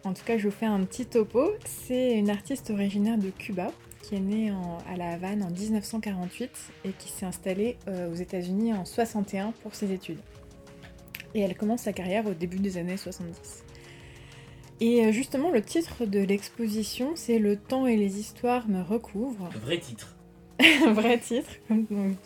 En 0.05 0.13
tout 0.13 0.23
cas, 0.25 0.37
je 0.37 0.47
vous 0.47 0.53
fais 0.53 0.65
un 0.65 0.83
petit 0.83 1.05
topo. 1.05 1.51
C'est 1.65 2.17
une 2.17 2.29
artiste 2.29 2.69
originaire 2.69 3.17
de 3.17 3.29
Cuba 3.29 3.71
qui 4.01 4.15
est 4.15 4.19
née 4.19 4.51
à 4.91 4.97
La 4.97 5.11
Havane 5.11 5.43
en 5.43 5.49
1948 5.49 6.51
et 6.83 6.91
qui 6.91 7.09
s'est 7.09 7.25
installée 7.25 7.77
euh, 7.87 8.11
aux 8.11 8.15
États-Unis 8.15 8.73
en 8.73 8.83
61 8.83 9.51
pour 9.63 9.75
ses 9.75 9.93
études. 9.93 10.19
Et 11.35 11.39
elle 11.39 11.55
commence 11.55 11.83
sa 11.83 11.93
carrière 11.93 12.25
au 12.27 12.33
début 12.33 12.59
des 12.59 12.77
années 12.77 12.97
70. 12.97 13.63
Et 14.81 15.11
justement, 15.13 15.51
le 15.51 15.61
titre 15.61 16.05
de 16.05 16.19
l'exposition, 16.19 17.13
c'est 17.15 17.39
Le 17.39 17.55
temps 17.55 17.87
et 17.87 17.95
les 17.95 18.19
histoires 18.19 18.67
me 18.67 18.81
recouvrent. 18.81 19.49
Vrai 19.63 19.79
titre. 19.79 20.15
un 20.85 20.93
vrai 20.93 21.17
titre, 21.17 21.49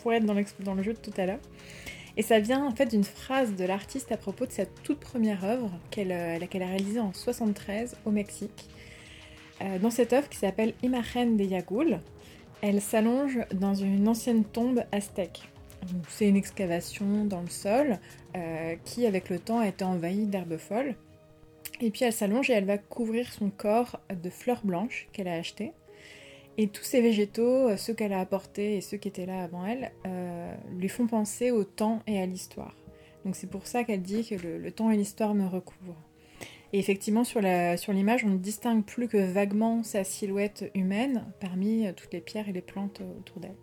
pourrait 0.02 0.18
être 0.18 0.26
dans, 0.26 0.36
dans 0.60 0.74
le 0.74 0.82
jeu 0.82 0.92
de 0.92 0.98
tout 0.98 1.12
à 1.16 1.26
l'heure. 1.26 1.40
Et 2.18 2.22
ça 2.22 2.40
vient 2.40 2.64
en 2.64 2.72
fait 2.72 2.86
d'une 2.86 3.04
phrase 3.04 3.54
de 3.54 3.64
l'artiste 3.64 4.10
à 4.10 4.16
propos 4.16 4.44
de 4.44 4.50
sa 4.50 4.66
toute 4.66 4.98
première 4.98 5.44
œuvre 5.44 5.70
qu'elle 5.90 6.10
euh, 6.10 6.38
qu'elle 6.50 6.64
a 6.64 6.66
réalisée 6.66 6.98
en 6.98 7.12
73 7.12 7.96
au 8.04 8.10
Mexique. 8.10 8.68
Euh, 9.62 9.78
dans 9.78 9.90
cette 9.90 10.12
œuvre 10.12 10.28
qui 10.28 10.36
s'appelle 10.36 10.74
Imagen 10.82 11.36
de 11.36 11.44
Yagul, 11.44 12.00
elle 12.60 12.80
s'allonge 12.80 13.38
dans 13.54 13.74
une 13.74 14.08
ancienne 14.08 14.44
tombe 14.44 14.82
aztèque. 14.90 15.48
C'est 16.08 16.28
une 16.28 16.36
excavation 16.36 17.24
dans 17.24 17.40
le 17.40 17.48
sol 17.48 17.98
euh, 18.36 18.74
qui, 18.84 19.06
avec 19.06 19.30
le 19.30 19.38
temps, 19.38 19.60
a 19.60 19.68
été 19.68 19.84
envahie 19.84 20.26
d'herbes 20.26 20.56
folles. 20.56 20.96
Et 21.80 21.90
puis 21.90 22.04
elle 22.04 22.12
s'allonge 22.12 22.50
et 22.50 22.54
elle 22.54 22.64
va 22.64 22.78
couvrir 22.78 23.32
son 23.32 23.50
corps 23.50 24.00
de 24.10 24.28
fleurs 24.28 24.64
blanches 24.64 25.06
qu'elle 25.12 25.28
a 25.28 25.34
achetées. 25.34 25.72
Et 26.60 26.66
tous 26.66 26.82
ces 26.82 27.00
végétaux, 27.00 27.68
euh, 27.68 27.76
ceux 27.76 27.94
qu'elle 27.94 28.12
a 28.12 28.18
apportés 28.18 28.76
et 28.76 28.80
ceux 28.80 28.96
qui 28.96 29.06
étaient 29.06 29.26
là 29.26 29.44
avant 29.44 29.64
elle, 29.64 29.92
euh, 30.06 30.52
lui 30.76 30.88
font 30.88 31.06
penser 31.06 31.52
au 31.52 31.62
temps 31.62 32.02
et 32.08 32.20
à 32.20 32.26
l'histoire. 32.26 32.74
Donc 33.24 33.36
c'est 33.36 33.46
pour 33.46 33.68
ça 33.68 33.84
qu'elle 33.84 34.02
dit 34.02 34.26
que 34.26 34.34
le, 34.34 34.72
temps 34.72 34.90
et 34.90 34.96
l'histoire 34.96 35.34
me 35.34 35.46
recouvrent. 35.46 36.02
Et 36.72 36.80
effectivement, 36.80 37.22
sur 37.22 37.40
l'image, 37.40 38.24
on 38.24 38.30
ne 38.30 38.38
distingue 38.38 38.84
plus 38.84 39.06
que 39.06 39.16
vaguement 39.16 39.84
sa 39.84 40.02
silhouette 40.02 40.68
humaine 40.74 41.24
parmi 41.40 41.86
euh, 41.86 41.92
toutes 41.92 42.12
les 42.12 42.20
pierres 42.20 42.48
et 42.48 42.52
les 42.52 42.60
plantes 42.60 43.02
autour 43.20 43.38
d'elle. 43.38 43.56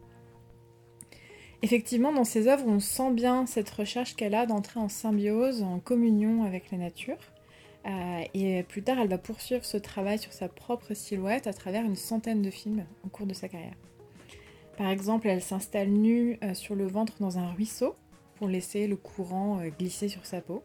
Effectivement, 1.63 2.13
dans 2.13 2.23
ses 2.23 2.47
œuvres, 2.47 2.65
on 2.65 2.79
sent 2.79 3.11
bien 3.11 3.45
cette 3.45 3.69
recherche 3.69 4.15
qu'elle 4.15 4.35
a 4.35 4.45
d'entrer 4.45 4.79
en 4.79 4.87
symbiose, 4.87 5.63
en 5.63 5.79
communion 5.79 6.43
avec 6.43 6.71
la 6.71 6.77
nature. 6.77 7.17
Euh, 7.85 8.23
et 8.33 8.63
plus 8.63 8.81
tard, 8.81 8.97
elle 8.99 9.09
va 9.09 9.17
poursuivre 9.17 9.63
ce 9.63 9.77
travail 9.77 10.17
sur 10.17 10.33
sa 10.33 10.49
propre 10.49 10.93
silhouette 10.93 11.47
à 11.47 11.53
travers 11.53 11.83
une 11.83 11.95
centaine 11.95 12.41
de 12.41 12.49
films 12.49 12.85
au 13.05 13.09
cours 13.09 13.27
de 13.27 13.33
sa 13.33 13.47
carrière. 13.47 13.75
Par 14.77 14.89
exemple, 14.89 15.27
elle 15.27 15.41
s'installe 15.41 15.89
nue 15.89 16.37
euh, 16.43 16.53
sur 16.53 16.75
le 16.75 16.85
ventre 16.87 17.13
dans 17.19 17.37
un 17.37 17.51
ruisseau 17.51 17.95
pour 18.35 18.47
laisser 18.47 18.87
le 18.87 18.95
courant 18.95 19.59
euh, 19.59 19.69
glisser 19.69 20.09
sur 20.09 20.25
sa 20.25 20.41
peau. 20.41 20.63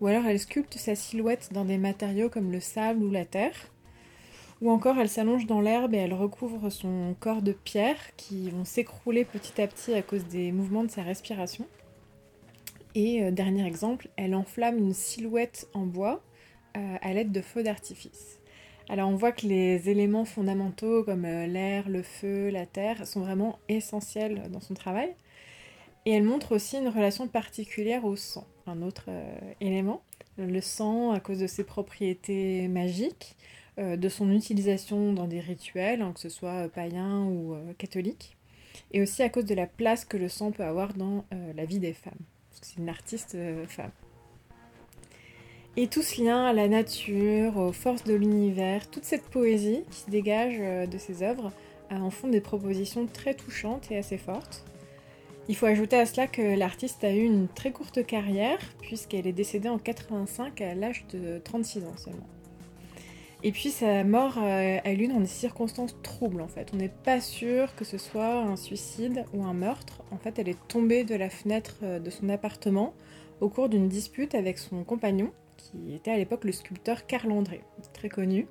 Ou 0.00 0.06
alors 0.06 0.26
elle 0.26 0.38
sculpte 0.38 0.76
sa 0.76 0.94
silhouette 0.94 1.48
dans 1.52 1.64
des 1.64 1.78
matériaux 1.78 2.28
comme 2.28 2.52
le 2.52 2.60
sable 2.60 3.02
ou 3.02 3.10
la 3.10 3.24
terre. 3.24 3.72
Ou 4.60 4.70
encore 4.70 4.98
elle 4.98 5.08
s'allonge 5.08 5.46
dans 5.46 5.60
l'herbe 5.60 5.94
et 5.94 5.98
elle 5.98 6.14
recouvre 6.14 6.70
son 6.70 7.16
corps 7.18 7.42
de 7.42 7.52
pierres 7.52 8.14
qui 8.16 8.50
vont 8.50 8.64
s'écrouler 8.64 9.24
petit 9.24 9.60
à 9.60 9.66
petit 9.66 9.94
à 9.94 10.02
cause 10.02 10.26
des 10.26 10.52
mouvements 10.52 10.84
de 10.84 10.90
sa 10.90 11.02
respiration. 11.02 11.66
Et 13.00 13.22
euh, 13.22 13.30
dernier 13.30 13.64
exemple, 13.64 14.08
elle 14.16 14.34
enflamme 14.34 14.76
une 14.76 14.92
silhouette 14.92 15.68
en 15.72 15.86
bois 15.86 16.20
euh, 16.76 16.96
à 17.00 17.12
l'aide 17.12 17.30
de 17.30 17.40
feux 17.40 17.62
d'artifice. 17.62 18.40
Alors 18.88 19.08
on 19.08 19.14
voit 19.14 19.30
que 19.30 19.46
les 19.46 19.88
éléments 19.88 20.24
fondamentaux 20.24 21.04
comme 21.04 21.24
euh, 21.24 21.46
l'air, 21.46 21.88
le 21.88 22.02
feu, 22.02 22.48
la 22.48 22.66
terre 22.66 23.06
sont 23.06 23.20
vraiment 23.20 23.60
essentiels 23.68 24.50
dans 24.50 24.58
son 24.58 24.74
travail. 24.74 25.14
Et 26.06 26.10
elle 26.10 26.24
montre 26.24 26.56
aussi 26.56 26.76
une 26.76 26.88
relation 26.88 27.28
particulière 27.28 28.04
au 28.04 28.16
sang, 28.16 28.48
un 28.66 28.82
autre 28.82 29.10
élément. 29.60 30.02
Le 30.36 30.60
sang 30.60 31.12
à 31.12 31.20
cause 31.20 31.38
de 31.38 31.46
ses 31.46 31.64
propriétés 31.64 32.66
magiques, 32.66 33.36
de 33.76 34.08
son 34.08 34.32
utilisation 34.32 35.12
dans 35.12 35.28
des 35.28 35.40
rituels, 35.40 36.00
hein, 36.00 36.12
que 36.14 36.20
ce 36.20 36.30
soit 36.30 36.68
païens 36.70 37.24
ou 37.26 37.56
catholiques, 37.76 38.38
et 38.90 39.02
aussi 39.02 39.22
à 39.22 39.28
cause 39.28 39.44
de 39.44 39.54
la 39.54 39.66
place 39.66 40.06
que 40.06 40.16
le 40.16 40.30
sang 40.30 40.50
peut 40.50 40.64
avoir 40.64 40.94
dans 40.94 41.26
la 41.54 41.66
vie 41.66 41.80
des 41.80 41.92
femmes 41.92 42.24
c'est 42.62 42.76
une 42.76 42.88
artiste 42.88 43.34
euh, 43.34 43.66
femme. 43.66 43.90
Et 45.76 45.86
tout 45.86 46.02
ce 46.02 46.20
lien 46.22 46.44
à 46.44 46.52
la 46.52 46.68
nature, 46.68 47.56
aux 47.56 47.72
forces 47.72 48.04
de 48.04 48.14
l'univers, 48.14 48.90
toute 48.90 49.04
cette 49.04 49.24
poésie 49.24 49.84
qui 49.90 50.00
se 50.00 50.10
dégage 50.10 50.56
euh, 50.58 50.86
de 50.86 50.98
ses 50.98 51.22
œuvres 51.22 51.52
en 51.90 52.10
font 52.10 52.28
des 52.28 52.40
propositions 52.40 53.06
très 53.06 53.34
touchantes 53.34 53.90
et 53.90 53.96
assez 53.96 54.18
fortes. 54.18 54.64
Il 55.48 55.56
faut 55.56 55.66
ajouter 55.66 55.96
à 55.96 56.04
cela 56.04 56.26
que 56.26 56.42
l'artiste 56.58 57.02
a 57.04 57.12
eu 57.12 57.22
une 57.22 57.48
très 57.48 57.70
courte 57.70 58.04
carrière, 58.04 58.58
puisqu'elle 58.82 59.26
est 59.26 59.32
décédée 59.32 59.70
en 59.70 59.78
85 59.78 60.60
à 60.60 60.74
l'âge 60.74 61.06
de 61.12 61.40
36 61.42 61.84
ans 61.84 61.96
seulement. 61.96 62.26
Et 63.44 63.52
puis 63.52 63.70
sa 63.70 64.02
mort 64.02 64.38
a 64.38 64.92
eu 64.92 65.06
dans 65.06 65.20
des 65.20 65.26
circonstances 65.26 65.96
troubles 66.02 66.40
en 66.40 66.48
fait. 66.48 66.70
On 66.74 66.76
n'est 66.76 66.88
pas 66.88 67.20
sûr 67.20 67.74
que 67.76 67.84
ce 67.84 67.96
soit 67.96 68.40
un 68.40 68.56
suicide 68.56 69.24
ou 69.32 69.44
un 69.44 69.54
meurtre. 69.54 70.02
En 70.10 70.18
fait, 70.18 70.38
elle 70.38 70.48
est 70.48 70.58
tombée 70.66 71.04
de 71.04 71.14
la 71.14 71.30
fenêtre 71.30 71.76
euh, 71.82 71.98
de 72.00 72.10
son 72.10 72.28
appartement 72.28 72.94
au 73.40 73.48
cours 73.48 73.68
d'une 73.68 73.88
dispute 73.88 74.34
avec 74.34 74.58
son 74.58 74.82
compagnon, 74.82 75.30
qui 75.56 75.94
était 75.94 76.10
à 76.10 76.16
l'époque 76.16 76.44
le 76.44 76.50
sculpteur 76.50 77.06
Carl 77.06 77.30
André, 77.30 77.62
très 77.92 78.08
connu. 78.08 78.48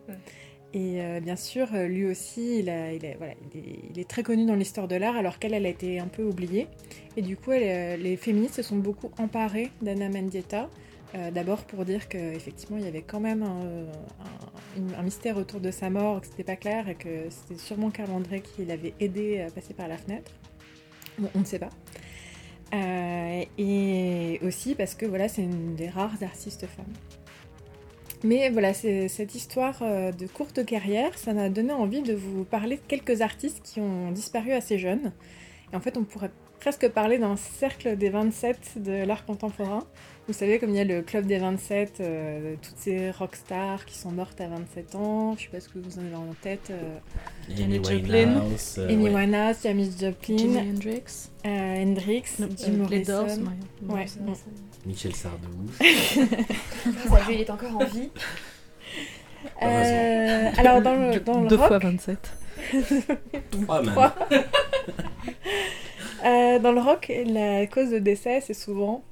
Et 0.73 1.01
euh, 1.01 1.19
bien 1.19 1.35
sûr, 1.35 1.67
euh, 1.73 1.87
lui 1.87 2.05
aussi, 2.05 2.59
il, 2.59 2.69
est, 2.69 4.07
très 4.07 4.23
connu 4.23 4.45
dans 4.45 4.55
l'histoire 4.55 4.87
de 4.87 4.95
l'art, 4.95 5.17
alors 5.17 5.39
qu'elle, 5.39 5.53
elle 5.53 5.65
a 5.65 5.69
été 5.69 5.99
un 5.99 6.07
peu 6.07 6.23
oubliée. 6.23 6.67
Et 7.17 7.21
du 7.21 7.35
coup, 7.35 7.51
les 7.51 8.15
féministes 8.15 8.55
se 8.55 8.61
sont 8.61 8.77
beaucoup 8.77 9.11
emparées 9.17 9.71
d'Anna 9.81 10.07
Mendieta 10.07 10.69
euh, 11.15 11.31
d'abord 11.31 11.63
pour 11.63 11.85
dire 11.85 12.09
qu'effectivement 12.09 12.77
il 12.77 12.83
y 12.83 12.87
avait 12.87 13.01
quand 13.01 13.21
même 13.21 13.41
un, 13.41 13.85
mystère 15.03 15.37
autour 15.37 15.59
de 15.59 15.71
sa 15.71 15.89
mort, 15.89 16.21
que 16.21 16.27
c'était 16.27 16.43
pas 16.43 16.55
clair 16.55 16.89
et 16.89 16.95
que 16.95 17.29
c'était 17.29 17.59
sûrement 17.59 17.89
Carl 17.89 18.11
André 18.11 18.41
qui 18.41 18.65
l'avait 18.65 18.93
aidé 18.99 19.41
à 19.41 19.51
passer 19.51 19.73
par 19.73 19.87
la 19.87 19.97
fenêtre. 19.97 20.31
On 21.35 21.39
ne 21.39 21.45
sait 21.45 21.59
pas. 21.59 21.69
Euh, 22.73 23.43
et 23.57 24.39
aussi 24.43 24.75
parce 24.75 24.93
que 24.93 25.05
voilà, 25.05 25.27
c'est 25.27 25.43
une 25.43 25.75
des 25.75 25.89
rares 25.89 26.21
artistes 26.21 26.65
femmes. 26.67 26.85
Mais 28.23 28.49
voilà, 28.49 28.73
cette 28.73 29.35
histoire 29.35 29.77
euh, 29.81 30.11
de 30.11 30.25
courte 30.25 30.65
carrière, 30.65 31.17
ça 31.17 31.33
m'a 31.33 31.49
donné 31.49 31.71
envie 31.71 32.01
de 32.01 32.13
vous 32.13 32.43
parler 32.43 32.77
de 32.77 32.81
quelques 32.87 33.21
artistes 33.21 33.61
qui 33.63 33.79
ont 33.79 34.11
disparu 34.11 34.53
assez 34.53 34.79
jeunes. 34.79 35.11
Et 35.71 35.75
en 35.75 35.79
fait, 35.79 35.97
on 35.97 36.03
pourrait 36.03 36.31
presque 36.59 36.89
parler 36.89 37.19
d'un 37.19 37.35
cercle 37.35 37.95
des 37.95 38.09
27 38.09 38.81
de 38.81 39.05
l'art 39.05 39.25
contemporain. 39.25 39.83
Vous 40.27 40.33
savez, 40.33 40.59
comme 40.59 40.71
il 40.71 40.75
y 40.75 40.79
a 40.81 40.83
le 40.83 41.01
club 41.03 41.25
des 41.25 41.37
27, 41.37 41.99
euh, 42.01 42.55
toutes 42.61 42.77
ces 42.77 43.11
rockstars 43.11 43.85
qui 43.85 43.97
sont 43.97 44.11
mortes 44.11 44.41
à 44.41 44.47
27 44.47 44.95
ans, 44.95 45.35
je 45.37 45.43
sais 45.43 45.49
pas 45.49 45.61
ce 45.61 45.69
que 45.69 45.79
vous 45.79 45.99
en 45.99 46.05
avez 46.05 46.15
en 46.15 46.35
tête. 46.41 46.69
Euh, 46.69 46.97
Amy 47.57 47.75
Joplin, 47.75 48.41
euh, 48.77 48.89
Amy 48.89 49.09
Winehouse, 49.09 49.57
Jamis 49.63 49.91
Joplin, 49.97 50.37
Jimi 50.37 50.57
Hendrix, 50.57 51.29
Hendrix, 51.45 52.23
Jim 52.57 52.73
Morrison, 52.73 53.27
ouais, 53.87 54.05
Michel 54.85 55.15
Sardou. 55.15 55.47
Ça, 55.79 57.19
il 57.29 57.39
est 57.39 57.49
encore 57.49 57.77
en 57.77 57.85
vie. 57.85 58.09
alors 59.61 60.81
dans 60.81 60.95
le, 60.95 61.19
dans 61.21 61.41
le 61.41 61.47
Deux 61.47 61.55
rock, 61.55 61.67
fois 61.67 61.77
27. 61.79 62.33
Trois 63.51 63.81
même. 63.81 64.11
Euh, 66.25 66.59
dans 66.59 66.71
le 66.71 66.81
rock, 66.81 67.11
la 67.27 67.65
cause 67.67 67.91
de 67.91 67.99
décès, 67.99 68.41
c'est 68.41 68.53
souvent 68.53 69.03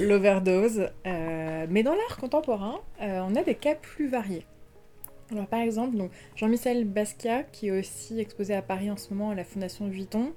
l'overdose. 0.00 0.88
Euh, 1.06 1.66
mais 1.68 1.82
dans 1.82 1.92
l'art 1.92 2.16
contemporain, 2.18 2.80
euh, 3.00 3.20
on 3.28 3.34
a 3.34 3.42
des 3.42 3.54
cas 3.54 3.74
plus 3.74 4.08
variés. 4.08 4.46
Alors, 5.30 5.46
par 5.46 5.60
exemple, 5.60 5.96
Jean-Michel 6.36 6.84
Basquiat, 6.84 7.44
qui 7.44 7.68
est 7.68 7.70
aussi 7.70 8.20
exposé 8.20 8.54
à 8.54 8.62
Paris 8.62 8.90
en 8.90 8.96
ce 8.96 9.12
moment 9.14 9.30
à 9.30 9.34
la 9.34 9.44
Fondation 9.44 9.88
Vuitton, 9.88 10.32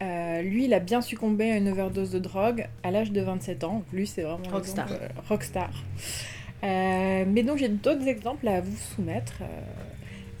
lui, 0.00 0.66
il 0.66 0.74
a 0.74 0.78
bien 0.78 1.00
succombé 1.00 1.50
à 1.50 1.56
une 1.56 1.68
overdose 1.68 2.10
de 2.10 2.18
drogue 2.18 2.68
à 2.82 2.90
l'âge 2.90 3.10
de 3.12 3.20
27 3.20 3.64
ans. 3.64 3.82
Lui, 3.92 4.06
c'est 4.06 4.22
vraiment 4.22 4.48
rockstar. 4.50 4.88
rockstar. 5.28 5.70
mais 6.62 7.42
donc, 7.42 7.58
j'ai 7.58 7.68
d'autres 7.68 8.06
exemples 8.06 8.46
à 8.46 8.60
vous 8.60 8.76
soumettre. 8.76 9.42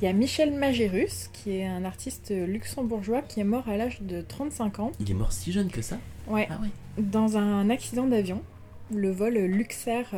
Il 0.00 0.04
y 0.04 0.08
a 0.08 0.12
Michel 0.12 0.52
Magérus, 0.52 1.30
qui 1.32 1.56
est 1.56 1.66
un 1.66 1.84
artiste 1.84 2.30
luxembourgeois 2.30 3.22
qui 3.22 3.40
est 3.40 3.44
mort 3.44 3.68
à 3.68 3.76
l'âge 3.76 4.02
de 4.02 4.20
35 4.20 4.78
ans. 4.78 4.92
Il 5.00 5.10
est 5.10 5.14
mort 5.14 5.32
si 5.32 5.50
jeune 5.52 5.70
que 5.70 5.82
ça? 5.82 5.98
Ouais. 6.28 6.48
Ah 6.50 6.58
ouais. 6.60 6.68
Dans 7.02 7.36
un 7.36 7.70
accident 7.70 8.06
d'avion, 8.06 8.42
le 8.90 9.10
vol 9.10 9.34
Luxair 9.34 10.14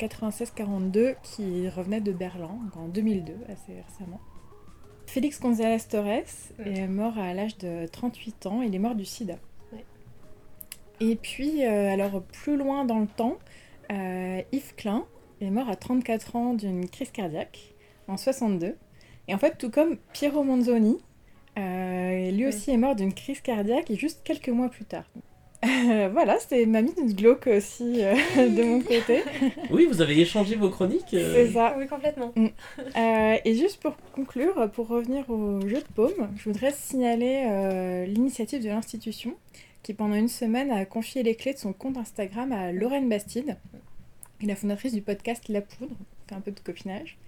9642 0.00 1.00
euh, 1.00 1.14
qui 1.22 1.68
revenait 1.68 2.00
de 2.00 2.12
Berlin 2.12 2.58
en 2.76 2.88
2002, 2.88 3.32
assez 3.48 3.82
récemment. 3.88 4.20
Félix 5.06 5.40
González 5.40 5.78
Torres 5.88 6.24
est 6.64 6.88
mort 6.88 7.18
à 7.18 7.34
l'âge 7.34 7.58
de 7.58 7.86
38 7.86 8.46
ans. 8.46 8.62
Il 8.62 8.74
est 8.74 8.78
mort 8.78 8.94
du 8.94 9.04
sida. 9.04 9.36
Et 11.00 11.16
puis, 11.16 11.64
euh, 11.64 11.92
alors 11.92 12.22
plus 12.22 12.56
loin 12.56 12.84
dans 12.84 13.00
le 13.00 13.06
temps, 13.06 13.38
euh, 13.92 14.42
Yves 14.52 14.74
Klein 14.76 15.04
est 15.40 15.50
mort 15.50 15.68
à 15.68 15.76
34 15.76 16.36
ans 16.36 16.54
d'une 16.54 16.88
crise 16.88 17.10
cardiaque 17.10 17.74
en 18.08 18.16
62. 18.16 18.76
Et 19.26 19.34
en 19.34 19.38
fait, 19.38 19.58
tout 19.58 19.70
comme 19.70 19.96
Piero 20.12 20.44
Manzoni, 20.44 20.98
euh, 21.58 22.30
lui 22.30 22.46
aussi 22.46 22.70
est 22.70 22.76
mort 22.76 22.94
d'une 22.94 23.12
crise 23.12 23.40
cardiaque 23.40 23.90
et 23.90 23.96
juste 23.96 24.22
quelques 24.24 24.48
mois 24.48 24.68
plus 24.68 24.84
tard. 24.84 25.04
Voilà, 26.12 26.38
c'était 26.38 26.66
ma 26.66 26.82
minute 26.82 27.16
glauque 27.16 27.46
aussi 27.46 28.04
euh, 28.04 28.14
de 28.36 28.62
mon 28.62 28.80
côté. 28.80 29.22
oui, 29.70 29.86
vous 29.86 30.00
avez 30.00 30.20
échangé 30.20 30.56
vos 30.56 30.70
chroniques. 30.70 31.14
Euh. 31.14 31.32
C'est 31.34 31.52
ça. 31.52 31.74
Oui, 31.78 31.86
complètement. 31.86 32.32
Mm. 32.36 32.48
et 33.44 33.54
juste 33.54 33.80
pour 33.80 33.96
conclure, 34.14 34.70
pour 34.72 34.88
revenir 34.88 35.28
au 35.30 35.60
jeu 35.62 35.78
de 35.78 35.92
paume, 35.94 36.28
je 36.36 36.44
voudrais 36.44 36.72
signaler 36.72 38.06
l'initiative 38.06 38.62
de 38.62 38.68
l'institution 38.68 39.34
qui 39.82 39.92
pendant 39.92 40.14
une 40.14 40.28
semaine 40.28 40.70
a 40.70 40.84
confié 40.86 41.22
les 41.22 41.34
clés 41.34 41.52
de 41.52 41.58
son 41.58 41.72
compte 41.72 41.98
Instagram 41.98 42.52
à 42.52 42.72
Lorraine 42.72 43.08
Bastide, 43.08 43.56
la 44.42 44.56
fondatrice 44.56 44.94
du 44.94 45.02
podcast 45.02 45.48
La 45.48 45.60
Poudre, 45.60 45.94
fait 46.26 46.34
un 46.34 46.40
peu 46.40 46.52
de 46.52 46.60
copinage. 46.60 47.18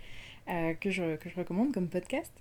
Euh, 0.49 0.75
que, 0.75 0.91
je, 0.91 1.17
que 1.17 1.29
je 1.29 1.35
recommande 1.35 1.73
comme 1.73 1.89
podcast. 1.89 2.33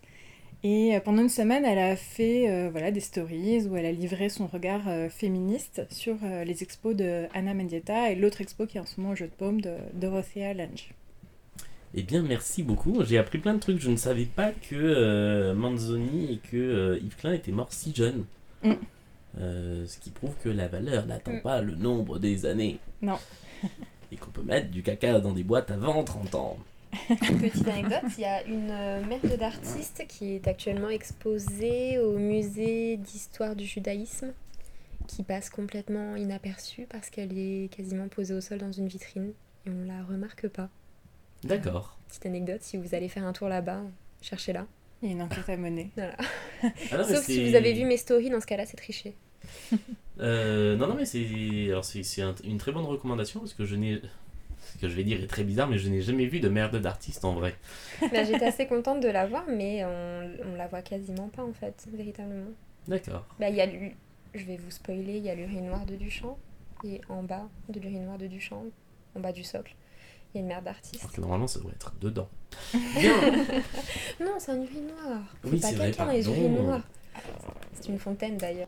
Et 0.67 0.95
euh, 0.95 0.99
pendant 0.99 1.21
une 1.21 1.29
semaine, 1.29 1.63
elle 1.63 1.77
a 1.77 1.95
fait 1.95 2.49
euh, 2.49 2.69
voilà, 2.71 2.89
des 2.89 2.99
stories 2.99 3.67
où 3.67 3.77
elle 3.77 3.85
a 3.85 3.91
livré 3.91 4.29
son 4.29 4.47
regard 4.47 4.81
féministe 5.11 5.85
sur 5.91 6.15
les 6.43 6.63
expos 6.63 6.95
de 6.95 7.27
Anna 7.35 7.53
Mendieta 7.53 8.11
et 8.11 8.15
l'autre 8.15 8.41
expo 8.41 8.65
qui 8.65 8.77
est 8.77 8.81
en 8.81 8.85
ce 8.87 8.99
moment 8.99 9.13
au 9.13 9.15
jeu 9.15 9.27
de 9.27 9.31
paume 9.31 9.61
de 9.61 9.75
Dorothea 9.93 10.55
Lange. 10.55 10.89
Eh 11.93 12.01
bien, 12.01 12.23
merci 12.23 12.63
beaucoup. 12.63 13.03
J'ai 13.05 13.19
appris 13.19 13.37
plein 13.37 13.53
de 13.53 13.59
trucs. 13.59 13.79
Je 13.79 13.91
ne 13.91 13.95
savais 13.95 14.25
pas 14.25 14.51
que 14.51 15.53
Manzoni 15.53 16.33
et 16.33 16.37
que 16.37 16.99
Yves 16.99 17.15
Klein 17.15 17.33
étaient 17.33 17.51
morts 17.51 17.71
si 17.71 17.93
jeunes. 17.93 18.25
Mm. 18.63 18.73
ce 19.37 19.99
qui 19.99 20.09
prouve 20.09 20.33
que 20.43 20.49
la 20.49 20.67
valeur 20.67 21.05
n'attend 21.05 21.33
mm. 21.33 21.41
pas 21.41 21.61
le 21.61 21.75
nombre 21.75 22.17
des 22.17 22.47
années. 22.47 22.79
Non. 23.03 23.19
et 24.11 24.15
qu'on 24.17 24.31
peut 24.31 24.41
mettre 24.41 24.71
du 24.71 24.81
caca 24.81 25.19
dans 25.19 25.31
des 25.31 25.43
boîtes 25.43 25.69
avant 25.69 26.03
30 26.03 26.33
ans. 26.33 26.57
Petite 27.39 27.67
anecdote, 27.67 28.11
il 28.17 28.21
y 28.21 28.25
a 28.25 28.43
une 28.45 28.69
euh, 28.71 29.03
mère 29.05 29.37
d'artiste 29.37 30.05
qui 30.07 30.33
est 30.35 30.47
actuellement 30.47 30.89
exposée 30.89 31.99
au 31.99 32.17
musée 32.17 32.97
d'histoire 32.97 33.55
du 33.55 33.65
judaïsme, 33.65 34.33
qui 35.07 35.23
passe 35.23 35.49
complètement 35.49 36.15
inaperçue 36.15 36.87
parce 36.89 37.09
qu'elle 37.09 37.37
est 37.37 37.69
quasiment 37.75 38.07
posée 38.07 38.33
au 38.33 38.41
sol 38.41 38.57
dans 38.59 38.71
une 38.71 38.87
vitrine. 38.87 39.33
et 39.65 39.69
on 39.69 39.85
la 39.85 40.03
remarque 40.03 40.47
pas. 40.47 40.69
D'accord. 41.43 41.97
Petite 42.07 42.25
anecdote, 42.25 42.61
si 42.61 42.77
vous 42.77 42.95
allez 42.95 43.09
faire 43.09 43.25
un 43.25 43.33
tour 43.33 43.49
là-bas, 43.49 43.81
cherchez-la. 44.21 44.65
Il 45.01 45.09
y 45.09 45.11
a 45.11 45.15
une 45.15 45.21
enquête 45.21 45.47
à 45.49 45.57
mener. 45.57 45.91
Voilà. 45.95 46.15
Ah 46.91 46.97
non, 46.97 47.03
Sauf 47.07 47.25
si 47.25 47.47
vous 47.49 47.55
avez 47.55 47.73
vu 47.73 47.83
mes 47.85 47.97
stories, 47.97 48.29
dans 48.29 48.39
ce 48.41 48.45
cas-là, 48.47 48.65
c'est 48.65 48.77
triché. 48.77 49.15
Euh, 50.19 50.75
non, 50.77 50.87
non, 50.87 50.95
mais 50.95 51.05
c'est 51.05 51.25
alors 51.69 51.83
c'est 51.85 52.01
c'est 52.03 52.21
un- 52.21 52.33
une 52.43 52.57
très 52.57 52.71
bonne 52.71 52.85
recommandation 52.85 53.41
parce 53.41 53.53
que 53.53 53.65
je 53.65 53.75
n'ai 53.75 54.01
ce 54.75 54.81
que 54.81 54.89
je 54.89 54.95
vais 54.95 55.03
dire 55.03 55.23
est 55.23 55.27
très 55.27 55.43
bizarre, 55.43 55.67
mais 55.67 55.77
je 55.77 55.89
n'ai 55.89 56.01
jamais 56.01 56.25
vu 56.25 56.39
de 56.39 56.49
merde 56.49 56.75
d'artiste 56.77 57.23
en 57.25 57.33
vrai. 57.33 57.55
Bah, 58.01 58.23
J'étais 58.23 58.45
assez 58.45 58.67
contente 58.67 58.99
de 59.01 59.07
la 59.07 59.25
voir, 59.25 59.45
mais 59.47 59.85
on, 59.85 60.29
on 60.51 60.55
la 60.55 60.67
voit 60.67 60.81
quasiment 60.81 61.29
pas 61.29 61.43
en 61.43 61.53
fait, 61.53 61.87
véritablement. 61.93 62.51
D'accord. 62.87 63.25
Bah, 63.39 63.49
il 63.49 63.55
y 63.55 63.61
a 63.61 63.67
je 64.33 64.43
vais 64.43 64.57
vous 64.57 64.71
spoiler, 64.71 65.17
il 65.17 65.23
y 65.23 65.29
a 65.29 65.35
l'urinoir 65.35 65.85
de 65.85 65.95
Duchamp, 65.95 66.37
et 66.83 66.99
en 67.07 67.23
bas 67.23 67.47
de 67.69 67.79
l'urinoir 67.79 68.17
de 68.17 68.27
Duchamp, 68.27 68.65
en 69.15 69.19
bas 69.21 69.31
du 69.31 69.45
socle, 69.45 69.73
il 70.33 70.37
y 70.37 70.39
a 70.39 70.41
une 70.41 70.47
merde 70.47 70.65
d'artiste. 70.65 71.01
Alors 71.01 71.13
que 71.13 71.21
normalement 71.21 71.47
ça 71.47 71.59
devrait 71.59 71.75
être 71.75 71.93
dedans. 72.01 72.27
Bien. 72.73 73.13
Non, 74.19 74.31
c'est 74.39 74.51
un 74.51 74.61
urinoir. 74.61 75.21
Oui, 75.45 75.59
pas 75.59 75.69
c'est 75.69 75.75
vrai, 75.75 75.85
quelqu'un 75.87 76.11
les 76.11 76.27
urinoirs. 76.27 76.81
C'est 77.73 77.87
une 77.87 77.99
fontaine 77.99 78.35
d'ailleurs. 78.37 78.67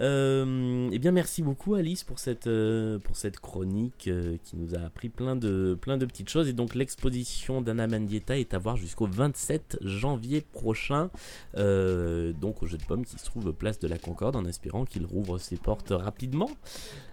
Euh, 0.00 0.88
eh 0.92 0.98
bien, 0.98 1.12
merci 1.12 1.42
beaucoup 1.42 1.74
Alice 1.74 2.04
pour 2.04 2.18
cette, 2.18 2.46
euh, 2.46 2.98
chronique 3.40 4.08
euh, 4.08 4.36
qui 4.44 4.56
nous 4.56 4.74
a 4.74 4.78
appris 4.78 5.08
plein 5.08 5.36
de, 5.36 5.78
petites 5.82 6.28
choses. 6.28 6.48
Et 6.48 6.52
donc, 6.52 6.74
l'exposition 6.74 7.60
d'Anna 7.60 7.86
Mendieta 7.86 8.38
est 8.38 8.54
à 8.54 8.58
voir 8.58 8.76
jusqu'au 8.76 9.06
27 9.06 9.78
janvier 9.80 10.40
prochain, 10.40 11.10
donc 11.54 12.62
au 12.62 12.66
Jeu 12.66 12.78
de 12.78 12.84
Pommes 12.84 13.04
qui 13.04 13.18
se 13.18 13.24
trouve 13.24 13.52
place 13.52 13.78
de 13.78 13.88
la 13.88 13.98
Concorde, 13.98 14.36
en 14.36 14.44
espérant 14.44 14.84
qu'il 14.84 15.06
rouvre 15.06 15.38
ses 15.38 15.56
portes 15.56 15.90
rapidement. 15.90 16.50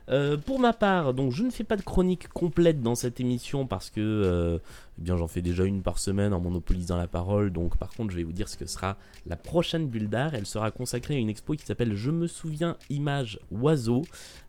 Euh, 0.09 0.37
pour 0.37 0.59
ma 0.59 0.73
part, 0.73 1.13
donc 1.13 1.31
je 1.31 1.43
ne 1.43 1.49
fais 1.49 1.63
pas 1.63 1.77
de 1.77 1.81
chronique 1.81 2.27
complète 2.27 2.81
dans 2.81 2.95
cette 2.95 3.19
émission 3.21 3.65
parce 3.65 3.89
que 3.89 4.01
euh, 4.01 4.57
eh 5.01 5.07
j'en 5.07 5.27
fais 5.27 5.41
déjà 5.41 5.63
une 5.63 5.81
par 5.81 5.97
semaine 5.97 6.33
en 6.33 6.41
monopolisant 6.41 6.97
la 6.97 7.07
parole. 7.07 7.51
Donc 7.51 7.77
par 7.77 7.89
contre, 7.89 8.11
je 8.11 8.17
vais 8.17 8.23
vous 8.23 8.33
dire 8.33 8.49
ce 8.49 8.57
que 8.57 8.65
sera 8.65 8.97
la 9.25 9.37
prochaine 9.37 9.87
bulle 9.87 10.09
d'art. 10.09 10.35
Elle 10.35 10.45
sera 10.45 10.71
consacrée 10.71 11.15
à 11.15 11.17
une 11.17 11.29
expo 11.29 11.53
qui 11.53 11.65
s'appelle 11.65 11.95
Je 11.95 12.11
me 12.11 12.27
souviens 12.27 12.75
images 12.89 13.39
oiseaux, 13.51 14.03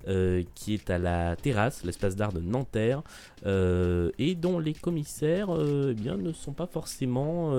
euh, 0.09 0.43
qui 0.55 0.75
est 0.75 0.91
à 0.91 0.99
la 0.99 1.37
terrasse, 1.37 1.85
l'espace 1.85 2.17
d'art 2.17 2.33
de 2.33 2.41
Nanterre, 2.41 3.03
et 3.47 4.35
dont 4.35 4.59
les 4.59 4.75
commissaires 4.75 5.49
eh 5.51 5.95
bien, 5.95 6.17
ne 6.17 6.33
sont 6.33 6.53
pas 6.53 6.67
forcément 6.67 7.53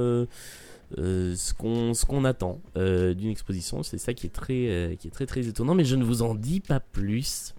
ce 0.97 2.05
qu'on 2.05 2.25
attend 2.25 2.59
d'une 2.75 3.29
exposition. 3.29 3.83
C'est 3.83 3.99
ça 3.99 4.13
qui 4.13 4.27
est 4.27 4.31
très 4.31 4.97
qui 4.99 5.07
est 5.07 5.11
très 5.11 5.25
très 5.25 5.47
étonnant. 5.47 5.75
Mais 5.75 5.85
je 5.85 5.95
ne 5.95 6.03
vous 6.03 6.23
en 6.23 6.35
dis 6.35 6.59
pas 6.59 6.79
plus 6.79 7.53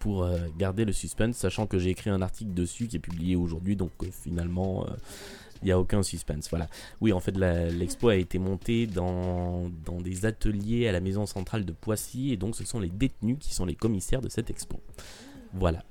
pour 0.00 0.24
euh, 0.24 0.38
garder 0.58 0.84
le 0.84 0.92
suspense, 0.92 1.36
sachant 1.36 1.66
que 1.66 1.78
j'ai 1.78 1.90
écrit 1.90 2.10
un 2.10 2.22
article 2.22 2.52
dessus 2.52 2.88
qui 2.88 2.96
est 2.96 3.00
publié 3.00 3.36
aujourd'hui, 3.36 3.76
donc 3.76 3.92
euh, 4.02 4.06
finalement 4.10 4.84
euh, 4.84 4.90
il 5.62 5.66
n'y 5.66 5.72
a 5.72 5.78
aucun 5.78 6.02
suspense. 6.02 6.48
Voilà. 6.50 6.68
Oui, 7.00 7.12
en 7.12 7.20
fait, 7.20 7.36
l'expo 7.36 8.08
a 8.08 8.16
été 8.16 8.38
montée 8.38 8.86
dans, 8.86 9.70
dans 9.84 10.00
des 10.00 10.24
ateliers 10.24 10.88
à 10.88 10.92
la 10.92 11.00
maison 11.00 11.26
centrale 11.26 11.64
de 11.64 11.72
Poissy, 11.72 12.32
et 12.32 12.36
donc 12.36 12.56
ce 12.56 12.64
sont 12.64 12.80
les 12.80 12.88
détenus 12.88 13.36
qui 13.38 13.54
sont 13.54 13.66
les 13.66 13.74
commissaires 13.74 14.22
de 14.22 14.30
cette 14.30 14.50
expo. 14.50 14.80
Voilà. 15.52 15.84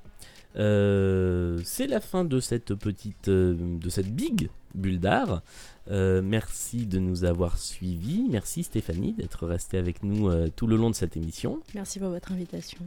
Euh, 0.55 1.61
c'est 1.63 1.85
la 1.85 1.99
fin 1.99 2.25
de 2.25 2.39
cette 2.39 2.73
petite, 2.73 3.27
euh, 3.27 3.55
de 3.77 3.89
cette 3.89 4.11
big 4.11 4.49
bulle 4.73 4.99
d'art. 4.99 5.43
Euh, 5.91 6.21
merci 6.23 6.87
de 6.87 6.97
nous 6.97 7.23
avoir 7.23 7.59
suivis. 7.59 8.25
Merci 8.29 8.63
Stéphanie 8.63 9.13
d'être 9.13 9.45
restée 9.45 9.77
avec 9.77 10.03
nous 10.03 10.29
euh, 10.29 10.49
tout 10.55 10.65
le 10.65 10.75
long 10.75 10.89
de 10.89 10.95
cette 10.95 11.15
émission. 11.15 11.59
Merci 11.75 11.99
pour 11.99 12.09
votre 12.09 12.31
invitation. 12.31 12.79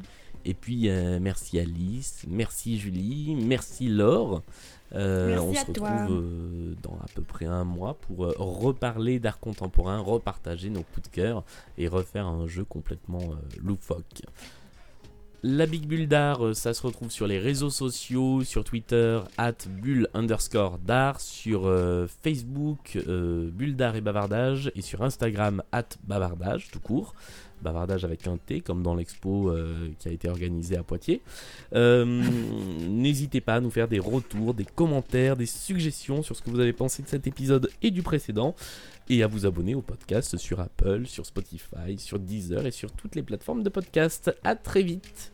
Et 0.44 0.54
puis 0.54 0.88
euh, 0.88 1.18
merci 1.20 1.58
Alice, 1.58 2.24
merci 2.28 2.78
Julie, 2.78 3.36
merci 3.36 3.88
Laure. 3.88 4.42
Euh, 4.94 5.28
Merci 5.28 5.46
on 5.46 5.54
se 5.54 5.66
retrouve 5.66 5.88
euh, 6.10 6.74
dans 6.82 6.98
à 7.02 7.06
peu 7.14 7.22
près 7.22 7.46
un 7.46 7.64
mois 7.64 7.94
pour 7.94 8.18
reparler 8.36 9.18
d'art 9.20 9.40
contemporain, 9.40 9.98
repartager 9.98 10.68
nos 10.68 10.82
coups 10.82 11.08
de 11.08 11.14
cœur 11.14 11.44
et 11.78 11.88
refaire 11.88 12.26
un 12.26 12.46
jeu 12.46 12.64
complètement 12.64 13.30
loufoque. 13.62 14.22
La 15.44 15.66
Big 15.66 15.88
Bulle 15.88 16.06
d'art, 16.06 16.54
ça 16.54 16.72
se 16.72 16.86
retrouve 16.86 17.10
sur 17.10 17.26
les 17.26 17.40
réseaux 17.40 17.68
sociaux, 17.68 18.44
sur 18.44 18.62
Twitter, 18.62 19.18
at 19.38 19.66
bulle 19.68 20.06
underscore 20.14 20.78
d'art, 20.78 21.20
sur 21.20 21.66
euh, 21.66 22.06
Facebook, 22.22 22.96
euh, 23.08 23.50
bulle 23.50 23.74
d'art 23.74 23.96
et 23.96 24.00
bavardage, 24.00 24.70
et 24.76 24.82
sur 24.82 25.02
Instagram, 25.02 25.60
at 25.72 25.88
bavardage, 26.04 26.70
tout 26.70 26.78
court. 26.78 27.16
Bavardage 27.62 28.04
avec 28.04 28.26
un 28.26 28.36
T, 28.36 28.60
comme 28.60 28.82
dans 28.82 28.94
l'expo 28.94 29.50
euh, 29.50 29.88
qui 29.98 30.08
a 30.08 30.12
été 30.12 30.28
organisée 30.28 30.76
à 30.76 30.82
Poitiers. 30.82 31.22
Euh, 31.74 32.04
N'hésitez 32.88 33.40
pas 33.40 33.54
à 33.54 33.60
nous 33.60 33.70
faire 33.70 33.88
des 33.88 33.98
retours, 33.98 34.54
des 34.54 34.64
commentaires, 34.64 35.36
des 35.36 35.46
suggestions 35.46 36.22
sur 36.22 36.36
ce 36.36 36.42
que 36.42 36.50
vous 36.50 36.60
avez 36.60 36.72
pensé 36.72 37.02
de 37.02 37.08
cet 37.08 37.26
épisode 37.26 37.70
et 37.82 37.90
du 37.90 38.02
précédent. 38.02 38.54
Et 39.08 39.22
à 39.22 39.26
vous 39.26 39.46
abonner 39.46 39.74
au 39.74 39.82
podcast 39.82 40.36
sur 40.36 40.60
Apple, 40.60 41.06
sur 41.06 41.26
Spotify, 41.26 41.98
sur 41.98 42.18
Deezer 42.18 42.66
et 42.66 42.70
sur 42.70 42.92
toutes 42.92 43.14
les 43.14 43.22
plateformes 43.22 43.62
de 43.62 43.68
podcast. 43.68 44.34
À 44.44 44.54
très 44.54 44.82
vite 44.82 45.32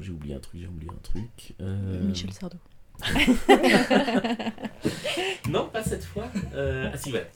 J'ai 0.00 0.10
oublié 0.12 0.34
un 0.34 0.40
truc, 0.40 0.60
j'ai 0.60 0.66
oublié 0.66 0.90
un 0.90 1.00
truc. 1.02 1.54
Euh, 1.60 2.02
Michel 2.02 2.32
Sardou. 2.32 2.58
Non, 5.48 5.68
pas 5.68 5.82
cette 5.82 6.04
fois. 6.04 6.28
Euh, 6.54 6.90
Ah 6.92 6.96
si, 6.96 7.12
ouais. 7.12 7.28